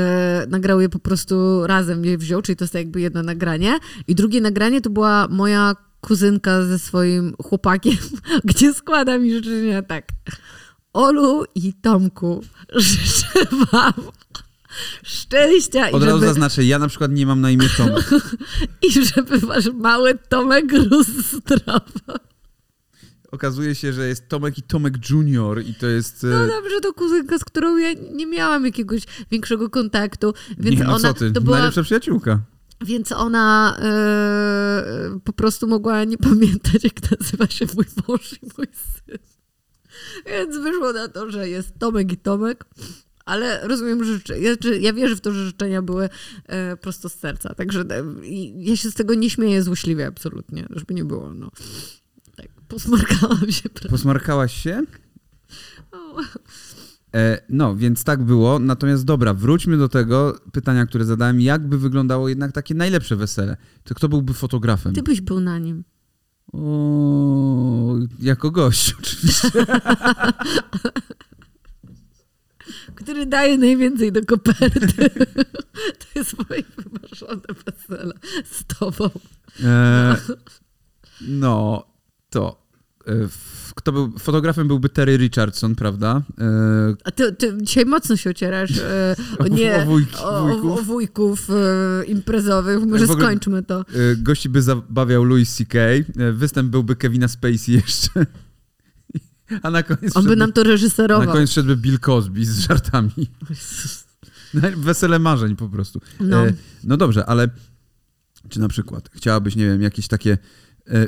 nagrał 0.48 0.80
je 0.80 0.88
po 0.88 0.98
prostu 0.98 1.66
razem, 1.66 2.04
je 2.04 2.18
wziął, 2.18 2.42
czyli 2.42 2.56
to 2.56 2.64
jest 2.64 2.74
jakby 2.74 3.00
jedno 3.00 3.22
nagranie. 3.22 3.78
I 4.08 4.14
drugie 4.14 4.40
nagranie 4.40 4.80
to 4.80 4.90
była 4.90 5.28
moja 5.28 5.76
kuzynka 6.00 6.64
ze 6.64 6.78
swoim 6.78 7.34
chłopakiem, 7.42 7.96
gdzie 8.44 8.74
składa 8.74 9.18
mi 9.18 9.34
życzenia 9.34 9.82
tak. 9.82 10.08
Olu 10.92 11.44
i 11.54 11.72
Tomku, 11.72 12.44
życzę 12.74 13.46
wam 13.72 13.92
szczęścia. 15.02 15.90
Od 15.90 16.02
razu 16.02 16.16
żeby... 16.16 16.26
zaznaczę, 16.26 16.64
ja 16.64 16.78
na 16.78 16.88
przykład 16.88 17.12
nie 17.12 17.26
mam 17.26 17.40
na 17.40 17.50
imię 17.50 17.68
Tomek. 17.76 18.10
I 18.88 18.92
żeby 18.92 19.38
wasz 19.38 19.72
mały 19.74 20.18
Tomek 20.28 20.72
rósł 20.72 21.22
zdrowo. 21.22 22.18
Okazuje 23.32 23.74
się, 23.74 23.92
że 23.92 24.08
jest 24.08 24.28
Tomek 24.28 24.58
i 24.58 24.62
Tomek 24.62 25.10
Junior 25.10 25.62
i 25.62 25.74
to 25.74 25.86
jest... 25.86 26.22
No 26.22 26.44
e, 26.44 26.48
dobrze, 26.48 26.80
to 26.80 26.92
kuzynka, 26.92 27.38
z 27.38 27.44
którą 27.44 27.76
ja 27.76 27.92
nie 28.12 28.26
miałam 28.26 28.64
jakiegoś 28.64 29.02
większego 29.30 29.70
kontaktu, 29.70 30.34
więc 30.58 30.78
nie, 30.78 30.84
no 30.84 30.94
ona... 30.94 31.08
co 31.08 31.14
ty, 31.14 31.32
to 31.32 31.40
była... 31.40 31.56
najlepsza 31.56 31.82
przyjaciółka. 31.82 32.40
Więc 32.84 33.12
ona 33.12 33.76
yy, 35.12 35.20
po 35.20 35.32
prostu 35.32 35.66
mogła 35.66 36.04
nie 36.04 36.18
pamiętać, 36.18 36.84
jak 36.84 37.20
nazywa 37.20 37.46
się 37.46 37.66
mój 37.74 37.84
mąż 38.08 38.32
i 38.32 38.46
mój 38.58 38.66
syn. 38.66 39.18
Więc 40.26 40.56
wyszło 40.56 40.92
na 40.92 41.08
to, 41.08 41.30
że 41.30 41.48
jest 41.48 41.78
Tomek 41.78 42.12
i 42.12 42.16
Tomek. 42.16 42.64
Ale 43.24 43.68
rozumiem, 43.68 44.04
że 44.04 44.38
ja, 44.38 44.56
ja 44.80 44.92
wierzę 44.92 45.16
w 45.16 45.20
to, 45.20 45.32
że 45.32 45.46
życzenia 45.46 45.82
były 45.82 46.08
e, 46.46 46.76
prosto 46.76 47.08
z 47.08 47.14
serca. 47.14 47.54
Także 47.54 47.80
e, 47.80 48.04
ja 48.56 48.76
się 48.76 48.90
z 48.90 48.94
tego 48.94 49.14
nie 49.14 49.30
śmieję 49.30 49.62
złośliwie 49.62 50.06
absolutnie, 50.06 50.66
żeby 50.70 50.94
nie 50.94 51.04
było. 51.04 51.34
No. 51.34 51.50
Posmarkałam 52.72 53.52
się. 53.52 53.68
Prawda? 53.68 53.88
Posmarkałaś 53.88 54.62
się? 54.62 54.82
E, 57.14 57.42
no, 57.48 57.76
więc 57.76 58.04
tak 58.04 58.22
było. 58.22 58.58
Natomiast 58.58 59.04
dobra, 59.04 59.34
wróćmy 59.34 59.76
do 59.78 59.88
tego 59.88 60.40
pytania, 60.52 60.86
które 60.86 61.04
zadałem. 61.04 61.40
Jak 61.40 61.68
by 61.68 61.78
wyglądało 61.78 62.28
jednak 62.28 62.52
takie 62.52 62.74
najlepsze 62.74 63.16
wesele? 63.16 63.56
To 63.84 63.94
kto 63.94 64.08
byłby 64.08 64.34
fotografem? 64.34 64.94
Ty 64.94 65.02
byś 65.02 65.20
był 65.20 65.40
na 65.40 65.58
nim. 65.58 65.84
O, 66.52 67.94
jako 68.20 68.50
gość 68.50 68.94
oczywiście. 69.00 69.48
Który 72.94 73.26
daje 73.26 73.58
najwięcej 73.58 74.12
do 74.12 74.24
koperty. 74.24 75.10
to 76.00 76.06
jest 76.14 76.34
moje 76.48 76.62
wymarzone 76.78 77.42
wesele 77.66 78.14
z 78.44 78.64
tobą. 78.64 79.10
E, 79.64 80.16
no, 81.20 81.86
to. 82.30 82.61
E, 83.06 83.28
kto 83.74 83.92
był, 83.92 84.18
fotografem 84.18 84.68
byłby 84.68 84.88
Terry 84.88 85.16
Richardson, 85.16 85.74
prawda? 85.74 86.22
E... 86.38 86.44
A 87.04 87.10
ty, 87.10 87.32
ty 87.32 87.58
dzisiaj 87.62 87.86
mocno 87.86 88.16
się 88.16 88.30
ocierasz 88.30 88.78
e, 88.78 89.16
o, 89.38 89.48
nie, 89.48 89.76
o, 89.82 89.86
wujk, 89.86 90.08
o, 90.18 90.46
wujków, 90.46 90.78
o 90.78 90.82
wujków 90.82 91.48
e, 91.50 92.04
imprezowych. 92.04 92.84
Może 92.86 93.04
ogóle, 93.04 93.20
skończmy 93.20 93.62
to. 93.62 93.84
Gości 94.16 94.48
by 94.48 94.62
zabawiał 94.62 95.24
Louis 95.24 95.54
C.K., 95.56 95.78
występ 96.32 96.70
byłby 96.70 96.96
Kevina 96.96 97.28
Spacey 97.28 97.72
jeszcze. 97.72 98.26
A 99.62 99.70
na 99.70 99.82
koniec 99.82 100.16
On 100.16 100.24
by 100.24 100.36
nam 100.36 100.52
to 100.52 100.62
reżyserował. 100.62 101.26
Na 101.26 101.32
koniec 101.32 101.50
szedłby 101.50 101.76
Bill 101.76 101.98
Cosby 101.98 102.44
z 102.46 102.58
żartami. 102.58 103.12
Wesele 104.76 105.18
marzeń 105.18 105.56
po 105.56 105.68
prostu. 105.68 106.00
No. 106.20 106.44
No 106.84 106.96
dobrze, 106.96 107.26
ale 107.26 107.48
czy 108.48 108.60
na 108.60 108.68
przykład 108.68 109.10
chciałabyś, 109.12 109.56
nie 109.56 109.66
wiem, 109.66 109.82
jakieś 109.82 110.08
takie 110.08 110.38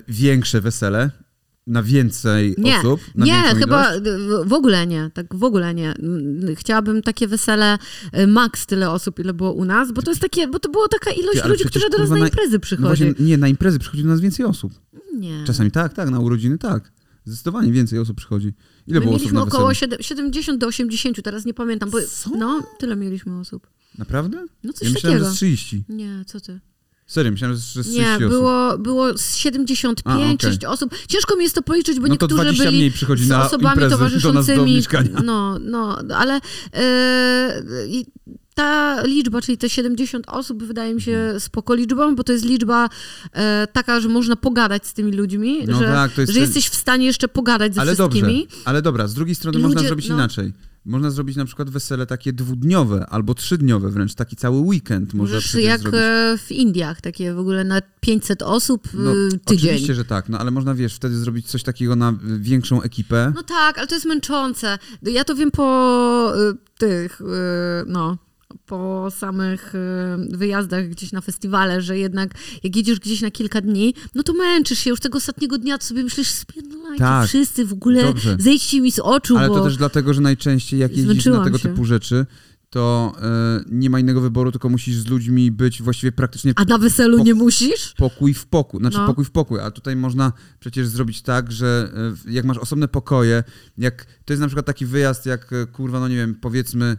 większe 0.08 0.60
wesele, 0.60 1.10
na 1.66 1.82
więcej 1.82 2.54
nie, 2.58 2.78
osób? 2.78 3.00
Na 3.14 3.24
nie, 3.24 3.42
chyba 3.42 3.92
w 4.44 4.52
ogóle 4.52 4.86
nie. 4.86 5.10
Tak 5.14 5.34
w 5.34 5.44
ogóle 5.44 5.74
nie. 5.74 5.94
Chciałabym 6.56 7.02
takie 7.02 7.28
wesele 7.28 7.78
y, 8.18 8.26
max 8.26 8.66
tyle 8.66 8.90
osób, 8.90 9.18
ile 9.18 9.34
było 9.34 9.52
u 9.52 9.64
nas, 9.64 9.92
bo 9.92 10.02
to 10.02 10.10
jest 10.10 10.20
takie, 10.20 10.48
bo 10.48 10.58
to 10.58 10.68
było 10.68 10.88
taka 10.88 11.10
ilość 11.10 11.42
Ty, 11.42 11.48
ludzi, 11.48 11.64
która 11.64 11.88
do 11.88 11.98
nas 11.98 12.10
na 12.10 12.18
imprezy 12.18 12.58
przychodzi. 12.58 12.82
No 12.82 12.88
właśnie, 12.88 13.26
nie, 13.26 13.36
na 13.36 13.48
imprezy 13.48 13.78
przychodzi 13.78 14.02
do 14.02 14.08
nas 14.08 14.20
więcej 14.20 14.46
osób. 14.46 14.72
Nie. 15.14 15.44
Czasami 15.46 15.70
tak, 15.70 15.92
tak, 15.92 16.10
na 16.10 16.20
urodziny 16.20 16.58
tak. 16.58 16.92
Zdecydowanie 17.24 17.72
więcej 17.72 17.98
osób 17.98 18.16
przychodzi. 18.16 18.54
Ile 18.86 19.00
My 19.00 19.00
było 19.00 19.12
mieliśmy 19.12 19.40
osób 19.40 19.52
na 19.52 19.56
około 19.56 19.74
70 20.00 20.60
do 20.60 20.66
80, 20.66 21.22
teraz 21.22 21.44
nie 21.44 21.54
pamiętam. 21.54 21.90
Bo, 21.90 21.98
Co? 22.08 22.30
No, 22.30 22.62
tyle 22.78 22.96
mieliśmy 22.96 23.38
osób. 23.38 23.70
Naprawdę? 23.98 24.46
No 24.64 24.72
coś 24.72 24.88
ja 24.88 24.94
myślałem, 24.94 25.18
takiego. 25.18 25.30
że 25.30 25.36
30. 25.36 25.84
Nie, 25.88 26.24
co 26.26 26.40
ty? 26.40 26.60
Serio, 27.06 27.32
myślałem, 27.32 27.56
że 27.56 27.62
z 27.62 27.70
30 27.70 27.92
Nie, 27.92 28.08
osób. 28.08 28.28
było, 28.28 28.78
było 28.78 29.18
z 29.18 29.36
75, 29.36 30.44
A, 30.44 30.48
okay. 30.48 30.68
osób. 30.68 30.94
Ciężko 31.08 31.36
mi 31.36 31.42
jest 31.42 31.54
to 31.54 31.62
policzyć, 31.62 32.00
bo 32.00 32.06
no 32.06 32.08
niektórzy 32.08 32.34
20 32.34 32.64
byli 32.64 32.76
mniej 32.76 32.90
przychodzi 32.90 33.24
z 33.24 33.28
na 33.28 33.46
osobami 33.46 33.80
towarzyszącymi. 33.90 34.82
Do 34.82 35.22
no, 35.24 35.58
no, 35.58 35.98
ale 36.14 36.40
yy, 36.74 38.04
ta 38.54 39.02
liczba, 39.02 39.40
czyli 39.40 39.58
te 39.58 39.70
70 39.70 40.28
osób, 40.28 40.62
wydaje 40.62 40.94
mi 40.94 41.02
się 41.02 41.12
mhm. 41.12 41.40
spoko 41.40 41.74
liczbą, 41.74 42.14
bo 42.14 42.24
to 42.24 42.32
jest 42.32 42.44
liczba 42.44 42.88
e, 43.32 43.66
taka, 43.72 44.00
że 44.00 44.08
można 44.08 44.36
pogadać 44.36 44.86
z 44.86 44.92
tymi 44.92 45.12
ludźmi, 45.12 45.66
no 45.66 45.78
że, 45.78 45.84
tak, 45.84 46.10
że 46.28 46.40
jesteś 46.40 46.68
w 46.68 46.74
stanie 46.74 47.06
jeszcze 47.06 47.28
pogadać 47.28 47.74
ze 47.74 47.80
ale 47.80 47.94
wszystkimi. 47.94 48.46
Dobrze, 48.50 48.62
ale 48.64 48.82
dobra, 48.82 49.08
z 49.08 49.14
drugiej 49.14 49.34
strony 49.34 49.58
Ludzie, 49.58 49.74
można 49.74 49.88
zrobić 49.88 50.08
no, 50.08 50.14
inaczej 50.14 50.52
można 50.84 51.10
zrobić 51.10 51.36
na 51.36 51.44
przykład 51.44 51.70
wesele 51.70 52.06
takie 52.06 52.32
dwudniowe 52.32 53.06
albo 53.06 53.34
trzydniowe 53.34 53.90
wręcz, 53.90 54.14
taki 54.14 54.36
cały 54.36 54.58
weekend 54.58 55.14
może 55.14 55.34
Możesz 55.34 55.54
jak 55.54 55.80
zrobić. 55.80 56.00
E, 56.02 56.38
w 56.38 56.52
Indiach, 56.52 57.00
takie 57.00 57.34
w 57.34 57.38
ogóle 57.38 57.64
na 57.64 57.80
500 58.00 58.42
osób 58.42 58.88
no, 58.94 59.12
tydzień. 59.44 59.70
Oczywiście, 59.70 59.94
że 59.94 60.04
tak, 60.04 60.28
no 60.28 60.38
ale 60.38 60.50
można, 60.50 60.74
wiesz, 60.74 60.94
wtedy 60.94 61.16
zrobić 61.16 61.46
coś 61.46 61.62
takiego 61.62 61.96
na 61.96 62.14
większą 62.38 62.82
ekipę. 62.82 63.32
No 63.34 63.42
tak, 63.42 63.78
ale 63.78 63.86
to 63.86 63.94
jest 63.94 64.06
męczące. 64.06 64.78
Ja 65.02 65.24
to 65.24 65.34
wiem 65.34 65.50
po 65.50 66.32
tych, 66.78 67.20
no 67.86 68.23
po 68.66 69.08
samych 69.10 69.74
y, 69.74 70.36
wyjazdach 70.36 70.88
gdzieś 70.88 71.12
na 71.12 71.20
festiwale, 71.20 71.82
że 71.82 71.98
jednak 71.98 72.30
jak 72.62 72.76
jedziesz 72.76 73.00
gdzieś 73.00 73.20
na 73.20 73.30
kilka 73.30 73.60
dni, 73.60 73.94
no 74.14 74.22
to 74.22 74.32
męczysz 74.32 74.78
się 74.78 74.90
już 74.90 75.00
tego 75.00 75.18
ostatniego 75.18 75.58
dnia, 75.58 75.78
to 75.78 75.84
sobie 75.84 76.04
myślisz, 76.04 76.30
spierdolajcie 76.30 76.98
tak, 76.98 77.28
wszyscy 77.28 77.64
w 77.64 77.72
ogóle, 77.72 78.02
dobrze. 78.02 78.36
zejdźcie 78.38 78.80
mi 78.80 78.92
z 78.92 78.98
oczu, 78.98 79.36
Ale 79.36 79.48
bo... 79.48 79.54
to 79.54 79.64
też 79.64 79.76
dlatego, 79.76 80.14
że 80.14 80.20
najczęściej 80.20 80.80
jak 80.80 80.96
jeździsz 80.96 81.26
na 81.26 81.44
tego 81.44 81.58
się. 81.58 81.68
typu 81.68 81.84
rzeczy, 81.84 82.26
to 82.70 83.12
y, 83.60 83.64
nie 83.70 83.90
ma 83.90 84.00
innego 84.00 84.20
wyboru, 84.20 84.52
tylko 84.52 84.68
musisz 84.68 84.96
z 84.96 85.06
ludźmi 85.06 85.50
być 85.50 85.82
właściwie 85.82 86.12
praktycznie... 86.12 86.52
A 86.56 86.64
na 86.64 86.78
weselu 86.78 87.24
nie 87.24 87.34
musisz? 87.34 87.94
Pokój 87.96 88.34
w 88.34 88.46
pokój, 88.46 88.80
znaczy 88.80 88.98
no. 88.98 89.06
pokój 89.06 89.24
w 89.24 89.30
pokój, 89.30 89.60
a 89.60 89.70
tutaj 89.70 89.96
można 89.96 90.32
przecież 90.60 90.88
zrobić 90.88 91.22
tak, 91.22 91.52
że 91.52 91.92
y, 92.26 92.32
jak 92.32 92.44
masz 92.44 92.58
osobne 92.58 92.88
pokoje, 92.88 93.44
jak 93.78 94.06
to 94.24 94.32
jest 94.32 94.40
na 94.40 94.46
przykład 94.46 94.66
taki 94.66 94.86
wyjazd, 94.86 95.26
jak 95.26 95.50
kurwa, 95.72 96.00
no 96.00 96.08
nie 96.08 96.16
wiem, 96.16 96.34
powiedzmy 96.34 96.96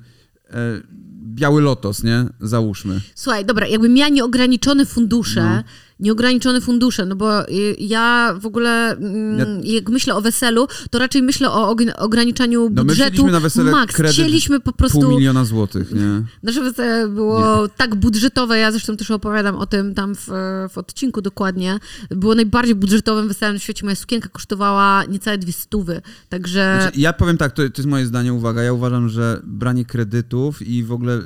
biały 1.35 1.61
lotos, 1.61 2.03
nie? 2.03 2.25
Załóżmy. 2.41 3.01
Słuchaj, 3.15 3.45
dobra, 3.45 3.67
jakbym 3.67 3.93
miała 3.93 4.09
nieograniczone 4.09 4.85
fundusze, 4.85 5.43
no 5.43 5.63
nieograniczone 5.99 6.61
fundusze, 6.61 7.05
no 7.05 7.15
bo 7.15 7.49
y, 7.49 7.75
ja 7.79 8.35
w 8.39 8.45
ogóle 8.45 8.91
mm, 8.91 9.61
jak 9.63 9.89
myślę 9.89 10.15
o 10.15 10.21
weselu, 10.21 10.67
to 10.89 10.99
raczej 10.99 11.23
myślę 11.23 11.51
o 11.51 11.75
ograniczaniu 11.97 12.69
no 12.73 12.85
budżetu. 12.85 13.25
My 13.25 13.31
na 13.31 13.39
wesele 13.39 13.71
max. 13.71 13.95
Chcieliśmy 13.95 14.59
po 14.59 14.73
prostu 14.73 14.99
pół 14.99 15.09
miliona 15.09 15.45
złotych, 15.45 15.91
nie? 15.91 16.23
Nasze 16.43 16.61
wesele 16.61 17.07
było 17.07 17.61
nie. 17.61 17.69
tak 17.77 17.95
budżetowe, 17.95 18.57
ja 18.57 18.71
zresztą 18.71 18.97
też 18.97 19.11
opowiadam 19.11 19.55
o 19.55 19.65
tym 19.65 19.93
tam 19.93 20.15
w, 20.15 20.27
w 20.69 20.77
odcinku 20.77 21.21
dokładnie. 21.21 21.79
Było 22.09 22.35
najbardziej 22.35 22.75
budżetowym 22.75 23.27
weselem 23.27 23.55
na 23.55 23.59
świecie. 23.59 23.85
Moja 23.85 23.95
sukienka 23.95 24.29
kosztowała 24.29 25.05
niecałe 25.05 25.37
dwie 25.37 25.53
stówy, 25.53 26.01
także... 26.29 26.79
Znaczy, 26.81 26.99
ja 26.99 27.13
powiem 27.13 27.37
tak, 27.37 27.51
to, 27.51 27.69
to 27.69 27.77
jest 27.77 27.89
moje 27.89 28.05
zdanie, 28.05 28.33
uwaga, 28.33 28.63
ja 28.63 28.73
uważam, 28.73 29.09
że 29.09 29.41
branie 29.43 29.85
kredytów 29.85 30.61
i 30.61 30.83
w 30.83 30.91
ogóle 30.91 31.17
y, 31.17 31.21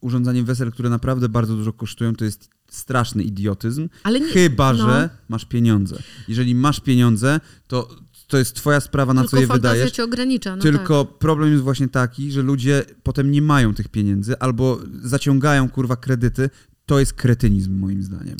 urządzanie 0.00 0.42
wesel, 0.42 0.72
które 0.72 0.90
naprawdę 0.90 1.28
bardzo 1.28 1.56
dużo 1.56 1.72
kosztują, 1.72 2.16
to 2.16 2.24
jest 2.24 2.48
straszny 2.76 3.22
idiotyzm, 3.22 3.88
nie, 4.12 4.20
chyba, 4.20 4.72
no. 4.72 4.78
że 4.78 5.10
masz 5.28 5.44
pieniądze. 5.44 6.02
Jeżeli 6.28 6.54
masz 6.54 6.80
pieniądze, 6.80 7.40
to 7.66 7.88
to 8.32 8.38
jest 8.38 8.54
twoja 8.54 8.80
sprawa, 8.80 9.14
na 9.14 9.20
Tylko 9.20 9.36
co 9.36 9.40
je 9.40 9.46
wydajesz. 9.46 9.90
cię 9.90 10.04
ogranicza. 10.04 10.56
No 10.56 10.62
Tylko 10.62 11.04
tak. 11.04 11.18
problem 11.18 11.52
jest 11.52 11.62
właśnie 11.62 11.88
taki, 11.88 12.30
że 12.30 12.42
ludzie 12.42 12.84
potem 13.02 13.30
nie 13.30 13.42
mają 13.42 13.74
tych 13.74 13.88
pieniędzy 13.88 14.38
albo 14.38 14.80
zaciągają 15.02 15.68
kurwa 15.68 15.96
kredyty. 15.96 16.50
To 16.86 16.98
jest 16.98 17.12
kretynizm 17.12 17.78
moim 17.78 18.02
zdaniem. 18.02 18.36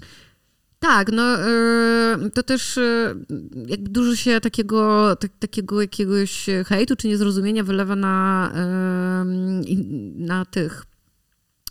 Tak, 0.79 1.13
no 1.13 1.39
yy, 1.39 2.31
to 2.31 2.43
też 2.43 2.77
yy, 2.77 3.17
jakby 3.67 3.91
dużo 3.91 4.17
się 4.17 4.41
takiego, 4.41 5.17
tak, 5.17 5.31
takiego 5.39 5.81
jakiegoś 5.81 6.47
hejtu 6.67 6.97
czy 6.97 7.09
niezrozumienia 7.09 7.65
wylewa 7.65 7.97
na, 7.97 8.53
yy, 9.67 9.77
na 10.17 10.45
tych 10.45 10.85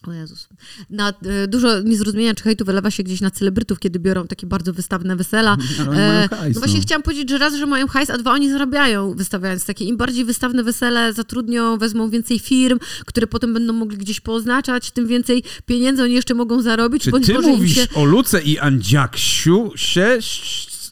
O 0.08 0.14
Jezus. 0.14 0.48
Na, 0.90 1.10
e, 1.10 1.48
dużo 1.48 1.80
niezrozumienia 1.80 2.34
czy 2.34 2.44
hejtu 2.44 2.66
wylewa 2.66 2.92
się 2.92 3.04
gdzieś 3.04 3.22
na 3.22 3.32
celebrytów, 3.32 3.80
kiedy 3.80 4.00
biorą 4.00 4.28
takie 4.28 4.48
bardzo 4.48 4.74
wystawne 4.74 5.16
wesela. 5.16 5.58
E, 5.92 6.28
hajs, 6.32 6.56
no 6.56 6.62
właśnie 6.62 6.80
no. 6.80 6.84
chciałam 6.84 7.04
powiedzieć, 7.04 7.30
że 7.30 7.38
raz, 7.38 7.56
że 7.56 7.66
mają 7.66 7.88
hajs, 7.88 8.10
a 8.10 8.18
dwa 8.18 8.32
oni 8.32 8.52
zarabiają 8.52 9.14
wystawiając 9.14 9.66
takie. 9.66 9.86
Im 9.86 9.98
bardziej 9.98 10.26
wystawne 10.26 10.64
wesele 10.64 11.14
zatrudnią, 11.14 11.78
wezmą 11.78 12.10
więcej 12.10 12.40
firm, 12.40 12.80
które 13.06 13.28
potem 13.28 13.54
będą 13.54 13.74
mogli 13.74 13.98
gdzieś 13.98 14.20
poznaczać, 14.20 14.92
tym 14.92 15.08
więcej 15.08 15.44
pieniędzy 15.66 16.04
oni 16.04 16.14
jeszcze 16.14 16.34
mogą 16.34 16.62
zarobić. 16.62 17.04
Czy 17.04 17.12
ty 17.12 17.40
mówisz 17.40 17.76
się... 17.76 17.88
o 17.96 18.06
Luce 18.06 18.42
i 18.42 18.60
Andziaksiu 18.60 19.72
się 19.76 20.18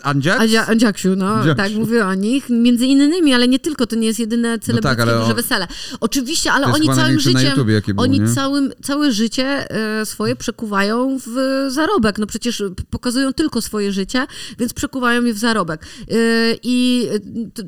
Andziaks? 0.04 0.42
Andzia, 0.42 0.68
Andziaksiu, 0.68 1.16
no, 1.16 1.28
Andziaksiu. 1.28 1.64
tak 1.64 1.74
mówię 1.74 2.06
o 2.06 2.14
nich. 2.14 2.50
Między 2.50 2.86
innymi, 2.86 3.34
ale 3.34 3.48
nie 3.48 3.60
tylko, 3.60 3.88
to 3.88 3.96
nie 3.96 4.08
jest 4.08 4.20
jedyne 4.20 4.60
celebryckie 4.60 5.06
no 5.06 5.12
tak, 5.12 5.22
duże 5.22 5.34
wesele. 5.34 5.68
Oczywiście, 6.00 6.52
ale 6.52 6.68
oni 6.68 6.88
całym 6.88 7.20
życiem, 7.20 7.50
YouTubie, 7.50 7.82
było, 7.88 8.04
oni 8.04 8.22
całym, 8.36 8.72
całe 8.84 9.12
życie 9.12 9.72
e, 10.02 10.06
swoje 10.06 10.36
przekuwają 10.36 11.18
w 11.28 11.66
zarobek. 11.68 12.20
No 12.20 12.28
przecież 12.28 12.64
pokazują 12.90 13.34
tylko 13.34 13.62
swoje 13.62 13.92
życie, 13.92 14.26
więc 14.60 14.74
przekuwają 14.74 15.24
je 15.24 15.34
w 15.34 15.38
zarobek. 15.38 15.86
E, 16.12 16.16
I 16.64 17.08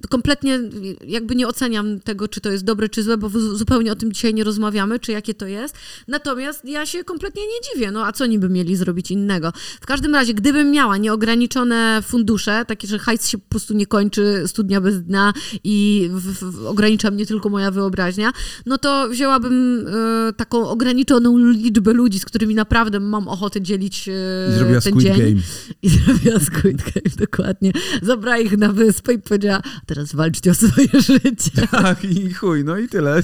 kompletnie 0.10 0.60
jakby 1.08 1.36
nie 1.36 1.48
oceniam 1.48 2.00
tego, 2.00 2.28
czy 2.28 2.42
to 2.42 2.52
jest 2.52 2.64
dobre, 2.64 2.90
czy 2.90 3.04
złe, 3.04 3.18
bo 3.18 3.30
zupełnie 3.30 3.92
o 3.92 3.96
tym 3.96 4.12
dzisiaj 4.12 4.34
nie 4.34 4.44
rozmawiamy, 4.44 5.00
czy 5.00 5.12
jakie 5.12 5.34
to 5.34 5.48
jest. 5.48 5.76
Natomiast 6.08 6.66
ja 6.66 6.86
się 6.86 7.04
kompletnie 7.04 7.42
nie 7.42 7.74
dziwię, 7.74 7.92
no 7.92 8.06
a 8.06 8.12
co 8.12 8.26
niby 8.26 8.50
mieli 8.50 8.76
zrobić 8.76 9.12
innego? 9.12 9.54
W 9.82 9.86
każdym 9.86 10.16
razie, 10.16 10.34
gdybym 10.34 10.72
miała 10.72 10.98
nieograniczone 10.98 12.02
fundusze, 12.02 12.21
fundusze, 12.22 12.66
takie, 12.68 12.88
że 12.88 13.00
hajs 13.00 13.28
się 13.28 13.38
po 13.38 13.50
prostu 13.50 13.74
nie 13.74 13.86
kończy, 13.86 14.44
studnia 14.48 14.82
bez 14.82 15.04
dna 15.04 15.34
i 15.64 16.10
w, 16.14 16.22
w, 16.52 16.66
ogranicza 16.66 17.12
mnie 17.12 17.26
tylko 17.26 17.50
moja 17.50 17.72
wyobraźnia, 17.72 18.32
no 18.66 18.78
to 18.78 19.10
wzięłabym 19.10 19.88
e, 19.88 20.34
taką 20.34 20.70
ograniczoną 20.70 21.38
liczbę 21.38 21.94
ludzi, 21.94 22.20
z 22.20 22.26
którymi 22.26 22.56
naprawdę 22.56 23.00
mam 23.00 23.28
ochotę 23.28 23.62
dzielić 23.62 24.10
e, 24.10 24.12
I 24.50 24.54
zrobiła 24.58 24.82
ten 24.82 24.94
Squid 24.94 25.08
dzień. 25.08 25.18
Game. 25.18 25.42
I 25.82 25.90
zrobiła 25.90 26.40
Squid 26.40 26.78
Game, 26.78 27.16
dokładnie. 27.18 27.72
Zabrała 28.02 28.38
ich 28.38 28.58
na 28.58 28.72
wyspę 28.74 29.14
i 29.14 29.20
powiedziała, 29.20 29.62
teraz 29.86 30.16
walczcie 30.16 30.52
o 30.52 30.54
swoje 30.54 30.88
życie. 31.12 31.68
Tak, 31.72 32.04
i 32.04 32.34
chuj, 32.34 32.64
no 32.64 32.78
i 32.78 32.88
tyle. 32.88 33.24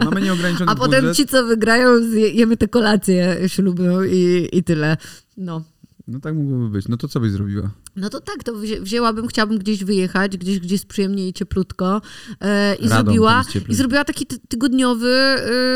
I 0.00 0.04
mamy 0.04 0.20
nieograniczony 0.22 0.70
A 0.70 0.74
potem 0.74 1.00
budżet. 1.00 1.16
ci, 1.16 1.26
co 1.26 1.46
wygrają, 1.46 1.88
jemy 2.34 2.56
te 2.56 2.68
kolację 2.68 3.36
ślubną 3.46 4.02
i, 4.02 4.48
i 4.52 4.64
tyle. 4.64 4.96
No. 5.36 5.62
No 6.08 6.20
tak 6.20 6.34
mogłoby 6.34 6.68
być. 6.68 6.88
No 6.88 6.96
to 6.96 7.08
co 7.08 7.20
byś 7.20 7.30
zrobiła? 7.32 7.70
No 7.96 8.10
to 8.10 8.20
tak, 8.20 8.44
to 8.44 8.52
wzięłabym, 8.80 9.26
chciałabym 9.28 9.58
gdzieś 9.58 9.84
wyjechać, 9.84 10.36
gdzieś, 10.36 10.60
gdzie 10.60 10.74
jest 10.74 10.86
przyjemnie 10.86 11.28
i 11.28 11.32
cieplutko 11.32 12.02
e, 12.40 12.74
i 12.74 12.88
zrobiła 12.88 13.44
i 13.68 13.74
zrobiła 13.74 14.04
taki 14.04 14.26
tygodniowy, 14.26 15.10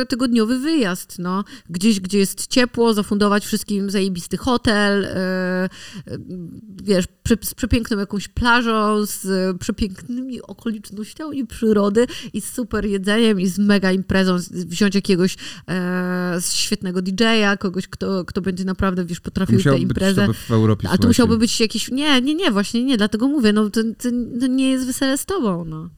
e, 0.03 0.07
tygodniowy 0.07 0.59
wyjazd, 0.59 1.19
no. 1.19 1.45
Gdzieś, 1.71 2.01
gdzie 2.01 2.19
jest 2.19 2.47
ciepło, 2.47 2.95
zafundować 2.95 3.47
wszystkim 3.47 3.91
zajebisty 3.91 4.37
hotel, 4.37 5.05
e, 5.05 5.69
wiesz, 6.83 7.05
z 7.43 7.55
przepiękną 7.55 7.99
jakąś 7.99 8.29
plażą, 8.29 9.07
z 9.07 9.57
przepięknymi 9.59 10.43
okolicznościami 10.43 11.47
przyrody 11.47 12.07
i 12.33 12.41
z 12.41 12.53
super 12.53 12.85
jedzeniem 12.85 13.41
i 13.41 13.47
z 13.47 13.59
mega 13.59 13.93
imprezą, 13.93 14.37
wziąć 14.51 14.95
jakiegoś 14.95 15.37
e, 15.69 16.39
świetnego 16.51 17.03
DJ-a, 17.03 17.57
kogoś, 17.57 17.89
kto, 17.89 18.25
kto 18.25 18.41
będzie 18.41 18.65
naprawdę, 18.65 19.05
wiesz, 19.05 19.21
potrafił 19.21 19.63
tę 19.63 19.79
imprezę. 19.79 20.29
w 20.49 20.51
Europie, 20.51 20.89
A 20.91 20.99
to 20.99 21.07
musiałby 21.07 21.39
być 21.39 21.61
jakiś, 21.61 21.91
nie, 21.91 22.06
nie, 22.15 22.23
nie, 22.23 22.35
nie, 22.35 22.51
właśnie 22.51 22.85
nie, 22.85 22.97
dlatego 22.97 23.29
mówię, 23.29 23.53
no 23.53 23.71
to, 23.71 23.83
to, 23.83 24.09
to 24.41 24.47
nie 24.47 24.71
jest 24.71 24.87
wesele 24.87 25.19
z 25.19 25.27
tobą, 25.27 25.65
no. 25.65 25.91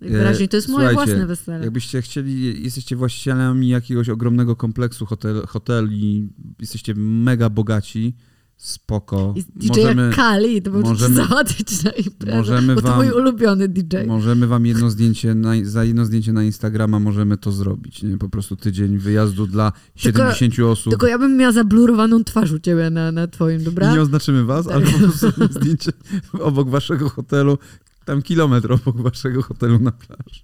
Najwyraźniej 0.00 0.48
to 0.48 0.56
jest 0.56 0.68
moje 0.68 0.92
własne 0.92 1.26
wesele. 1.26 1.64
Jakbyście 1.64 2.02
chcieli, 2.02 2.62
jesteście 2.64 2.96
właścicielami 2.96 3.68
jakiegoś 3.68 4.08
ogromnego 4.08 4.56
kompleksu 4.56 5.06
hotel, 5.06 5.42
hoteli, 5.46 6.28
jesteście 6.60 6.94
mega 6.96 7.50
bogaci, 7.50 8.14
spoko. 8.56 9.34
I 9.36 9.44
DJ 9.56 9.68
możemy, 9.68 10.12
Kali, 10.16 10.62
to 10.62 10.70
możemy 10.70 11.14
załatwić 11.14 11.84
na 11.84 11.90
imprezę, 11.90 12.36
możemy 12.36 12.74
bo 12.74 12.82
to 12.82 12.88
wam, 12.88 12.96
mój 12.96 13.10
ulubiony 13.10 13.68
DJ. 13.68 13.96
Możemy 14.06 14.46
wam 14.46 14.66
jedno 14.66 14.90
zdjęcie, 14.90 15.34
na, 15.34 15.52
za 15.62 15.84
jedno 15.84 16.04
zdjęcie 16.04 16.32
na 16.32 16.44
Instagrama 16.44 16.98
możemy 16.98 17.36
to 17.36 17.52
zrobić, 17.52 18.02
nie? 18.02 18.18
Po 18.18 18.28
prostu 18.28 18.56
tydzień 18.56 18.98
wyjazdu 18.98 19.46
dla 19.46 19.72
70 19.96 20.54
tylko, 20.54 20.70
osób. 20.70 20.92
Tylko 20.92 21.06
ja 21.06 21.18
bym 21.18 21.36
miała 21.36 21.52
zablurowaną 21.52 22.24
twarz 22.24 22.52
u 22.52 22.58
ciebie 22.58 22.90
na, 22.90 23.12
na 23.12 23.26
twoim, 23.26 23.64
dobra? 23.64 23.90
I 23.90 23.94
nie 23.94 24.00
oznaczymy 24.00 24.44
was, 24.44 24.68
ale 24.68 24.86
po 24.86 24.98
prostu 24.98 25.26
zdjęcie 25.50 25.92
obok 26.32 26.68
waszego 26.68 27.08
hotelu, 27.08 27.58
tam 28.04 28.22
kilometr 28.22 28.72
obok 28.72 29.00
waszego 29.02 29.42
hotelu 29.42 29.78
na 29.78 29.92
plaży. 29.92 30.40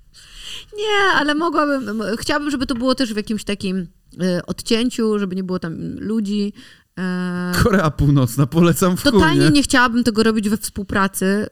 Nie, 0.77 1.17
ale 1.17 1.35
mogłabym, 1.35 2.03
chciałabym, 2.19 2.51
żeby 2.51 2.67
to 2.67 2.75
było 2.75 2.95
też 2.95 3.15
w 3.15 3.17
jakimś 3.17 3.45
takim 3.45 3.77
y, 3.77 3.87
odcięciu, 4.47 5.19
żeby 5.19 5.37
nie 5.37 5.45
było 5.45 5.59
tam 5.59 5.75
ludzi, 5.99 6.53
Korea 7.63 7.91
Północna, 7.91 8.47
polecam 8.47 8.97
w 8.97 9.03
Totalnie 9.03 9.51
nie 9.51 9.63
chciałabym 9.63 10.05
tego 10.05 10.23
robić 10.23 10.49
we 10.49 10.57
współpracy 10.57 11.47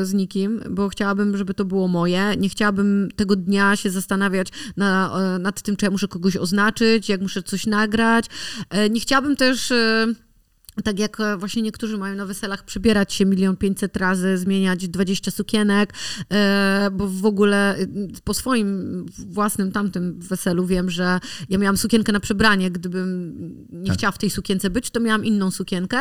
y, 0.00 0.06
z 0.06 0.14
nikim, 0.14 0.60
bo 0.70 0.88
chciałabym, 0.88 1.36
żeby 1.36 1.54
to 1.54 1.64
było 1.64 1.88
moje. 1.88 2.36
Nie 2.38 2.48
chciałabym 2.48 3.08
tego 3.16 3.36
dnia 3.36 3.76
się 3.76 3.90
zastanawiać 3.90 4.48
na, 4.76 5.12
nad 5.38 5.62
tym, 5.62 5.76
czy 5.76 5.84
ja 5.84 5.90
muszę 5.90 6.08
kogoś 6.08 6.36
oznaczyć, 6.36 7.08
jak 7.08 7.20
muszę 7.20 7.42
coś 7.42 7.66
nagrać. 7.66 8.26
E, 8.70 8.90
nie 8.90 9.00
chciałabym 9.00 9.36
też 9.36 9.70
y, 9.70 10.14
tak 10.84 10.98
jak 10.98 11.20
e, 11.20 11.36
właśnie 11.36 11.62
niektórzy 11.62 11.98
mają 11.98 12.16
na 12.16 12.26
weselach 12.26 12.64
przybierać 12.64 13.12
się 13.12 13.24
milion 13.24 13.56
pięćset 13.56 13.96
razy, 13.96 14.38
zmieniać 14.38 14.88
20 14.88 15.30
sukienek, 15.30 15.94
e, 16.32 16.90
bo 16.92 17.08
w 17.08 17.26
ogóle 17.26 17.78
y, 17.78 17.88
po 18.24 18.34
swoim 18.34 19.06
własnym 19.28 19.72
tamtym 19.72 20.20
weselu 20.20 20.66
wiem, 20.66 20.90
że 20.90 21.20
ja 21.48 21.58
miałam 21.58 21.76
sukienkę 21.76 22.12
na 22.12 22.20
przebranie, 22.20 22.70
gdybym 22.70 23.36
nie 23.72 23.86
tak. 23.86 23.98
chciała 23.98 24.12
w 24.12 24.18
tej 24.18 24.30
sukience 24.30 24.70
być, 24.70 24.90
to 24.90 25.00
miałam 25.00 25.24
inną 25.24 25.50
sukienkę 25.50 25.98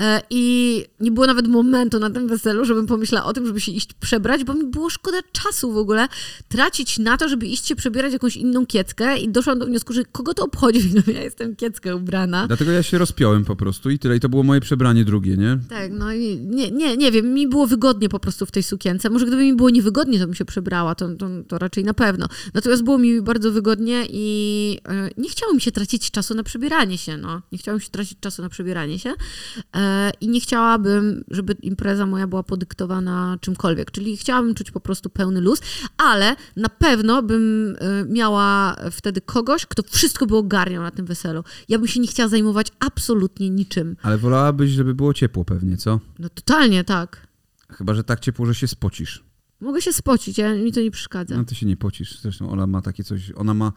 e, 0.00 0.22
i 0.30 0.84
nie 1.00 1.10
było 1.10 1.26
nawet 1.26 1.48
momentu 1.48 1.98
na 1.98 2.10
tym 2.10 2.28
weselu, 2.28 2.64
żebym 2.64 2.86
pomyślała 2.86 3.26
o 3.26 3.32
tym, 3.32 3.46
żeby 3.46 3.60
się 3.60 3.72
iść 3.72 3.92
przebrać, 3.92 4.44
bo 4.44 4.54
mi 4.54 4.66
było 4.66 4.90
szkoda 4.90 5.18
czasu 5.32 5.72
w 5.72 5.76
ogóle 5.76 6.08
tracić 6.48 6.98
na 6.98 7.16
to, 7.16 7.28
żeby 7.28 7.46
iść 7.46 7.66
się 7.66 7.76
przebierać 7.76 8.12
jakąś 8.12 8.36
inną 8.36 8.66
kieckę 8.66 9.18
i 9.18 9.28
doszłam 9.28 9.58
do 9.58 9.66
wniosku, 9.66 9.92
że 9.92 10.04
kogo 10.04 10.34
to 10.34 10.44
obchodzi, 10.44 10.90
no 10.94 11.12
ja 11.12 11.22
jestem 11.22 11.56
kieckę 11.56 11.96
ubrana. 11.96 12.46
Dlatego 12.46 12.70
ja 12.70 12.82
się 12.82 12.98
rozpiąłem 12.98 13.44
po 13.44 13.56
prostu 13.56 13.90
i 13.90 13.98
tyle. 14.04 14.16
I 14.16 14.20
to 14.20 14.28
było 14.28 14.42
moje 14.42 14.60
przebranie 14.60 15.04
drugie, 15.04 15.36
nie? 15.36 15.58
Tak, 15.68 15.92
no 15.92 16.12
i 16.12 16.38
nie, 16.40 16.70
nie, 16.70 16.96
nie 16.96 17.12
wiem, 17.12 17.34
mi 17.34 17.48
było 17.48 17.66
wygodnie 17.66 18.08
po 18.08 18.20
prostu 18.20 18.46
w 18.46 18.50
tej 18.50 18.62
sukience. 18.62 19.10
Może 19.10 19.26
gdyby 19.26 19.42
mi 19.42 19.56
było 19.56 19.70
niewygodnie, 19.70 20.18
to 20.18 20.26
bym 20.26 20.34
się 20.34 20.44
przebrała, 20.44 20.94
to, 20.94 21.08
to, 21.14 21.28
to 21.48 21.58
raczej 21.58 21.84
na 21.84 21.94
pewno. 21.94 22.28
Natomiast 22.54 22.82
było 22.84 22.98
mi 22.98 23.22
bardzo 23.22 23.52
wygodnie 23.52 24.06
i 24.10 24.78
yy, 24.88 25.10
nie 25.16 25.28
chciało 25.28 25.54
mi 25.54 25.60
się 25.60 25.72
tracić 25.72 26.10
czasu 26.10 26.34
na 26.34 26.42
przebieranie 26.42 26.98
się, 26.98 27.16
no. 27.16 27.42
Nie 27.52 27.58
chciałam 27.58 27.80
się 27.80 27.90
tracić 27.90 28.20
czasu 28.20 28.42
na 28.42 28.48
przebieranie 28.48 28.98
się 28.98 29.08
yy, 29.08 29.80
i 30.20 30.28
nie 30.28 30.40
chciałabym, 30.40 31.24
żeby 31.30 31.56
impreza 31.62 32.06
moja 32.06 32.26
była 32.26 32.42
podyktowana 32.42 33.38
czymkolwiek. 33.40 33.90
Czyli 33.90 34.16
chciałabym 34.16 34.54
czuć 34.54 34.70
po 34.70 34.80
prostu 34.80 35.10
pełny 35.10 35.40
luz, 35.40 35.60
ale 35.96 36.36
na 36.56 36.68
pewno 36.68 37.22
bym 37.22 37.76
yy, 37.80 38.12
miała 38.14 38.76
wtedy 38.90 39.20
kogoś, 39.20 39.66
kto 39.66 39.82
wszystko 39.82 40.26
by 40.26 40.36
ogarniał 40.36 40.82
na 40.82 40.90
tym 40.90 41.06
weselu. 41.06 41.44
Ja 41.68 41.78
bym 41.78 41.88
się 41.88 42.00
nie 42.00 42.06
chciała 42.06 42.28
zajmować 42.28 42.68
absolutnie 42.80 43.50
niczym. 43.50 43.93
Ale 44.02 44.18
wolałabyś, 44.18 44.70
żeby 44.70 44.94
było 44.94 45.14
ciepło 45.14 45.44
pewnie, 45.44 45.76
co? 45.76 46.00
No 46.18 46.28
totalnie 46.28 46.84
tak. 46.84 47.26
Chyba, 47.70 47.94
że 47.94 48.04
tak 48.04 48.20
ciepło, 48.20 48.46
że 48.46 48.54
się 48.54 48.68
spocisz. 48.68 49.24
Mogę 49.60 49.82
się 49.82 49.92
spocić, 49.92 50.38
ja, 50.38 50.54
mi 50.54 50.72
to 50.72 50.80
nie 50.80 50.90
przeszkadza. 50.90 51.36
No 51.36 51.44
ty 51.44 51.54
się 51.54 51.66
nie 51.66 51.76
pocisz. 51.76 52.20
Zresztą 52.20 52.50
ona 52.50 52.66
ma 52.66 52.82
takie 52.82 53.04
coś, 53.04 53.32
ona 53.36 53.54
ma 53.54 53.72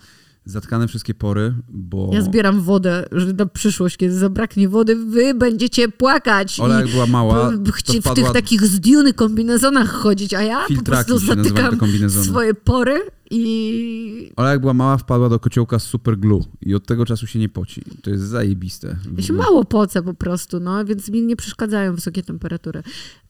zatkane 0.45 0.87
wszystkie 0.87 1.13
pory, 1.13 1.53
bo... 1.69 2.09
Ja 2.13 2.21
zbieram 2.21 2.61
wodę 2.61 3.05
że 3.11 3.33
na 3.33 3.45
przyszłość, 3.45 3.97
kiedy 3.97 4.19
zabraknie 4.19 4.69
wody, 4.69 4.95
wy 4.95 5.33
będziecie 5.33 5.89
płakać. 5.89 6.59
Ola 6.59 6.81
jak 6.81 6.91
była 6.91 7.07
mała, 7.07 7.51
w, 7.51 8.01
w 8.01 8.13
tych 8.13 8.31
takich 8.31 8.65
zdiuny 8.65 9.13
kombinezonach 9.13 9.89
chodzić, 9.89 10.33
a 10.33 10.41
ja 10.41 10.65
Filtraki 10.67 11.11
po 11.11 11.19
prostu 11.19 11.35
zatykam 11.35 11.79
swoje 12.09 12.53
pory 12.53 13.01
i... 13.31 14.31
Ola 14.35 14.51
jak 14.51 14.61
była 14.61 14.73
mała, 14.73 14.97
wpadła 14.97 15.29
do 15.29 15.39
kociołka 15.39 15.79
z 15.79 15.83
super 15.83 16.17
glue 16.17 16.45
i 16.61 16.75
od 16.75 16.85
tego 16.85 17.05
czasu 17.05 17.27
się 17.27 17.39
nie 17.39 17.49
poci. 17.49 17.81
To 18.01 18.09
jest 18.09 18.23
zajebiste. 18.23 18.97
Ja 19.17 19.23
się 19.23 19.33
mało 19.33 19.65
pocę 19.65 20.03
po 20.03 20.13
prostu, 20.13 20.59
no, 20.59 20.85
więc 20.85 21.09
mi 21.09 21.21
nie 21.21 21.35
przeszkadzają 21.35 21.95
wysokie 21.95 22.23
temperatury. 22.23 22.83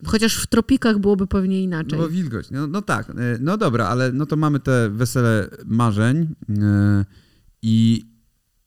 Chociaż 0.06 0.36
w 0.36 0.48
tropikach 0.48 1.00
byłoby 1.00 1.28
pewnie 1.28 1.64
inaczej. 1.64 2.00
No 2.00 2.06
bo 2.06 2.10
wilgoć. 2.10 2.52
No, 2.52 2.68
no 2.68 2.82
tak, 2.82 3.10
e, 3.10 3.14
no 3.42 3.58
dobra, 3.58 3.88
ale 3.88 4.12
no 4.12 4.26
to 4.26 4.36
mamy 4.36 4.60
te 4.60 4.90
wesele 4.90 5.50
marzeń 5.66 6.28
e, 6.50 7.06
i 7.62 8.06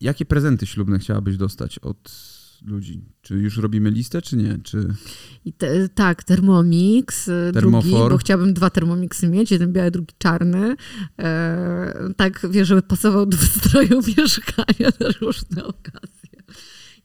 jakie 0.01 0.25
prezenty 0.25 0.67
ślubne 0.67 0.99
chciałabyś 0.99 1.37
dostać 1.37 1.79
od 1.79 2.11
ludzi. 2.63 3.05
Czy 3.23 3.35
już 3.35 3.57
robimy 3.57 3.91
listę, 3.91 4.23
czy 4.23 4.37
nie? 4.37 4.59
Czy... 4.63 4.95
Te, 5.59 5.89
tak, 5.89 6.25
Thermomix, 6.25 7.29
y, 7.29 7.51
Termofor. 7.55 7.91
drugi, 7.91 8.11
bo 8.11 8.17
chciałabym 8.19 8.55
dwa 8.55 8.71
Thermomixy 8.71 9.29
mieć, 9.29 9.51
jeden 9.51 9.73
biały, 9.73 9.91
drugi 9.91 10.15
czarny. 10.19 10.77
E, 11.19 11.95
tak, 12.17 12.47
wiesz, 12.51 12.69
żeby 12.69 12.83
pasował 12.83 13.27
do 13.27 13.37
wystroju 13.47 14.01
mieszkania 14.17 14.91
na 15.01 15.07
różne 15.21 15.65
okazje. 15.65 16.20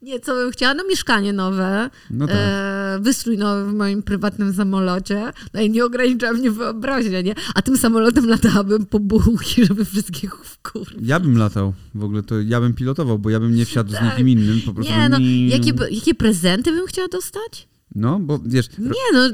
Nie, 0.06 0.20
co 0.20 0.36
bym 0.36 0.52
chciała? 0.52 0.74
No 0.74 0.84
mieszkanie 0.90 1.34
nowe, 1.34 1.90
no 2.10 2.28
tak. 2.28 2.36
e, 2.40 3.00
wystrój 3.02 3.38
nowy 3.38 3.72
w 3.72 3.74
moim 3.74 4.04
prywatnym 4.04 4.54
samolocie. 4.54 5.32
No 5.54 5.62
i 5.62 5.70
nie 5.70 5.86
ogranicza 5.86 6.34
mnie 6.34 6.52
wyobraźnia, 6.52 7.22
nie? 7.22 7.36
A 7.56 7.62
tym 7.62 7.78
samolotem 7.78 8.28
latałabym 8.28 8.86
po 8.86 9.00
bułki, 9.00 9.66
żeby 9.66 9.86
wszystkich 9.86 10.36
wkurzyć. 10.36 10.98
Ja 11.02 11.20
bym 11.20 11.38
latał 11.38 11.74
w 11.96 12.04
ogóle, 12.04 12.24
to 12.24 12.42
ja 12.42 12.62
bym 12.62 12.74
pilotował, 12.74 13.20
bo 13.20 13.30
ja 13.30 13.40
bym 13.40 13.56
nie 13.56 13.66
wsiadł 13.66 13.92
tak. 13.92 14.02
z 14.02 14.04
nikim 14.06 14.30
innym, 14.40 14.62
po 14.66 14.74
prostu. 14.74 14.94
Nie, 14.94 15.10
no, 15.10 15.18
jakie, 15.48 15.72
jakie 15.92 16.16
prezenty 16.16 16.72
bym 16.72 16.88
chciała 16.88 17.08
dostać? 17.08 17.68
No, 17.96 18.20
bo 18.20 18.40
wiesz... 18.46 18.70
Nie, 18.78 19.14
no, 19.14 19.30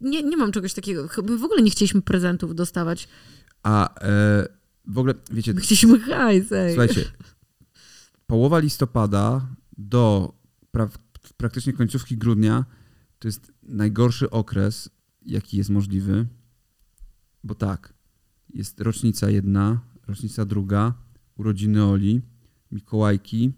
nie, 0.00 0.22
nie 0.22 0.36
mam 0.36 0.52
czegoś 0.52 0.74
takiego. 0.74 1.08
My 1.24 1.38
w 1.38 1.44
ogóle 1.44 1.62
nie 1.62 1.70
chcieliśmy 1.70 2.02
prezentów 2.02 2.54
dostawać. 2.54 3.08
A 3.62 4.00
e, 4.00 4.48
w 4.86 4.98
ogóle, 4.98 5.14
wiecie... 5.30 5.54
My 5.54 5.60
chcieliśmy 5.60 6.00
hajs. 6.00 6.46
Słuchajcie, 6.68 7.04
połowa 8.26 8.58
listopada 8.58 9.46
do 9.78 10.34
pra 10.70 10.88
praktycznie 11.36 11.72
końcówki 11.72 12.16
grudnia 12.16 12.64
to 13.18 13.28
jest 13.28 13.52
najgorszy 13.62 14.30
okres, 14.30 14.90
jaki 15.22 15.56
jest 15.56 15.70
możliwy, 15.70 16.26
bo 17.44 17.54
tak, 17.54 17.94
jest 18.54 18.80
rocznica 18.80 19.30
jedna, 19.30 19.80
rocznica 20.06 20.44
druga, 20.44 20.94
urodziny 21.36 21.84
Oli, 21.84 22.22
Mikołajki 22.72 23.52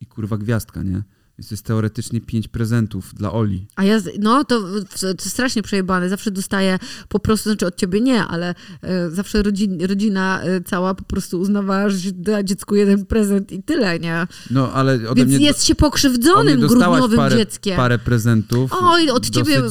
i 0.00 0.06
kurwa 0.06 0.38
gwiazdka, 0.38 0.82
nie? 0.82 1.02
Więc 1.38 1.48
to 1.48 1.54
jest 1.54 1.64
teoretycznie 1.64 2.20
pięć 2.20 2.48
prezentów 2.48 3.14
dla 3.14 3.32
Oli. 3.32 3.66
A 3.76 3.84
ja, 3.84 4.00
no 4.18 4.44
to, 4.44 4.60
to 5.00 5.28
strasznie 5.28 5.62
przejebane. 5.62 6.08
Zawsze 6.08 6.30
dostaję 6.30 6.78
po 7.08 7.18
prostu, 7.18 7.50
znaczy 7.50 7.66
od 7.66 7.76
ciebie 7.76 8.00
nie, 8.00 8.24
ale 8.24 8.54
e, 8.82 9.10
zawsze 9.10 9.42
rodzin, 9.42 9.84
rodzina 9.86 10.42
e, 10.42 10.60
cała 10.60 10.94
po 10.94 11.04
prostu 11.04 11.40
uznawała, 11.40 11.90
że 11.90 11.98
się 11.98 12.12
da 12.12 12.42
dziecku 12.42 12.74
jeden 12.74 13.06
prezent 13.06 13.52
i 13.52 13.62
tyle, 13.62 13.98
nie? 13.98 14.26
No, 14.50 14.72
ale 14.72 14.94
ode 14.94 15.14
Więc 15.14 15.34
mnie 15.34 15.46
jest 15.46 15.64
się 15.64 15.74
pokrzywdzonym 15.74 16.60
grudniowym 16.60 17.16
parę, 17.16 17.36
dzieckiem. 17.36 17.76
parę 17.76 17.98
prezentów. 17.98 18.70
Oj, 18.74 19.10
od 19.10 19.30
ciebie, 19.30 19.62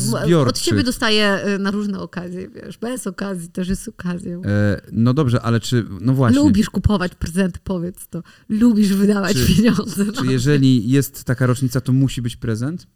od 0.48 0.60
ciebie 0.60 0.84
dostaję 0.84 1.26
e, 1.26 1.58
na 1.58 1.72
różne 1.72 2.00
okazje, 2.00 2.50
wiesz. 2.50 2.78
Bez 2.78 3.08
okazji 3.08 3.50
też 3.50 3.68
jest 3.68 3.88
okazją. 3.88 4.42
E, 4.46 4.82
no 4.92 5.14
dobrze, 5.14 5.42
ale 5.42 5.60
czy, 5.60 5.86
no 6.02 6.14
właśnie. 6.14 6.40
Lubisz 6.40 6.70
kupować 6.70 7.16
prezenty, 7.16 7.60
powiedz 7.64 8.08
to. 8.08 8.24
Lubisz 8.50 8.94
wydawać 8.94 9.38
czy, 9.38 9.56
pieniądze. 9.56 10.06
Czy 10.06 10.24
no. 10.24 10.32
jeżeli 10.32 10.90
jest 10.90 11.24
taka 11.24 11.48
rocznica, 11.52 11.82
to 11.82 11.94
musi 11.94 12.22
być 12.22 12.36
prezent? 12.36 12.88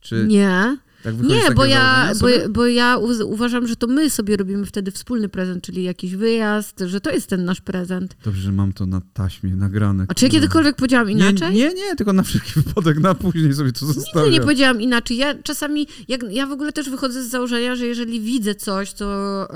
Czy... 0.00 0.26
Nie. 0.28 0.76
Tak 1.02 1.22
nie, 1.22 1.50
bo 1.56 1.64
ja, 1.64 2.12
bo, 2.20 2.26
bo, 2.50 2.66
ja 2.66 2.98
uważam, 3.24 3.66
że 3.66 3.76
to 3.76 3.86
my 3.86 4.10
sobie 4.10 4.36
robimy 4.36 4.66
wtedy 4.66 4.90
wspólny 4.90 5.28
prezent, 5.28 5.64
czyli 5.64 5.82
jakiś 5.82 6.16
wyjazd, 6.16 6.82
że 6.86 7.00
to 7.00 7.10
jest 7.10 7.26
ten 7.26 7.44
nasz 7.44 7.60
prezent. 7.60 8.16
Dobrze, 8.24 8.42
że 8.42 8.52
mam 8.52 8.72
to 8.72 8.86
na 8.86 9.00
taśmie 9.12 9.56
nagrane. 9.56 10.04
A 10.08 10.14
czy 10.14 10.24
ja 10.24 10.30
kiedykolwiek 10.30 10.76
powiedziałam 10.76 11.10
inaczej? 11.10 11.54
Nie, 11.54 11.68
nie, 11.68 11.74
nie, 11.74 11.96
tylko 11.96 12.12
na 12.12 12.22
wszelki 12.22 12.52
wypadek, 12.60 12.98
na 12.98 13.14
później 13.14 13.54
sobie 13.54 13.72
to 13.72 13.86
zostawiam. 13.86 14.24
Nigdy 14.24 14.38
nie 14.38 14.40
powiedziałam 14.40 14.80
inaczej. 14.80 15.16
Ja 15.16 15.34
czasami, 15.42 15.86
jak, 16.08 16.20
ja 16.30 16.46
w 16.46 16.52
ogóle 16.52 16.72
też 16.72 16.90
wychodzę 16.90 17.24
z 17.24 17.28
założenia, 17.28 17.76
że 17.76 17.86
jeżeli 17.86 18.20
widzę 18.20 18.54
coś, 18.54 18.92
co 18.92 19.48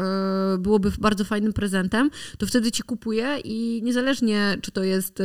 y, 0.54 0.58
byłoby 0.58 0.92
bardzo 0.98 1.24
fajnym 1.24 1.52
prezentem, 1.52 2.10
to 2.38 2.46
wtedy 2.46 2.72
ci 2.72 2.82
kupuję 2.82 3.38
i 3.44 3.80
niezależnie, 3.82 4.58
czy 4.62 4.70
to 4.70 4.84
jest 4.84 5.20
y, 5.20 5.24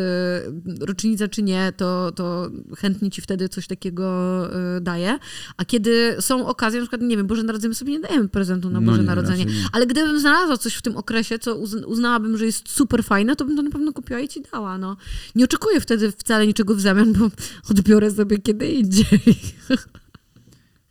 rocznica, 0.81 1.27
czy 1.27 1.43
nie, 1.43 1.73
to, 1.77 2.11
to 2.11 2.49
chętnie 2.77 3.11
ci 3.11 3.21
wtedy 3.21 3.49
coś 3.49 3.67
takiego 3.67 4.47
y, 4.77 4.81
daję. 4.81 5.19
A 5.57 5.65
kiedy 5.65 6.06
są 6.19 6.47
okazje, 6.47 6.79
na 6.79 6.85
przykład, 6.85 7.01
nie 7.01 7.17
wiem, 7.17 7.27
Boże 7.27 7.43
Narodzenie 7.43 7.75
sobie 7.75 7.91
nie 7.91 7.99
dajemy 7.99 8.29
prezentu 8.29 8.69
na 8.69 8.79
no 8.79 8.85
Boże 8.85 8.97
no 8.97 9.03
nie, 9.03 9.07
Narodzenie, 9.07 9.45
ale 9.71 9.87
gdybym 9.87 10.19
znalazła 10.19 10.57
coś 10.57 10.73
w 10.73 10.81
tym 10.81 10.97
okresie, 10.97 11.39
co 11.39 11.55
uznałabym, 11.87 12.37
że 12.37 12.45
jest 12.45 12.69
super 12.69 13.03
fajne, 13.03 13.35
to 13.35 13.45
bym 13.45 13.55
to 13.55 13.61
na 13.61 13.71
pewno 13.71 13.93
kupiła 13.93 14.19
i 14.19 14.27
ci 14.27 14.41
dała, 14.51 14.77
no. 14.77 14.97
Nie 15.35 15.45
oczekuję 15.45 15.81
wtedy 15.81 16.11
wcale 16.11 16.47
niczego 16.47 16.75
w 16.75 16.81
zamian, 16.81 17.13
bo 17.13 17.29
odbiorę 17.69 18.11
sobie 18.11 18.37
kiedy 18.37 18.67
indziej. 18.67 19.05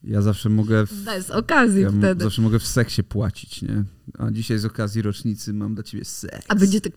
Ja 0.06 0.22
zawsze 0.22 0.48
mogę. 0.48 0.86
W, 0.86 1.04
Bez 1.04 1.30
okazji 1.30 1.82
ja 1.82 1.90
wtedy. 1.90 2.24
Zawsze 2.24 2.42
mogę 2.42 2.58
w 2.58 2.66
seksie 2.66 3.02
płacić, 3.02 3.62
nie? 3.62 3.84
A 4.18 4.30
dzisiaj 4.30 4.58
z 4.58 4.64
okazji 4.64 5.02
rocznicy 5.02 5.52
mam 5.52 5.74
dla 5.74 5.84
ciebie 5.84 6.04
seks. 6.04 6.46
A 6.48 6.54
będzie 6.54 6.80
tak. 6.80 6.92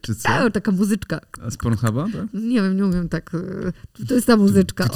Czy 0.00 0.14
co? 0.14 0.50
Taka 0.50 0.72
muzyczka. 0.72 1.20
A 1.42 1.50
z 1.50 1.56
Pornhuba, 1.56 2.04
tak? 2.04 2.26
Nie 2.34 2.62
wiem, 2.62 2.76
nie 2.76 2.86
umiem 2.86 3.08
tak. 3.08 3.30
To 4.08 4.14
jest 4.14 4.26
ta 4.26 4.36
muzyczka. 4.36 4.88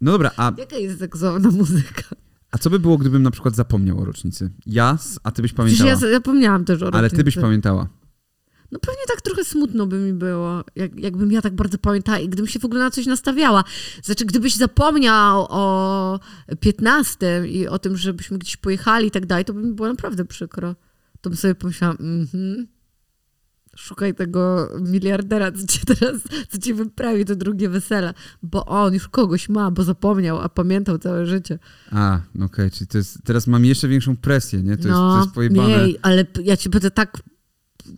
no 0.00 0.12
dobra, 0.12 0.30
a. 0.36 0.52
Jaka 0.58 0.76
jest 0.76 0.98
seksowna 0.98 1.50
muzyka? 1.50 2.02
A 2.50 2.58
co 2.58 2.70
by 2.70 2.78
było, 2.78 2.98
gdybym 2.98 3.22
na 3.22 3.30
przykład 3.30 3.56
zapomniał 3.56 4.00
o 4.00 4.04
rocznicy? 4.04 4.50
Ja, 4.66 4.98
a 5.22 5.30
ty 5.30 5.42
byś 5.42 5.52
pamiętała. 5.52 5.90
Przecież 5.90 6.10
ja 6.10 6.18
zapomniałam 6.18 6.64
też 6.64 6.76
o 6.76 6.84
rocznicy. 6.84 6.98
Ale 6.98 7.10
ty 7.10 7.24
byś 7.24 7.34
pamiętała. 7.34 7.88
No 8.72 8.78
pewnie 8.78 9.02
tak 9.08 9.20
trochę 9.20 9.44
smutno 9.44 9.86
by 9.86 9.98
mi 9.98 10.12
było, 10.12 10.64
jak, 10.76 11.00
jakbym 11.00 11.32
ja 11.32 11.42
tak 11.42 11.54
bardzo 11.54 11.78
pamiętała 11.78 12.18
i 12.18 12.28
gdybym 12.28 12.46
się 12.46 12.58
w 12.58 12.64
ogóle 12.64 12.80
na 12.80 12.90
coś 12.90 13.06
nastawiała. 13.06 13.64
Znaczy, 14.02 14.24
gdybyś 14.24 14.54
zapomniał 14.54 15.46
o 15.48 16.20
15 16.60 17.48
i 17.48 17.68
o 17.68 17.78
tym, 17.78 17.96
żebyśmy 17.96 18.38
gdzieś 18.38 18.56
pojechali 18.56 19.06
i 19.06 19.10
tak 19.10 19.26
dalej, 19.26 19.44
to 19.44 19.52
by 19.52 19.62
mi 19.62 19.72
było 19.72 19.88
naprawdę 19.88 20.24
przykro. 20.24 20.74
To 21.20 21.30
bym 21.30 21.36
sobie 21.36 21.54
pomyślała, 21.54 21.94
mhm, 21.94 22.66
szukaj 23.76 24.14
tego 24.14 24.68
miliardera, 24.80 25.52
co 25.52 25.66
ci 25.66 25.80
teraz, 25.86 26.16
co 26.48 26.58
ci 26.58 26.74
wyprawi 26.74 27.24
to 27.24 27.36
drugie 27.36 27.68
wesele, 27.68 28.14
bo 28.42 28.66
on 28.66 28.94
już 28.94 29.08
kogoś 29.08 29.48
ma, 29.48 29.70
bo 29.70 29.82
zapomniał, 29.82 30.40
a 30.40 30.48
pamiętał 30.48 30.98
całe 30.98 31.26
życie. 31.26 31.58
A, 31.90 32.20
no 32.34 32.46
okej, 32.46 32.66
okay. 32.66 32.78
czyli 32.78 32.88
to 32.88 32.98
jest, 32.98 33.18
teraz 33.24 33.46
mam 33.46 33.64
jeszcze 33.64 33.88
większą 33.88 34.16
presję, 34.16 34.62
nie? 34.62 34.76
To, 34.76 34.88
no, 34.88 35.16
jest, 35.16 35.16
to 35.16 35.20
jest 35.20 35.34
pojebane. 35.34 35.88
Nie, 35.88 35.94
ale 36.02 36.26
ja 36.44 36.56
ci 36.56 36.68
będę 36.68 36.90
tak 36.90 37.22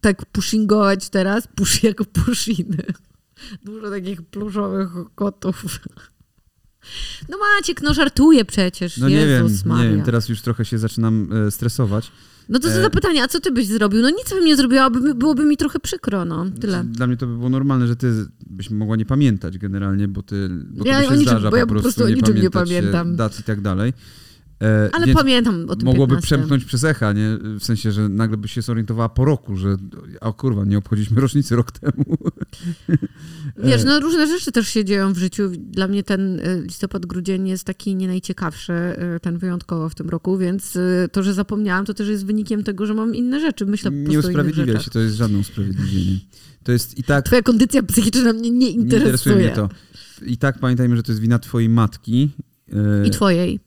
tak 0.00 0.26
pushingować 0.26 1.08
teraz, 1.08 1.48
push 1.54 1.82
jako 1.82 2.04
pushiny. 2.04 2.84
Dużo 3.64 3.90
takich 3.90 4.22
pluszowych 4.22 4.88
kotów. 5.14 5.80
No 7.28 7.38
Maciek, 7.38 7.82
no 7.82 7.94
żartuje 7.94 8.44
przecież. 8.44 8.96
No 8.96 9.08
Jezus 9.08 9.64
nie 9.64 9.72
wiem, 9.72 9.78
nie 9.78 9.96
wiem, 9.96 10.02
teraz 10.02 10.28
już 10.28 10.40
trochę 10.40 10.64
się 10.64 10.78
zaczynam 10.78 11.28
e, 11.32 11.50
stresować. 11.50 12.12
No 12.48 12.58
to 12.58 12.68
co 12.68 12.78
e... 12.78 12.82
za 12.82 12.90
pytanie, 12.90 13.22
a 13.22 13.28
co 13.28 13.40
ty 13.40 13.52
byś 13.52 13.66
zrobił? 13.66 14.02
No 14.02 14.10
nic 14.10 14.30
bym 14.30 14.44
nie 14.44 14.56
zrobiła, 14.56 14.90
byłoby 14.90 15.44
mi 15.44 15.56
trochę 15.56 15.80
przykro, 15.80 16.24
no, 16.24 16.46
tyle. 16.60 16.84
Dla 16.84 17.06
mnie 17.06 17.16
to 17.16 17.26
by 17.26 17.36
było 17.36 17.48
normalne, 17.48 17.86
że 17.86 17.96
ty 17.96 18.26
byś 18.46 18.70
mogła 18.70 18.96
nie 18.96 19.06
pamiętać 19.06 19.58
generalnie, 19.58 20.08
bo 20.08 20.22
ty, 20.22 20.48
bo 20.50 20.84
ja 20.86 20.98
by 20.98 21.04
się 21.04 21.10
niczym, 21.10 21.24
zdarza 21.24 21.50
bo 21.50 21.56
ja 21.56 21.66
po 21.66 21.72
prostu, 21.72 22.00
po 22.00 22.06
prostu 22.06 22.32
nie, 22.32 22.42
nie 22.42 22.50
pamiętam 22.50 23.16
dat 23.16 23.40
i 23.40 23.42
tak 23.42 23.60
dalej. 23.60 23.92
E, 24.62 24.90
Ale 24.92 25.06
Więc 25.06 25.18
pamiętam 25.18 25.70
o 25.70 25.76
tym 25.76 25.86
Mogłoby 25.86 26.14
15. 26.14 26.26
przemknąć 26.26 26.64
przez 26.64 26.84
echa, 26.84 27.12
nie? 27.12 27.38
W 27.60 27.64
sensie, 27.64 27.92
że 27.92 28.08
nagle 28.08 28.36
by 28.36 28.48
się 28.48 28.62
zorientowała 28.62 29.08
po 29.08 29.24
roku, 29.24 29.56
że 29.56 29.76
o 30.20 30.32
kurwa, 30.32 30.64
nie 30.64 30.78
obchodziliśmy 30.78 31.20
rocznicy 31.20 31.56
rok 31.56 31.72
temu. 31.72 32.04
Wiesz, 33.64 33.84
no 33.84 34.00
różne 34.00 34.26
rzeczy 34.26 34.52
też 34.52 34.68
się 34.68 34.84
dzieją 34.84 35.12
w 35.12 35.18
życiu. 35.18 35.50
Dla 35.58 35.88
mnie 35.88 36.02
ten 36.02 36.40
e, 36.40 36.62
listopad, 36.62 37.06
grudzień 37.06 37.48
jest 37.48 37.64
taki 37.64 37.96
nie 37.96 38.06
najciekawszy, 38.06 38.72
e, 38.72 39.20
ten 39.20 39.38
wyjątkowo 39.38 39.88
w 39.88 39.94
tym 39.94 40.10
roku, 40.10 40.38
więc 40.38 40.78
to, 41.12 41.22
że 41.22 41.34
zapomniałam, 41.34 41.84
to 41.84 41.94
też 41.94 42.08
jest 42.08 42.26
wynikiem 42.26 42.64
tego, 42.64 42.86
że 42.86 42.94
mam 42.94 43.14
inne 43.14 43.40
rzeczy. 43.40 43.66
Myślę 43.66 43.90
po 43.90 43.96
Nie 43.96 44.18
usprawiedliwia 44.18 44.80
się, 44.80 44.90
to 44.90 45.00
jest 45.00 45.16
żadne 45.16 45.38
usprawiedliwienie. 45.38 46.18
To 46.64 46.72
jest 46.72 46.98
i 46.98 47.02
tak... 47.02 47.24
Twoja 47.24 47.42
kondycja 47.42 47.82
psychiczna 47.82 48.32
mnie 48.32 48.50
nie 48.50 48.70
interesuje. 48.70 48.80
Nie 48.80 48.96
interesuje 48.96 49.36
mnie 49.36 49.50
to. 49.50 49.68
I 50.26 50.36
tak 50.36 50.58
pamiętajmy, 50.58 50.96
że 50.96 51.02
to 51.02 51.12
jest 51.12 51.22
wina 51.22 51.38
twojej 51.38 51.68
matki. 51.68 52.30
I 53.06 53.10
twojej 53.10 53.60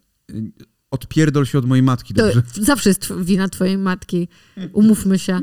odpierdol 0.95 1.45
się 1.45 1.58
od 1.58 1.65
mojej 1.65 1.84
matki, 1.84 2.13
dobrze? 2.13 2.41
To 2.41 2.63
zawsze 2.63 2.89
jest 2.89 3.13
wina 3.21 3.49
twojej 3.49 3.77
matki. 3.77 4.27
Umówmy 4.73 5.19
się. 5.19 5.41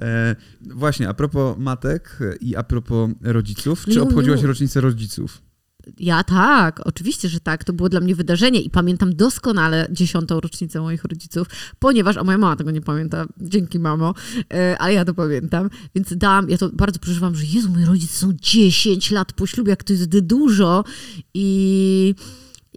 E, 0.00 0.36
właśnie, 0.60 1.08
a 1.08 1.14
propos 1.14 1.58
matek 1.58 2.18
i 2.40 2.56
a 2.56 2.62
propos 2.62 3.10
rodziców, 3.22 3.84
czy 3.92 4.02
obchodziłaś 4.02 4.42
rocznicę 4.42 4.80
rodziców? 4.80 5.42
Ja 5.98 6.24
tak, 6.24 6.80
oczywiście, 6.84 7.28
że 7.28 7.40
tak. 7.40 7.64
To 7.64 7.72
było 7.72 7.88
dla 7.88 8.00
mnie 8.00 8.14
wydarzenie 8.14 8.60
i 8.60 8.70
pamiętam 8.70 9.16
doskonale 9.16 9.88
dziesiątą 9.90 10.40
rocznicę 10.40 10.80
moich 10.80 11.04
rodziców, 11.04 11.48
ponieważ, 11.78 12.16
a 12.16 12.24
moja 12.24 12.38
mama 12.38 12.56
tego 12.56 12.70
nie 12.70 12.80
pamięta, 12.80 13.26
dzięki 13.40 13.78
mamo, 13.78 14.14
e, 14.54 14.78
ale 14.78 14.92
ja 14.92 15.04
to 15.04 15.14
pamiętam, 15.14 15.70
więc 15.94 16.16
dam, 16.16 16.50
ja 16.50 16.58
to 16.58 16.70
bardzo 16.72 16.98
przeżywam, 16.98 17.34
że 17.34 17.44
Jezu, 17.44 17.70
moi 17.70 17.84
rodzice 17.84 18.16
są 18.16 18.32
10 18.32 19.10
lat 19.10 19.32
po 19.32 19.46
ślubie, 19.46 19.70
jak 19.70 19.84
to 19.84 19.92
jest 19.92 20.18
dużo 20.20 20.84
i 21.34 22.14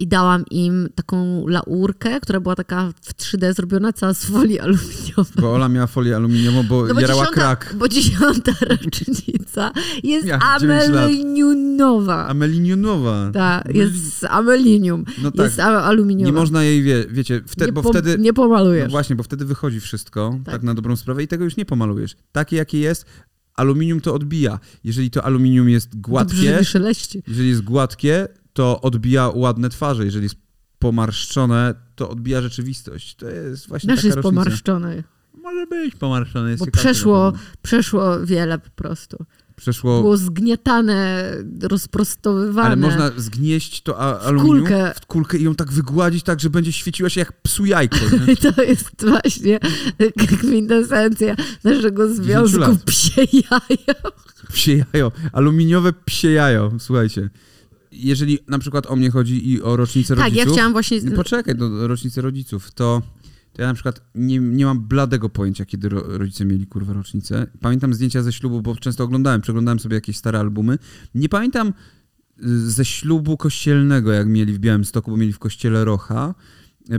i 0.00 0.08
dałam 0.08 0.44
im 0.50 0.88
taką 0.94 1.46
laurkę, 1.46 2.20
która 2.20 2.40
była 2.40 2.56
taka 2.56 2.92
w 3.02 3.14
3D 3.14 3.54
zrobiona 3.54 3.92
cała 3.92 4.14
z 4.14 4.24
folii 4.24 4.60
aluminiowej. 4.60 5.32
Bo 5.40 5.52
Ola 5.52 5.68
miała 5.68 5.86
folię 5.86 6.16
aluminiową, 6.16 6.62
bo, 6.62 6.86
no 6.86 6.94
bo 6.94 7.00
jarała 7.00 7.22
dziesiąta, 7.22 7.40
krak. 7.40 7.74
Bo 7.78 7.88
dziesiąta 7.88 8.52
rocznica 8.70 9.72
jest 10.02 10.26
ja, 10.26 10.38
ameliniumowa. 10.38 12.28
Ameliniumowa. 12.28 13.30
Tak, 13.32 13.74
jest 13.74 14.18
z 14.18 14.24
amelinium. 14.24 15.04
No 15.22 15.30
tak. 15.30 15.46
Jest 15.46 15.60
aluminiowa. 15.60 16.26
Nie 16.26 16.38
można 16.38 16.64
jej, 16.64 16.82
wie, 16.82 17.04
wiecie, 17.10 17.42
wtedy, 17.46 17.72
bo 17.72 17.82
wtedy... 17.82 18.16
Nie 18.18 18.32
pomalujesz. 18.32 18.84
No 18.84 18.90
właśnie, 18.90 19.16
bo 19.16 19.22
wtedy 19.22 19.44
wychodzi 19.44 19.80
wszystko, 19.80 20.38
tak. 20.44 20.54
tak 20.54 20.62
na 20.62 20.74
dobrą 20.74 20.96
sprawę 20.96 21.22
i 21.22 21.28
tego 21.28 21.44
już 21.44 21.56
nie 21.56 21.64
pomalujesz. 21.64 22.16
Takie, 22.32 22.56
jakie 22.56 22.78
jest, 22.78 23.06
aluminium 23.56 24.00
to 24.00 24.14
odbija. 24.14 24.58
Jeżeli 24.84 25.10
to 25.10 25.24
aluminium 25.24 25.68
jest 25.68 26.00
gładkie, 26.00 26.58
jeżeli 27.26 27.48
jest 27.48 27.62
gładkie, 27.62 28.28
to 28.52 28.80
odbija 28.80 29.30
ładne 29.34 29.68
twarze. 29.68 30.04
Jeżeli 30.04 30.22
jest 30.22 30.36
pomarszczone, 30.78 31.74
to 31.94 32.10
odbija 32.10 32.42
rzeczywistość. 32.42 33.14
To 33.14 33.28
jest 33.30 33.68
właśnie 33.68 33.94
Nasz 33.94 34.04
jest 34.04 34.18
pomarszczone. 34.18 35.02
Może 35.42 35.66
być 35.66 35.94
pomarszczone. 35.94 36.50
Jest 36.50 36.64
Bo 36.64 36.70
przeszło, 36.70 37.32
przeszło 37.62 38.26
wiele 38.26 38.58
po 38.58 38.70
prostu. 38.70 39.24
Przeszło... 39.56 40.00
Było 40.00 40.16
zgniatane, 40.16 41.32
rozprostowywane. 41.62 42.66
Ale 42.66 42.76
można 42.76 43.10
zgnieść 43.16 43.82
to 43.82 44.20
aluminium 44.20 44.56
w 44.56 44.60
kulkę. 44.60 44.92
w 45.02 45.06
kulkę 45.06 45.38
i 45.38 45.42
ją 45.42 45.54
tak 45.54 45.72
wygładzić 45.72 46.22
tak, 46.22 46.40
że 46.40 46.50
będzie 46.50 46.72
świeciła 46.72 47.08
się 47.08 47.20
jak 47.20 47.42
psu 47.42 47.66
jajko. 47.66 47.96
To 48.54 48.62
jest 48.62 49.06
właśnie 49.08 49.60
kwintesencja 50.38 51.36
naszego 51.64 52.14
związku 52.14 52.76
psie 52.86 53.22
jajo. 53.32 54.12
Psie 54.52 54.84
jajo. 54.92 55.12
Aluminiowe 55.32 55.92
psie 55.92 56.30
jajo. 56.30 56.72
Słuchajcie 56.78 57.30
jeżeli 57.92 58.38
na 58.48 58.58
przykład 58.58 58.86
o 58.86 58.96
mnie 58.96 59.10
chodzi 59.10 59.50
i 59.50 59.62
o 59.62 59.76
rocznicę 59.76 60.16
tak, 60.16 60.24
rodziców... 60.24 60.44
Tak, 60.44 60.48
ja 60.48 60.54
chciałam 60.54 60.72
właśnie... 60.72 61.00
Poczekaj, 61.00 61.54
do 61.54 61.88
rocznicy 61.88 62.22
rodziców, 62.22 62.70
to, 62.70 63.02
to 63.52 63.62
ja 63.62 63.68
na 63.68 63.74
przykład 63.74 64.00
nie, 64.14 64.38
nie 64.38 64.64
mam 64.64 64.80
bladego 64.80 65.28
pojęcia, 65.28 65.64
kiedy 65.64 65.88
ro, 65.88 66.18
rodzice 66.18 66.44
mieli 66.44 66.66
kurwa 66.66 66.92
rocznicę. 66.92 67.46
Pamiętam 67.60 67.94
zdjęcia 67.94 68.22
ze 68.22 68.32
ślubu, 68.32 68.62
bo 68.62 68.76
często 68.76 69.04
oglądałem, 69.04 69.40
przeglądałem 69.40 69.78
sobie 69.78 69.94
jakieś 69.94 70.16
stare 70.16 70.38
albumy. 70.38 70.78
Nie 71.14 71.28
pamiętam 71.28 71.68
y, 72.44 72.70
ze 72.70 72.84
ślubu 72.84 73.36
kościelnego, 73.36 74.12
jak 74.12 74.26
mieli 74.26 74.52
w 74.52 74.58
Białymstoku, 74.58 75.10
bo 75.10 75.16
mieli 75.16 75.32
w 75.32 75.38
kościele 75.38 75.84
Rocha. 75.84 76.34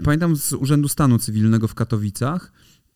Pamiętam 0.04 0.36
z 0.36 0.54
Urzędu 0.54 0.88
Stanu 0.88 1.20
Cywilnego 1.20 1.68
w 1.68 1.76
Katowicach. 1.76 2.52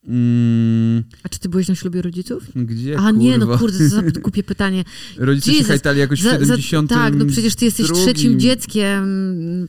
Mm. 0.06 1.04
A 1.22 1.28
czy 1.28 1.38
ty 1.38 1.48
byłeś 1.48 1.68
na 1.68 1.74
ślubie 1.74 2.02
rodziców? 2.02 2.44
Gdzie, 2.54 2.98
A 2.98 3.10
nie, 3.10 3.38
no 3.38 3.58
kurde, 3.58 3.78
to 3.78 3.88
za 3.88 4.02
głupie 4.02 4.42
pytanie. 4.42 4.84
Rodzice 5.16 5.50
Jesus. 5.50 5.66
się 5.66 5.68
hajtali 5.68 5.98
jakoś 5.98 6.20
w 6.20 6.22
70 6.22 6.90
Tak, 6.90 7.14
no 7.14 7.26
przecież 7.26 7.54
ty 7.54 7.64
jesteś 7.64 7.86
drugim. 7.86 8.04
trzecim 8.04 8.40
dzieckiem, 8.40 9.06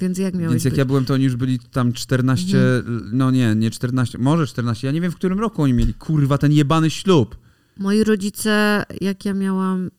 więc 0.02 0.18
jak 0.18 0.34
miałeś 0.34 0.52
Więc 0.52 0.64
jak 0.64 0.74
być? 0.74 0.78
ja 0.78 0.86
byłem, 0.86 1.06
to 1.06 1.14
oni 1.14 1.24
już 1.24 1.36
byli 1.36 1.60
tam 1.60 1.94
14, 1.94 2.58
mhm. 2.58 3.10
no 3.14 3.32
nie, 3.32 3.56
nie 3.56 3.72
14, 3.72 4.18
może 4.18 4.48
14, 4.48 4.88
ja 4.88 4.94
nie 4.94 5.02
wiem 5.02 5.12
w 5.12 5.16
którym 5.16 5.40
roku 5.40 5.62
oni 5.62 5.74
mieli, 5.74 5.94
kurwa, 5.94 6.38
ten 6.38 6.52
jebany 6.52 6.90
ślub. 6.90 7.38
Moi 7.78 8.04
rodzice, 8.04 8.84
jak 9.02 9.26
ja 9.26 9.34
miałam 9.34 9.92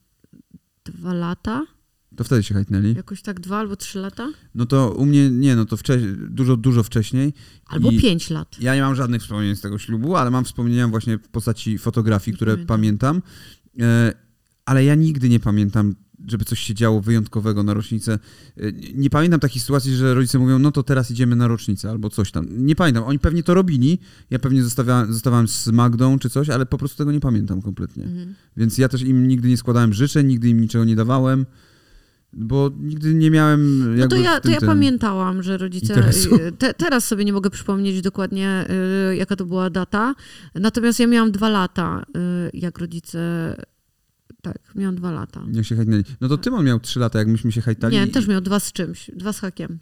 dwa 0.84 1.14
lata, 1.14 1.66
to 2.18 2.24
wtedy 2.24 2.42
się 2.42 2.54
hajtnęli. 2.54 2.94
Jakoś 2.94 3.22
tak 3.22 3.40
dwa 3.40 3.58
albo 3.58 3.76
trzy 3.76 3.98
lata? 3.98 4.32
No 4.54 4.66
to 4.66 4.92
u 4.92 5.06
mnie 5.06 5.30
nie, 5.30 5.56
no 5.56 5.64
to 5.64 5.76
wcześniej, 5.76 6.14
dużo, 6.30 6.56
dużo 6.56 6.82
wcześniej. 6.82 7.32
Albo 7.66 7.90
I 7.90 8.00
pięć 8.00 8.30
lat. 8.30 8.56
Ja 8.60 8.74
nie 8.74 8.80
mam 8.80 8.94
żadnych 8.94 9.22
wspomnień 9.22 9.56
z 9.56 9.60
tego 9.60 9.78
ślubu, 9.78 10.16
ale 10.16 10.30
mam 10.30 10.44
wspomnienia 10.44 10.88
właśnie 10.88 11.18
w 11.18 11.28
postaci 11.28 11.78
fotografii, 11.78 12.36
które 12.36 12.56
pamiętam. 12.56 13.22
pamiętam. 13.76 13.88
E, 13.88 14.12
ale 14.64 14.84
ja 14.84 14.94
nigdy 14.94 15.28
nie 15.28 15.40
pamiętam, 15.40 15.94
żeby 16.26 16.44
coś 16.44 16.60
się 16.60 16.74
działo 16.74 17.00
wyjątkowego 17.00 17.62
na 17.62 17.74
rocznicę. 17.74 18.18
E, 18.56 18.72
nie 18.94 19.10
pamiętam 19.10 19.40
takiej 19.40 19.60
sytuacji, 19.60 19.96
że 19.96 20.14
rodzice 20.14 20.38
mówią, 20.38 20.58
no 20.58 20.72
to 20.72 20.82
teraz 20.82 21.10
idziemy 21.10 21.36
na 21.36 21.48
rocznicę 21.48 21.90
albo 21.90 22.10
coś 22.10 22.30
tam. 22.30 22.46
Nie 22.66 22.76
pamiętam. 22.76 23.04
Oni 23.04 23.18
pewnie 23.18 23.42
to 23.42 23.54
robili. 23.54 23.98
Ja 24.30 24.38
pewnie 24.38 24.62
zostawiałem, 24.62 25.12
zostawałem 25.12 25.48
z 25.48 25.68
Magdą 25.68 26.18
czy 26.18 26.30
coś, 26.30 26.50
ale 26.50 26.66
po 26.66 26.78
prostu 26.78 26.98
tego 26.98 27.12
nie 27.12 27.20
pamiętam 27.20 27.62
kompletnie. 27.62 28.04
Mhm. 28.04 28.34
Więc 28.56 28.78
ja 28.78 28.88
też 28.88 29.02
im 29.02 29.28
nigdy 29.28 29.48
nie 29.48 29.56
składałem 29.56 29.92
życzeń, 29.92 30.26
nigdy 30.26 30.48
im 30.48 30.60
niczego 30.60 30.84
nie 30.84 30.96
dawałem. 30.96 31.46
Bo 32.32 32.70
nigdy 32.80 33.14
nie 33.14 33.30
miałem. 33.30 33.94
No 33.96 34.08
to 34.08 34.16
ja, 34.16 34.40
to 34.40 34.50
ja 34.50 34.60
pamiętałam, 34.60 35.42
że 35.42 35.58
rodzice. 35.58 36.08
Y, 36.48 36.52
te, 36.52 36.74
teraz 36.74 37.04
sobie 37.04 37.24
nie 37.24 37.32
mogę 37.32 37.50
przypomnieć 37.50 38.02
dokładnie, 38.02 38.64
y, 39.10 39.16
jaka 39.16 39.36
to 39.36 39.44
była 39.44 39.70
data. 39.70 40.14
Natomiast 40.54 41.00
ja 41.00 41.06
miałam 41.06 41.32
dwa 41.32 41.48
lata, 41.48 42.04
y, 42.46 42.50
jak 42.56 42.78
rodzice. 42.78 43.18
Tak, 44.42 44.58
miałam 44.74 44.96
dwa 44.96 45.10
lata. 45.10 45.44
Jak 45.52 45.64
się 45.64 45.76
hajtnęli. 45.76 46.04
No 46.20 46.28
to 46.28 46.36
tak. 46.36 46.44
Tymon 46.44 46.64
miał 46.64 46.80
trzy 46.80 47.00
lata, 47.00 47.18
jak 47.18 47.28
myśmy 47.28 47.52
się 47.52 47.60
hajtali. 47.60 47.96
Nie, 47.96 48.06
też 48.06 48.26
miał 48.26 48.40
dwa 48.40 48.60
z 48.60 48.72
czymś, 48.72 49.10
dwa 49.14 49.32
z 49.32 49.40
hakiem. 49.40 49.78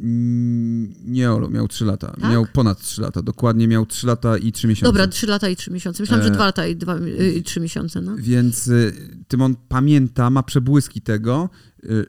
Mm, 0.00 0.94
nie, 1.04 1.32
Olo, 1.32 1.50
miał 1.50 1.68
3 1.68 1.84
lata. 1.84 2.06
Tak? 2.20 2.30
Miał 2.30 2.46
ponad 2.52 2.80
3 2.80 3.02
lata. 3.02 3.22
Dokładnie 3.22 3.68
miał 3.68 3.86
3 3.86 4.06
lata 4.06 4.36
i 4.38 4.52
3 4.52 4.68
miesiące. 4.68 4.92
Dobra, 4.92 5.06
3 5.06 5.26
lata 5.26 5.48
i 5.48 5.56
3 5.56 5.70
miesiące. 5.70 6.02
Myślałam, 6.02 6.22
e... 6.22 6.28
że 6.28 6.34
2 6.34 6.44
lata 6.44 6.66
i, 6.66 6.76
2, 6.76 6.96
i 7.36 7.42
3 7.42 7.60
miesiące. 7.60 8.00
No. 8.00 8.16
Więc 8.18 8.68
y, 8.68 8.92
Tymon 9.28 9.54
pamięta, 9.68 10.30
ma 10.30 10.42
przebłyski 10.42 11.00
tego, 11.00 11.50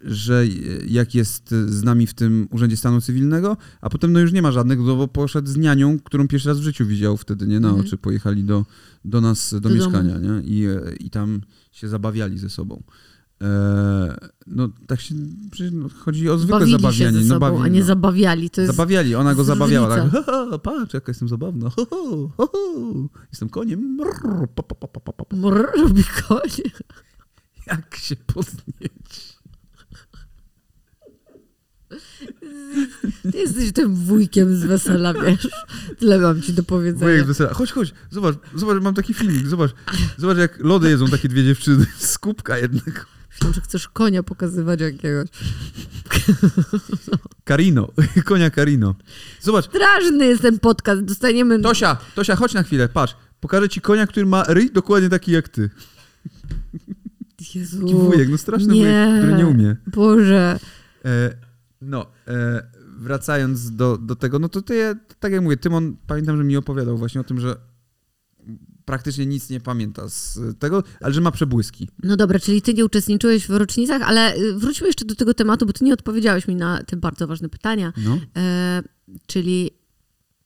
że 0.03 0.47
jak 0.87 1.15
jest 1.15 1.49
z 1.49 1.83
nami 1.83 2.07
w 2.07 2.13
tym 2.13 2.47
Urzędzie 2.51 2.77
Stanu 2.77 3.01
Cywilnego, 3.01 3.57
a 3.81 3.89
potem 3.89 4.13
no 4.13 4.19
już 4.19 4.31
nie 4.31 4.41
ma 4.41 4.51
żadnych, 4.51 4.79
no 4.79 4.95
bo 4.95 5.07
poszedł 5.07 5.47
z 5.47 5.57
nianią, 5.57 5.99
którą 5.99 6.27
pierwszy 6.27 6.49
raz 6.49 6.59
w 6.59 6.63
życiu 6.63 6.85
widział 6.85 7.17
wtedy, 7.17 7.47
nie 7.47 7.59
na 7.59 7.67
mhm. 7.67 7.85
oczy. 7.85 7.97
Pojechali 7.97 8.43
do, 8.43 8.65
do 9.05 9.21
nas, 9.21 9.53
do, 9.53 9.59
do 9.59 9.69
mieszkania, 9.69 10.17
nie? 10.17 10.41
I, 10.43 10.67
I 10.99 11.09
tam 11.09 11.41
się 11.71 11.87
zabawiali 11.87 12.37
ze 12.37 12.49
sobą. 12.49 12.83
E, 13.41 14.17
no 14.47 14.69
tak 14.87 15.01
się 15.01 15.15
no, 15.71 15.89
chodzi 15.89 16.29
o 16.29 16.37
zwykłe 16.37 16.59
Bawili 16.59 16.77
zabawianie. 16.77 17.19
No, 17.21 17.33
sobą, 17.33 17.57
no, 17.57 17.63
a 17.63 17.67
nie 17.67 17.79
no. 17.79 17.85
zabawiali. 17.85 18.49
To 18.49 18.61
jest 18.61 18.73
zabawiali, 18.73 19.15
ona 19.15 19.35
go 19.35 19.43
zabawiała. 19.43 20.09
Tak, 20.09 20.25
ha, 20.25 20.59
patrz, 20.63 20.93
jaka 20.93 21.09
jestem 21.09 21.29
zabawna. 21.29 21.69
Ho, 21.69 21.85
ho, 21.85 22.31
ho, 22.37 22.49
Jestem 23.31 23.49
koniem. 23.49 23.79
Mrr, 23.79 24.47
pa, 24.55 24.63
pa, 24.63 24.87
pa, 24.87 24.99
pa, 24.99 25.13
pa. 25.13 25.35
Mrr, 25.35 25.67
robi 25.77 26.03
konie. 26.27 26.71
Jak 27.67 27.95
się 27.95 28.15
podnieść? 28.15 28.94
Ty 33.31 33.37
jesteś 33.37 33.71
tym 33.71 33.95
wujkiem 33.95 34.55
z 34.55 34.65
wesela, 34.65 35.13
wiesz? 35.13 35.47
Tyle 35.99 36.19
mam 36.19 36.41
ci 36.41 36.53
do 36.53 36.63
powiedzenia. 36.63 37.05
Wujek 37.05 37.23
z 37.23 37.27
wesela. 37.27 37.53
Chodź, 37.53 37.71
chodź, 37.71 37.93
zobacz, 38.11 38.35
zobacz, 38.55 38.83
mam 38.83 38.93
taki 38.93 39.13
filmik, 39.13 39.47
zobacz. 39.47 39.71
Zobacz, 40.17 40.37
jak 40.37 40.59
lody 40.59 40.89
jedzą 40.89 41.07
takie 41.07 41.29
dwie 41.29 41.43
dziewczyny 41.43 41.85
z 41.97 42.17
kubka 42.17 42.57
jednego. 42.57 43.01
Myślałam, 43.31 43.53
że 43.53 43.61
chcesz 43.61 43.87
konia 43.87 44.23
pokazywać 44.23 44.81
jakiegoś. 44.81 45.27
Karino, 47.43 47.91
konia 48.25 48.49
Karino. 48.49 48.95
Zobacz. 49.41 49.65
Straszny 49.65 50.25
jest 50.25 50.41
ten 50.41 50.59
podcast, 50.59 51.01
dostaniemy... 51.01 51.61
Tosia, 51.61 51.97
Tosia, 52.15 52.35
chodź 52.35 52.53
na 52.53 52.63
chwilę, 52.63 52.89
patrz. 52.89 53.15
Pokażę 53.39 53.69
ci 53.69 53.81
konia, 53.81 54.07
który 54.07 54.25
ma 54.25 54.43
ryj 54.43 54.71
dokładnie 54.71 55.09
taki 55.09 55.31
jak 55.31 55.49
ty. 55.49 55.69
Jezu. 57.55 57.81
Taki 57.81 57.93
wujek, 57.93 58.29
no 58.29 58.37
straszny 58.37 58.73
nie. 58.73 58.79
wujek, 58.79 59.17
który 59.17 59.33
nie 59.33 59.47
umie. 59.47 59.75
Boże. 59.87 60.59
E, 61.05 61.35
no, 61.81 62.05
e, 62.27 62.63
wracając 62.95 63.75
do, 63.75 63.97
do 63.97 64.15
tego, 64.15 64.39
no 64.39 64.49
to 64.49 64.61
ty, 64.61 64.95
tak 65.19 65.31
jak 65.31 65.41
mówię, 65.41 65.57
Tymon, 65.57 65.97
pamiętam, 66.07 66.37
że 66.37 66.43
mi 66.43 66.57
opowiadał 66.57 66.97
właśnie 66.97 67.21
o 67.21 67.23
tym, 67.23 67.39
że 67.39 67.55
praktycznie 68.85 69.25
nic 69.25 69.49
nie 69.49 69.59
pamięta 69.59 70.09
z 70.09 70.39
tego, 70.59 70.83
ale 71.01 71.13
że 71.13 71.21
ma 71.21 71.31
przebłyski. 71.31 71.89
No 72.03 72.17
dobra, 72.17 72.39
czyli 72.39 72.61
ty 72.61 72.73
nie 72.73 72.85
uczestniczyłeś 72.85 73.47
w 73.47 73.49
rocznicach, 73.49 74.01
ale 74.01 74.35
y, 74.35 74.53
wróćmy 74.53 74.87
jeszcze 74.87 75.05
do 75.05 75.15
tego 75.15 75.33
tematu, 75.33 75.65
bo 75.65 75.73
ty 75.73 75.85
nie 75.85 75.93
odpowiedziałeś 75.93 76.47
mi 76.47 76.55
na 76.55 76.83
te 76.83 76.97
bardzo 76.97 77.27
ważne 77.27 77.49
pytania. 77.49 77.93
No. 77.97 78.19
E, 78.37 78.83
czyli 79.27 79.71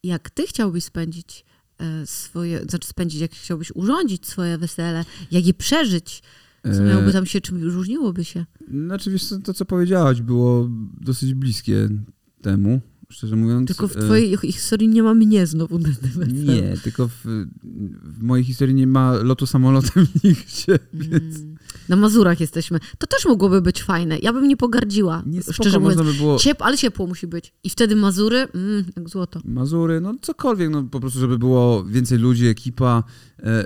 jak 0.04 0.30
ty 0.30 0.47
chciałbyś 0.47 0.84
spędzić 0.84 1.45
e, 1.78 2.06
swoje, 2.06 2.64
znaczy 2.70 2.88
spędzić, 2.88 3.22
jak 3.22 3.32
chciałbyś 3.32 3.72
urządzić 3.76 4.28
swoje 4.28 4.58
wesele, 4.58 5.06
jak 5.32 5.45
je 5.45 5.54
przeżyć, 5.54 6.24
co 6.76 6.84
miałoby 6.84 7.14
tam 7.14 7.26
się, 7.26 7.41
czym 7.41 7.64
różniłoby 7.64 8.26
się? 8.26 8.45
Znaczy, 8.86 9.12
wiesz, 9.12 9.34
to, 9.43 9.54
co 9.54 9.66
powiedziałaś, 9.66 10.22
było 10.22 10.70
dosyć 11.02 11.34
bliskie 11.34 11.89
temu 12.42 12.82
szczerze 13.10 13.36
mówiąc. 13.36 13.68
Tylko 13.68 13.88
w 13.88 13.98
e, 13.98 14.00
twojej 14.00 14.38
historii 14.38 14.88
nie 14.88 15.04
ma 15.04 15.14
mnie 15.14 15.48
znowu 15.48 15.80
na 15.80 15.90
tym 15.90 16.46
Nie, 16.46 16.78
tylko 16.84 17.08
w, 17.08 17.26
w, 18.04 18.24
mojej 18.24 18.46
historii 18.46 18.76
nie 18.76 18.88
ma 18.88 19.14
lotu 19.14 19.46
samolotem 19.46 20.08
nigdzie, 20.24 20.80
więc... 20.94 21.36
Na 21.90 21.96
Mazurach 21.96 22.40
jesteśmy. 22.40 22.80
To 22.98 23.08
też 23.08 23.26
mogłoby 23.26 23.62
być 23.62 23.84
fajne. 23.84 24.20
Ja 24.20 24.34
bym 24.34 24.48
nie 24.48 24.58
pogardziła. 24.58 25.24
Nie, 25.26 25.42
spoko, 25.42 25.54
szczerze 25.54 25.80
mówiąc. 25.80 26.02
By 26.02 26.14
było... 26.14 26.38
Ciep, 26.38 26.62
ale 26.62 26.78
ciepło 26.78 27.08
musi 27.08 27.28
być. 27.28 27.54
I 27.64 27.70
wtedy 27.70 27.96
Mazury, 27.96 28.38
mm, 28.38 28.86
jak 28.98 29.10
złoto. 29.10 29.42
Mazury, 29.46 30.02
no 30.02 30.16
cokolwiek, 30.22 30.70
no 30.70 30.84
po 30.84 31.00
prostu, 31.00 31.20
żeby 31.20 31.38
było 31.38 31.84
więcej 31.84 32.18
ludzi, 32.18 32.48
ekipa, 32.48 33.04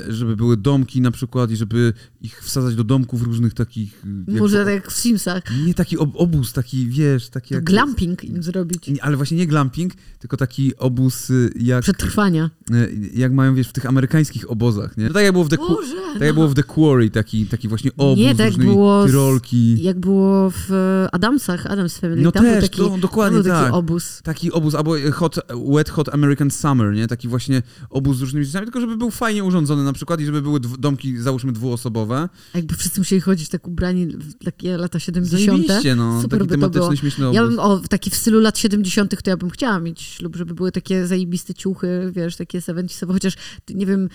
żeby 0.10 0.36
były 0.36 0.58
domki 0.58 1.02
na 1.02 1.12
przykład 1.12 1.52
i 1.52 1.56
żeby 1.56 1.94
ich 2.22 2.44
wsadzać 2.44 2.76
do 2.76 2.84
domków 2.84 3.22
różnych 3.22 3.54
takich... 3.54 4.04
Może 4.28 4.58
jak, 4.58 4.66
tak 4.66 4.74
jak 4.74 4.92
w 4.92 4.98
Simsach. 4.98 5.44
Nie 5.66 5.74
taki 5.74 5.98
ob 5.98 6.10
obóz, 6.16 6.54
taki 6.54 6.88
wiesz, 6.88 7.30
taki 7.30 7.54
jak... 7.54 7.64
Glamping 7.64 8.24
im 8.24 8.44
zrobić. 8.44 8.92
Ale 9.02 9.18
właśnie 9.18 9.38
nie 9.38 9.48
glamping, 9.48 9.94
tylko 10.20 10.38
taki 10.38 10.76
obóz 10.78 11.30
y, 11.30 11.54
jak... 11.60 11.82
Przetrwania. 11.82 12.50
E, 12.72 12.88
jak 13.14 13.34
mają, 13.34 13.56
wiesz, 13.56 13.68
w 13.68 13.74
tych 13.74 13.86
amerykańskich 13.86 14.52
obozach, 14.52 14.98
nie? 14.98 15.08
No 15.08 15.14
tak 15.14 15.24
jak 15.24 15.32
było 15.32 15.44
w 15.46 15.50
The, 15.50 15.58
Boże, 15.58 15.96
tak 16.14 16.22
jak 16.22 16.30
no. 16.30 16.34
było 16.34 16.48
w 16.48 16.54
The 16.54 16.64
Quarry, 16.64 17.10
taki, 17.10 17.46
taki 17.46 17.68
właśnie 17.68 17.92
obóz, 17.98 18.20
nie, 18.20 18.36
tak 18.36 18.58
było 18.58 19.06
tyrolki. 19.06 19.84
Jak 19.84 20.00
było 20.00 20.52
w 20.52 20.70
Adamsach, 21.12 21.66
Adams 21.66 21.98
Family. 21.98 22.22
No 22.22 22.32
tam 22.32 22.44
też, 22.44 22.64
taki, 22.70 22.82
dokładnie 23.02 23.44
tam 23.44 23.52
tak. 23.52 23.64
taki 23.64 23.76
obóz. 23.76 24.22
Taki 24.24 24.52
obóz, 24.52 24.76
albo 24.76 24.94
hot, 25.14 25.40
Wet 25.74 25.90
Hot 25.90 26.10
American 26.10 26.52
Summer, 26.52 26.94
nie? 26.94 27.08
Taki 27.08 27.28
właśnie 27.28 27.62
obóz 27.90 28.18
z 28.18 28.22
różnymi 28.22 28.46
rzeczami, 28.46 28.66
tylko 28.66 28.80
żeby 28.80 28.98
był 28.98 29.12
fajnie 29.12 29.44
urządzony 29.44 29.63
na 29.70 29.94
przykład 29.94 30.22
i 30.22 30.26
żeby 30.26 30.42
były 30.42 30.60
domki, 30.60 31.18
załóżmy, 31.18 31.52
dwuosobowe. 31.52 32.30
A 32.54 32.58
jakby 32.58 32.76
wszyscy 32.76 33.00
musieli 33.00 33.22
chodzić 33.22 33.50
tak 33.50 33.68
ubrani 33.68 34.08
w 34.08 34.44
takie 34.46 34.78
lata 34.78 35.00
70. 35.00 35.68
no. 35.98 36.22
Super 36.22 36.40
taki 36.40 36.50
by 36.50 36.56
tematyczny, 36.56 36.90
to 36.90 36.96
śmieszny 36.96 37.28
obóz. 37.28 37.36
Ja 37.36 37.48
bym, 37.48 37.60
o, 37.60 37.80
taki 37.80 38.10
w 38.10 38.16
stylu 38.16 38.40
lat 38.40 38.58
70. 38.58 39.24
to 39.24 39.30
ja 39.30 39.38
bym 39.38 39.50
chciała 39.50 39.80
mieć 39.80 40.02
ślub, 40.02 40.36
żeby 40.36 40.54
były 40.54 40.72
takie 40.72 41.08
zajebiste 41.08 41.54
ciuchy, 41.54 42.12
wiesz, 42.16 42.36
takie 42.36 42.62
70 42.62 43.12
chociaż, 43.12 43.34
nie 43.70 43.86
wiem, 43.86 44.10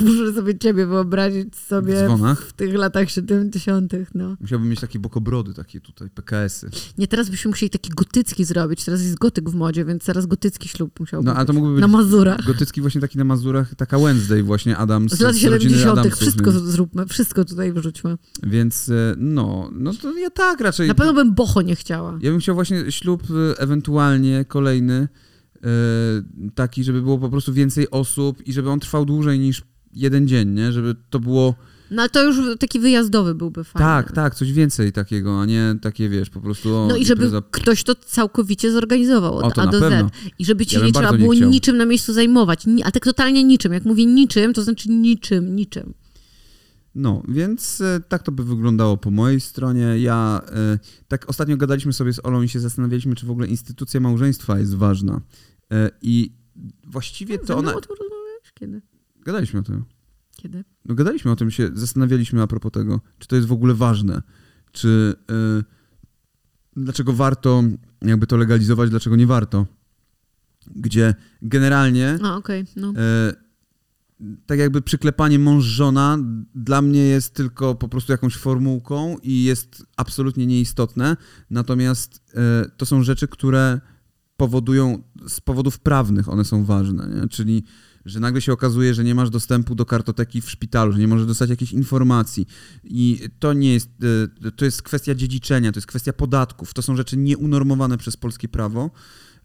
muszę 0.00 0.32
sobie 0.32 0.58
ciebie 0.58 0.86
wyobrazić 0.86 1.56
sobie 1.56 2.08
w, 2.08 2.36
w, 2.36 2.52
tych 2.52 2.74
latach 2.74 3.10
70., 3.10 3.92
no. 4.14 4.36
Musiałbym 4.40 4.68
mieć 4.68 4.80
takie 4.80 4.98
bokobrody, 4.98 5.54
takie 5.54 5.80
tutaj 5.80 6.10
PKS-y. 6.10 6.70
Nie, 6.98 7.08
teraz 7.08 7.30
byśmy 7.30 7.48
musieli 7.48 7.70
taki 7.70 7.90
gotycki 7.90 8.44
zrobić. 8.44 8.84
Teraz 8.84 9.02
jest 9.02 9.18
gotyk 9.18 9.50
w 9.50 9.54
modzie, 9.54 9.84
więc 9.84 10.04
teraz 10.04 10.26
gotycki 10.26 10.68
ślub 10.68 11.00
musiałby 11.00 11.26
No, 11.26 11.34
a 11.34 11.44
to 11.44 11.52
mógłby 11.52 11.72
być 11.72 11.80
Na 11.80 11.88
Mazurach. 11.88 12.44
Gotycki 12.46 12.80
właśnie 12.80 13.00
taki 13.00 13.18
na 13.18 13.24
Mazurach, 13.24 13.74
taka 13.74 13.98
Wednesday 14.12 14.42
właśnie, 14.42 14.76
Adam 14.76 15.08
z, 15.08 15.14
Z 15.14 15.20
lat 15.20 15.34
z 15.34 15.44
rodziny 15.44 15.78
70. 15.78 15.98
Adamsów, 15.98 16.20
wszystko 16.20 16.52
więc, 16.52 16.64
zróbmy, 16.64 17.06
wszystko 17.06 17.44
tutaj 17.44 17.72
wrzućmy. 17.72 18.16
więc 18.42 18.88
e, 18.88 19.14
no, 19.18 19.70
no 19.72 19.92
to 19.94 20.18
ja 20.18 20.30
tak 20.30 20.60
raczej... 20.60 20.88
Na 20.88 20.94
pewno 20.94 21.14
bym 21.14 21.34
boho 21.34 21.62
nie 21.62 21.76
chciała. 21.76 22.18
Ja 22.22 22.30
bym 22.30 22.40
chciał 22.40 22.54
właśnie 22.54 22.92
ślub 22.92 23.22
e, 23.30 23.58
ewentualnie 23.60 24.44
kolejny, 24.44 25.08
e, 25.64 25.68
taki, 26.54 26.84
żeby 26.84 27.02
było 27.02 27.18
po 27.18 27.28
prostu 27.28 27.52
więcej 27.52 27.90
osób 27.90 28.46
i 28.46 28.52
żeby 28.52 28.70
on 28.70 28.80
trwał 28.80 29.04
dłużej 29.04 29.38
niż 29.38 29.62
jeden 29.92 30.28
dzień, 30.28 30.48
nie? 30.48 30.72
Żeby 30.72 30.96
to 31.10 31.20
było... 31.20 31.54
No 31.92 32.02
ale 32.02 32.08
to 32.08 32.24
już 32.24 32.58
taki 32.58 32.80
wyjazdowy 32.80 33.34
byłby 33.34 33.64
fajny. 33.64 33.86
Tak, 33.86 34.12
tak, 34.12 34.34
coś 34.34 34.52
więcej 34.52 34.92
takiego, 34.92 35.40
a 35.40 35.46
nie 35.46 35.74
takie, 35.82 36.08
wiesz, 36.08 36.30
po 36.30 36.40
prostu... 36.40 36.74
O, 36.76 36.86
No 36.86 36.96
i 36.96 37.04
żeby 37.06 37.26
impreza- 37.26 37.42
ktoś 37.50 37.84
to 37.84 37.94
całkowicie 37.94 38.72
zorganizował 38.72 39.36
od 39.36 39.44
O, 39.44 39.50
to 39.50 39.62
A 39.62 39.66
do 39.66 39.80
pewno. 39.80 40.08
Z. 40.08 40.12
I 40.38 40.44
żeby 40.44 40.66
ci 40.66 40.76
Ja 40.76 40.86
nie 40.86 40.92
trzeba 40.92 41.10
nie 41.10 41.18
było 41.18 41.34
niczym 41.34 41.76
na 41.76 41.86
miejscu 41.86 42.12
zajmować. 42.12 42.66
Ni- 42.66 42.82
a 42.82 42.90
tak 42.90 43.04
totalnie 43.04 43.44
niczym. 43.44 43.72
Jak 43.72 43.84
mówię 43.84 44.06
niczym, 44.06 44.52
to 44.54 44.62
znaczy 44.62 44.88
niczym, 44.90 45.56
niczym. 45.56 45.94
No, 46.94 47.22
więc 47.28 47.80
e, 47.80 48.00
tak 48.08 48.22
to 48.22 48.32
by 48.32 48.44
wyglądało 48.44 48.96
po 48.96 49.10
mojej 49.10 49.40
stronie. 49.40 49.98
Ja 49.98 50.40
e, 50.48 50.78
tak 51.08 51.28
ostatnio 51.30 51.56
gadaliśmy 51.56 51.92
sobie 51.92 52.12
z 52.12 52.24
Olą 52.24 52.42
i 52.42 52.48
się 52.48 52.60
zastanawialiśmy, 52.60 53.14
czy 53.14 53.26
w 53.26 53.30
ogóle 53.30 53.46
instytucja 53.46 54.00
małżeństwa 54.00 54.58
jest 54.58 54.74
ważna. 54.74 55.20
E, 55.72 55.90
I 56.02 56.32
właściwie 56.86 57.38
to 57.38 57.46
Ze 57.46 57.52
mną 57.52 57.62
ona... 57.62 57.74
o 57.74 57.80
tym 57.80 57.90
rozmawiałeś? 57.90 58.52
Kiedy? 58.54 58.82
Gadaliśmy 59.24 59.60
o 59.60 59.62
tym. 59.62 59.84
Kiedy? 60.42 60.64
No 60.84 60.94
gadaliśmy 60.94 61.30
o 61.30 61.36
tym, 61.36 61.50
się 61.50 61.70
zastanawialiśmy 61.74 62.42
a 62.42 62.46
propos 62.46 62.72
tego, 62.72 63.00
czy 63.18 63.28
to 63.28 63.36
jest 63.36 63.48
w 63.48 63.52
ogóle 63.52 63.74
ważne. 63.74 64.22
Czy... 64.72 65.14
E, 65.30 65.64
dlaczego 66.76 67.12
warto 67.12 67.62
jakby 68.02 68.26
to 68.26 68.36
legalizować, 68.36 68.90
dlaczego 68.90 69.16
nie 69.16 69.26
warto. 69.26 69.66
Gdzie 70.76 71.14
generalnie... 71.42 72.18
A, 72.22 72.36
okej, 72.36 72.64
no. 72.76 72.92
E, 72.96 73.32
tak 74.46 74.58
jakby 74.58 74.82
przyklepanie 74.82 75.38
mąż-żona 75.38 76.18
dla 76.54 76.82
mnie 76.82 77.00
jest 77.00 77.34
tylko 77.34 77.74
po 77.74 77.88
prostu 77.88 78.12
jakąś 78.12 78.36
formułką 78.36 79.16
i 79.22 79.44
jest 79.44 79.86
absolutnie 79.96 80.46
nieistotne. 80.46 81.16
Natomiast 81.50 82.22
e, 82.34 82.70
to 82.76 82.86
są 82.86 83.02
rzeczy, 83.02 83.28
które 83.28 83.80
powodują, 84.36 85.02
z 85.28 85.40
powodów 85.40 85.78
prawnych 85.78 86.28
one 86.28 86.44
są 86.44 86.64
ważne. 86.64 87.08
Nie? 87.08 87.28
Czyli, 87.28 87.64
że 88.04 88.20
nagle 88.20 88.40
się 88.40 88.52
okazuje, 88.52 88.94
że 88.94 89.04
nie 89.04 89.14
masz 89.14 89.30
dostępu 89.30 89.74
do 89.74 89.86
kartoteki 89.86 90.40
w 90.40 90.50
szpitalu, 90.50 90.92
że 90.92 90.98
nie 90.98 91.08
możesz 91.08 91.26
dostać 91.26 91.50
jakichś 91.50 91.72
informacji. 91.72 92.46
I 92.84 93.20
to 93.38 93.52
nie 93.52 93.72
jest, 93.74 93.90
e, 94.44 94.50
to 94.50 94.64
jest 94.64 94.82
kwestia 94.82 95.14
dziedziczenia, 95.14 95.72
to 95.72 95.78
jest 95.78 95.86
kwestia 95.86 96.12
podatków. 96.12 96.74
To 96.74 96.82
są 96.82 96.96
rzeczy 96.96 97.16
nieunormowane 97.16 97.98
przez 97.98 98.16
polskie 98.16 98.48
prawo. 98.48 98.90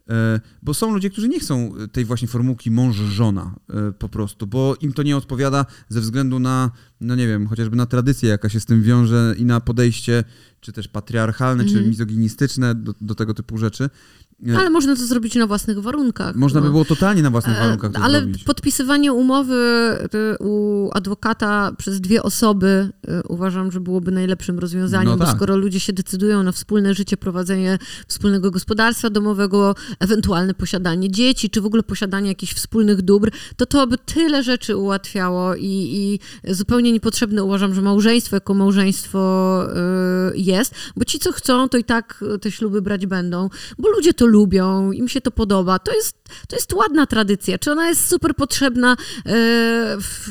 E, 0.09 0.39
Bo 0.63 0.73
są 0.73 0.93
ludzie, 0.93 1.09
którzy 1.09 1.27
nie 1.27 1.39
chcą 1.39 1.73
tej 1.91 2.05
właśnie 2.05 2.27
formułki 2.27 2.71
mąż-żona 2.71 3.55
e, 3.69 3.91
po 3.91 4.09
prostu, 4.09 4.47
bo 4.47 4.75
im 4.81 4.93
to 4.93 5.03
nie 5.03 5.17
odpowiada 5.17 5.65
ze 5.89 6.01
względu 6.01 6.39
na, 6.39 6.71
no 7.01 7.15
nie 7.15 7.27
wiem, 7.27 7.47
chociażby 7.47 7.75
na 7.75 7.85
tradycję, 7.85 8.29
jaka 8.29 8.49
się 8.49 8.59
z 8.59 8.65
tym 8.65 8.83
wiąże 8.83 9.35
i 9.37 9.45
na 9.45 9.59
podejście, 9.61 10.23
czy 10.61 10.71
też 10.71 10.87
patriarchalne, 10.87 11.63
czy 11.63 11.69
Mhm. 11.69 11.89
mizoginistyczne 11.89 12.75
do, 12.75 12.93
do 13.01 13.15
tego 13.15 13.33
typu 13.33 13.57
rzeczy. 13.57 13.89
Ale 14.57 14.69
można 14.69 14.95
to 14.95 15.05
zrobić 15.05 15.35
na 15.35 15.47
własnych 15.47 15.79
warunkach. 15.79 16.35
Można 16.35 16.61
by 16.61 16.67
no. 16.67 16.71
było 16.71 16.85
totalnie 16.85 17.21
na 17.21 17.29
własnych 17.29 17.57
E, 17.57 17.59
warunkach 17.59 17.91
to 17.91 17.99
Ale 17.99 18.19
zrobić. 18.19 18.43
podpisywanie 18.43 19.13
umowy 19.13 19.55
y, 20.33 20.37
u 20.39 20.89
adwokata 20.93 21.71
przez 21.77 22.01
dwie 22.01 22.23
osoby 22.23 22.89
y, 23.09 23.23
uważam, 23.27 23.71
że 23.71 23.79
byłoby 23.79 24.11
najlepszym 24.11 24.59
rozwiązaniem, 24.59 25.09
No 25.09 25.17
bo 25.17 25.25
tak. 25.25 25.35
skoro 25.35 25.57
ludzie 25.57 25.79
się 25.79 25.93
decydują 25.93 26.43
na 26.43 26.51
wspólne 26.51 26.93
życie, 26.93 27.17
prowadzenie 27.17 27.77
wspólnego 28.07 28.51
gospodarstwa 28.51 29.09
domowego, 29.09 29.75
ewentualne 29.99 30.53
posiadanie 30.53 31.11
dzieci, 31.11 31.49
czy 31.49 31.61
w 31.61 31.65
ogóle 31.65 31.83
posiadanie 31.83 32.27
jakichś 32.27 32.53
wspólnych 32.53 33.01
dóbr, 33.01 33.31
to 33.55 33.65
to 33.65 33.87
by 33.87 33.97
tyle 33.97 34.43
rzeczy 34.43 34.75
ułatwiało 34.77 35.55
i, 35.55 36.19
i 36.43 36.53
zupełnie 36.53 36.91
niepotrzebne 36.91 37.43
uważam, 37.43 37.73
że 37.73 37.81
małżeństwo 37.81 38.35
jako 38.35 38.53
małżeństwo 38.53 39.63
y, 40.33 40.37
jest, 40.37 40.75
bo 40.95 41.05
ci, 41.05 41.19
co 41.19 41.31
chcą, 41.31 41.69
to 41.69 41.77
i 41.77 41.83
tak 41.83 42.23
te 42.41 42.51
śluby 42.51 42.81
brać 42.81 43.05
będą, 43.05 43.49
bo 43.79 43.89
ludzie 43.89 44.13
to 44.13 44.26
lubią, 44.27 44.91
im 44.91 45.07
się 45.07 45.21
to 45.21 45.31
podoba. 45.31 45.79
To 45.79 45.93
jest, 45.95 46.17
to 46.47 46.55
jest 46.55 46.73
ładna 46.73 47.05
tradycja. 47.05 47.57
Czy 47.57 47.71
ona 47.71 47.89
jest 47.89 48.07
super 48.07 48.35
potrzebna 48.35 48.91
e, 48.91 48.95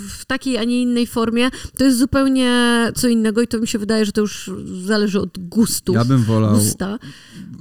w, 0.09 0.25
takiej, 0.27 0.59
a 0.59 0.65
nie 0.65 0.83
innej 0.83 1.07
formie, 1.07 1.51
to 1.79 1.85
jest 1.85 1.99
zupełnie 1.99 2.53
co 2.95 3.09
innego 3.09 3.43
i 3.43 3.49
to 3.49 3.59
mi 3.61 3.69
się 3.69 3.79
wydaje, 3.79 4.05
że 4.05 4.13
to 4.13 4.21
już 4.21 4.51
zależy 4.85 5.21
od 5.21 5.39
gustu. 5.49 5.93
Ja 5.93 6.05
bym 6.05 6.23
wolał, 6.23 6.55
Gusta. 6.55 6.99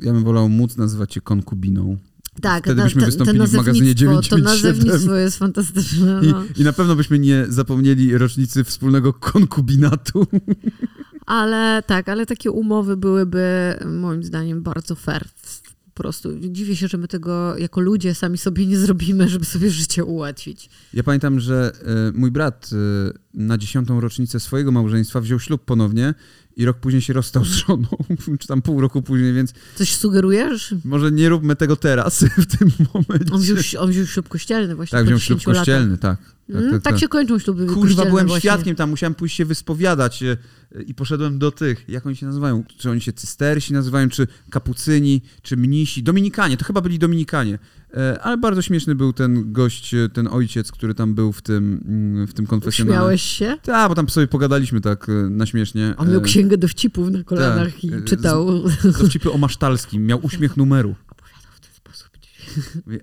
ja 0.02 0.14
bym 0.14 0.24
wolał 0.24 0.50
móc 0.50 0.78
nazywać 0.78 1.12
cię 1.14 1.22
konkubiną. 1.22 1.98
Tak, 2.42 2.64
Wtedy 2.64 2.78
ta- 2.82 2.84
byśmy 2.84 3.02
ta- 3.02 3.06
wystąpili 3.06 3.40
to 3.40 3.48
w 3.48 3.54
magazynie 3.54 3.92
nazewnictwo- 3.94 3.96
997. 3.96 4.46
To 4.46 4.50
nazewnictwo 4.86 5.16
jest 5.16 5.38
fantastyczne. 5.38 6.22
No. 6.24 6.44
I, 6.56 6.62
I 6.62 6.64
na 6.64 6.74
pewno 6.74 6.96
byśmy 6.96 7.20
nie 7.20 7.46
zapomnieli 7.50 8.18
rocznicy 8.18 8.64
wspólnego 8.64 9.14
konkubinatu. 9.14 10.28
Ale 11.26 11.84
tak, 11.88 12.10
ale 12.10 12.26
takie 12.26 12.52
umowy 12.52 12.98
byłyby 12.98 13.74
moim 13.86 14.24
zdaniem 14.24 14.64
bardzo 14.64 14.96
fair. 14.96 15.26
Po 15.96 16.04
prostu 16.04 16.30
dziwię 16.40 16.76
się, 16.76 16.88
że 16.88 16.98
my 16.98 17.08
tego 17.08 17.58
jako 17.58 17.82
ludzie 17.82 18.16
sami 18.16 18.38
sobie 18.38 18.66
nie 18.66 18.78
zrobimy, 18.78 19.30
żeby 19.30 19.46
sobie 19.46 19.72
życie 19.72 20.06
ułatwić. 20.06 20.70
Ja 20.94 21.04
pamiętam, 21.04 21.40
że 21.40 21.72
e, 21.86 22.12
mój 22.20 22.32
brat 22.32 22.70
e, 22.74 23.14
na 23.34 23.58
dziesiątą 23.58 24.00
rocznicę 24.00 24.40
swojego 24.40 24.72
małżeństwa 24.72 25.22
wziął 25.22 25.40
ślub 25.40 25.66
ponownie 25.66 26.14
i 26.56 26.66
rok 26.66 26.78
później 26.78 27.02
się 27.02 27.14
rozstał 27.14 27.46
z 27.46 27.52
żoną, 27.52 27.88
czy 28.40 28.48
tam 28.48 28.62
pół 28.62 28.82
roku 28.82 29.02
później, 29.02 29.34
więc 29.34 29.54
Coś 29.76 29.96
sugerujesz? 29.96 30.76
może 30.86 31.12
nie 31.12 31.30
róbmy 31.30 31.56
tego 31.56 31.76
teraz, 31.76 32.24
w 32.38 32.58
tym 32.58 32.72
momencie. 32.94 33.34
On 33.34 33.42
wziął, 33.42 33.58
on 33.80 33.90
wziął 33.90 34.06
ślub 34.06 34.28
kościelny 34.30 34.76
właśnie 34.76 34.98
tak, 34.98 35.06
wziął 35.06 35.18
10 35.18 35.42
ślub 35.44 35.48
latach. 35.48 35.62
kościelny, 35.62 35.98
tak. 35.98 36.18
Tak, 36.20 36.35
tak, 36.54 36.72
tak 36.72 36.82
tak. 36.84 37.00
się 37.00 37.08
kończą 37.08 37.40
śluby 37.40 37.66
Kurwa, 37.66 38.06
byłem 38.06 38.28
właśnie. 38.28 38.50
świadkiem 38.50 38.76
tam, 38.76 38.90
musiałem 38.90 39.16
pójść 39.16 39.36
się 39.36 39.46
wyspowiadać 39.46 40.24
e, 40.24 40.38
i 40.88 40.94
poszedłem 40.94 41.40
do 41.40 41.52
tych, 41.52 41.90
jak 41.90 42.06
oni 42.06 42.16
się 42.16 42.26
nazywają? 42.26 42.64
Czy 42.78 42.90
oni 42.92 43.02
się 43.02 43.14
cystersi 43.14 43.74
nazywają, 43.74 44.10
czy 44.10 44.28
kapucyni, 44.50 45.22
czy 45.42 45.58
mnisi? 45.58 46.04
Dominikanie, 46.04 46.58
to 46.58 46.66
chyba 46.66 46.82
byli 46.82 47.00
Dominikanie. 47.00 47.60
E, 47.94 48.22
Ale 48.22 48.38
bardzo 48.38 48.62
śmieszny 48.62 48.96
był 48.96 49.14
ten 49.14 49.54
gość, 49.54 49.94
e, 49.94 50.10
ten 50.10 50.28
ojciec, 50.28 50.72
który 50.72 50.94
tam 50.94 51.16
był 51.16 51.32
w 51.32 51.42
tym, 51.42 51.82
mm, 51.88 52.28
w 52.28 52.34
tym 52.34 52.48
konfesjonale. 52.48 52.98
Śmiałeś 52.98 53.22
się? 53.22 53.58
Tak, 53.64 53.90
bo 53.90 53.96
tam 53.96 54.10
sobie 54.10 54.28
pogadaliśmy 54.28 54.82
tak 54.82 55.08
na 55.30 55.46
śmiesznie. 55.46 55.94
On 55.98 56.12
miał 56.12 56.22
księgę 56.22 56.58
dowcipów 56.58 57.12
na 57.12 57.24
kolanach 57.24 57.74
tak, 57.74 57.84
i 57.84 57.92
czytał. 58.06 58.64
Dowcipy 59.00 59.32
o 59.32 59.38
Masztalskim, 59.38 60.06
miał 60.06 60.20
uśmiech 60.28 60.58
numeru. 60.58 60.96
Opowiadał 61.10 61.52
w 61.56 61.60
ten 61.60 61.72
sposób. 61.74 62.10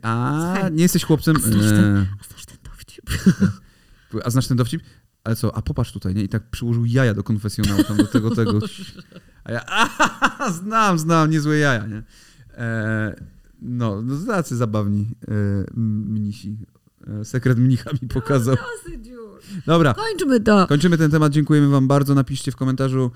A, 0.03 0.55
nie 0.73 0.83
jesteś 0.83 1.05
chłopcem? 1.05 1.37
a 1.37 1.39
znasz 1.39 1.71
ten- 1.71 2.07
A 2.21 2.25
znasz 2.29 2.47
ten? 2.47 2.57
A 4.25 4.31
znasz 4.31 4.47
ten 4.47 4.57
dowcip? 4.57 4.83
Ale 5.25 5.37
co, 5.37 5.57
a 5.57 5.63
popatrz 5.63 5.93
tutaj, 5.93 6.15
nie? 6.15 6.23
I 6.23 6.29
tak 6.29 6.51
przyłożył 6.51 6.85
jaja 6.85 7.15
do 7.15 7.23
konfesjonału, 7.23 7.85
tam 7.85 7.97
do 7.97 8.07
tego, 8.07 8.31
tego. 8.35 8.59
A 9.45 9.53
ja, 9.53 9.65
a, 9.67 10.51
znam, 10.53 10.99
znam, 10.99 11.31
niezłe 11.31 11.59
jaja, 11.59 11.87
nie? 11.87 12.03
E, 12.55 13.17
no, 13.63 14.03
no 14.03 14.27
tacy 14.27 14.57
zabawni 14.57 15.15
e, 15.29 15.35
mnisi. 15.81 16.59
E, 17.21 17.25
sekret 17.25 17.59
mnicha 17.59 17.91
mi 18.03 18.09
pokazał. 18.09 18.57
Już. 19.05 19.65
Dobra, 19.67 19.95
Kończmy 19.95 20.41
to. 20.41 20.67
kończymy 20.67 20.99
ten 20.99 21.11
temat, 21.11 21.33
dziękujemy 21.33 21.69
wam 21.69 21.89
bardzo. 21.89 22.15
Napiszcie 22.15 22.53
w 22.53 22.57
komentarzu 22.57 23.11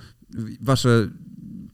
wasze 0.60 1.08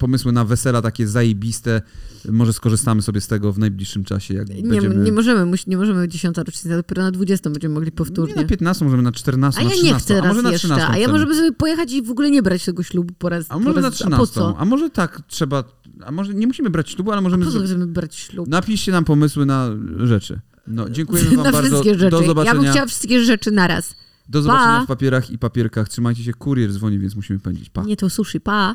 pomysły 0.02 0.32
na 0.32 0.44
wesela 0.44 0.82
takie 0.82 1.08
zajebiste. 1.08 1.82
Może 2.30 2.52
skorzystamy 2.52 3.02
sobie 3.02 3.20
z 3.20 3.26
tego 3.26 3.52
w 3.52 3.58
najbliższym 3.58 4.04
czasie, 4.04 4.34
jak 4.34 4.48
Nie, 4.48 4.62
będziemy... 4.62 4.96
nie 5.04 5.12
możemy, 5.12 5.56
nie 5.66 5.76
możemy 5.76 6.08
dziesiąta 6.08 6.42
rocznica, 6.42 6.76
dopiero 6.76 7.02
na 7.02 7.10
20 7.10 7.50
będziemy 7.50 7.74
mogli 7.74 7.86
Nie 7.86 7.92
powtórnie. 7.92 8.34
na 8.34 8.44
15, 8.44 8.84
możemy 8.84 9.02
na 9.02 9.12
14, 9.12 9.60
A 9.60 9.64
na 9.64 9.70
ja 9.70 9.76
13, 9.76 9.94
nie 9.94 10.00
chcę 10.00 10.18
a 10.18 10.20
raz 10.20 10.28
może 10.28 10.42
na 10.42 10.50
jeszcze. 10.52 10.68
13 10.68 10.92
A 10.92 10.98
ja 10.98 11.08
możemy 11.08 11.34
sobie 11.34 11.52
pojechać 11.52 11.92
i 11.92 12.02
w 12.02 12.10
ogóle 12.10 12.30
nie 12.30 12.42
brać 12.42 12.64
tego 12.64 12.82
ślubu 12.82 13.14
po 13.18 13.28
raz. 13.28 13.46
A 13.48 13.58
może 13.58 13.74
po 13.74 13.80
na 13.80 13.86
raz, 13.88 13.94
13. 13.94 14.16
A 14.16 14.18
po 14.18 14.26
co? 14.26 14.58
A 14.58 14.64
może 14.64 14.90
tak 14.90 15.22
trzeba. 15.28 15.64
A 16.06 16.12
może 16.12 16.34
nie 16.34 16.46
musimy 16.46 16.70
brać 16.70 16.90
ślubu, 16.90 17.10
ale 17.10 17.18
A 17.18 17.22
możemy. 17.22 17.44
po 17.44 17.50
co 17.50 17.60
chcemy 17.60 17.86
brać 17.86 18.14
ślub? 18.16 18.48
Napiszcie 18.48 18.92
nam 18.92 19.04
pomysły 19.04 19.46
na 19.46 19.68
rzeczy. 20.04 20.40
No, 20.66 20.90
dziękujemy 20.90 21.28
Wam 21.36 21.44
na 21.44 21.52
bardzo. 21.52 21.68
wszystkie 21.70 21.94
rzeczy. 21.98 22.10
Do 22.10 22.16
Ja 22.16 22.20
bym 22.20 22.26
zobaczenia. 22.26 22.70
chciała 22.70 22.86
wszystkie 22.86 23.24
rzeczy 23.24 23.50
naraz. 23.50 23.94
Do 24.28 24.42
zobaczenia 24.42 24.78
Pa. 24.78 24.84
w 24.84 24.86
papierach 24.86 25.30
i 25.30 25.38
papierkach. 25.38 25.88
Trzymajcie 25.88 26.24
się, 26.24 26.32
kurier 26.34 26.72
dzwoni, 26.72 26.98
więc 26.98 27.16
musimy 27.16 27.38
pędzić. 27.38 27.70
Pa. 27.70 27.82
Nie 27.84 27.96
to 27.96 28.10
sushi, 28.10 28.40
pa. 28.40 28.74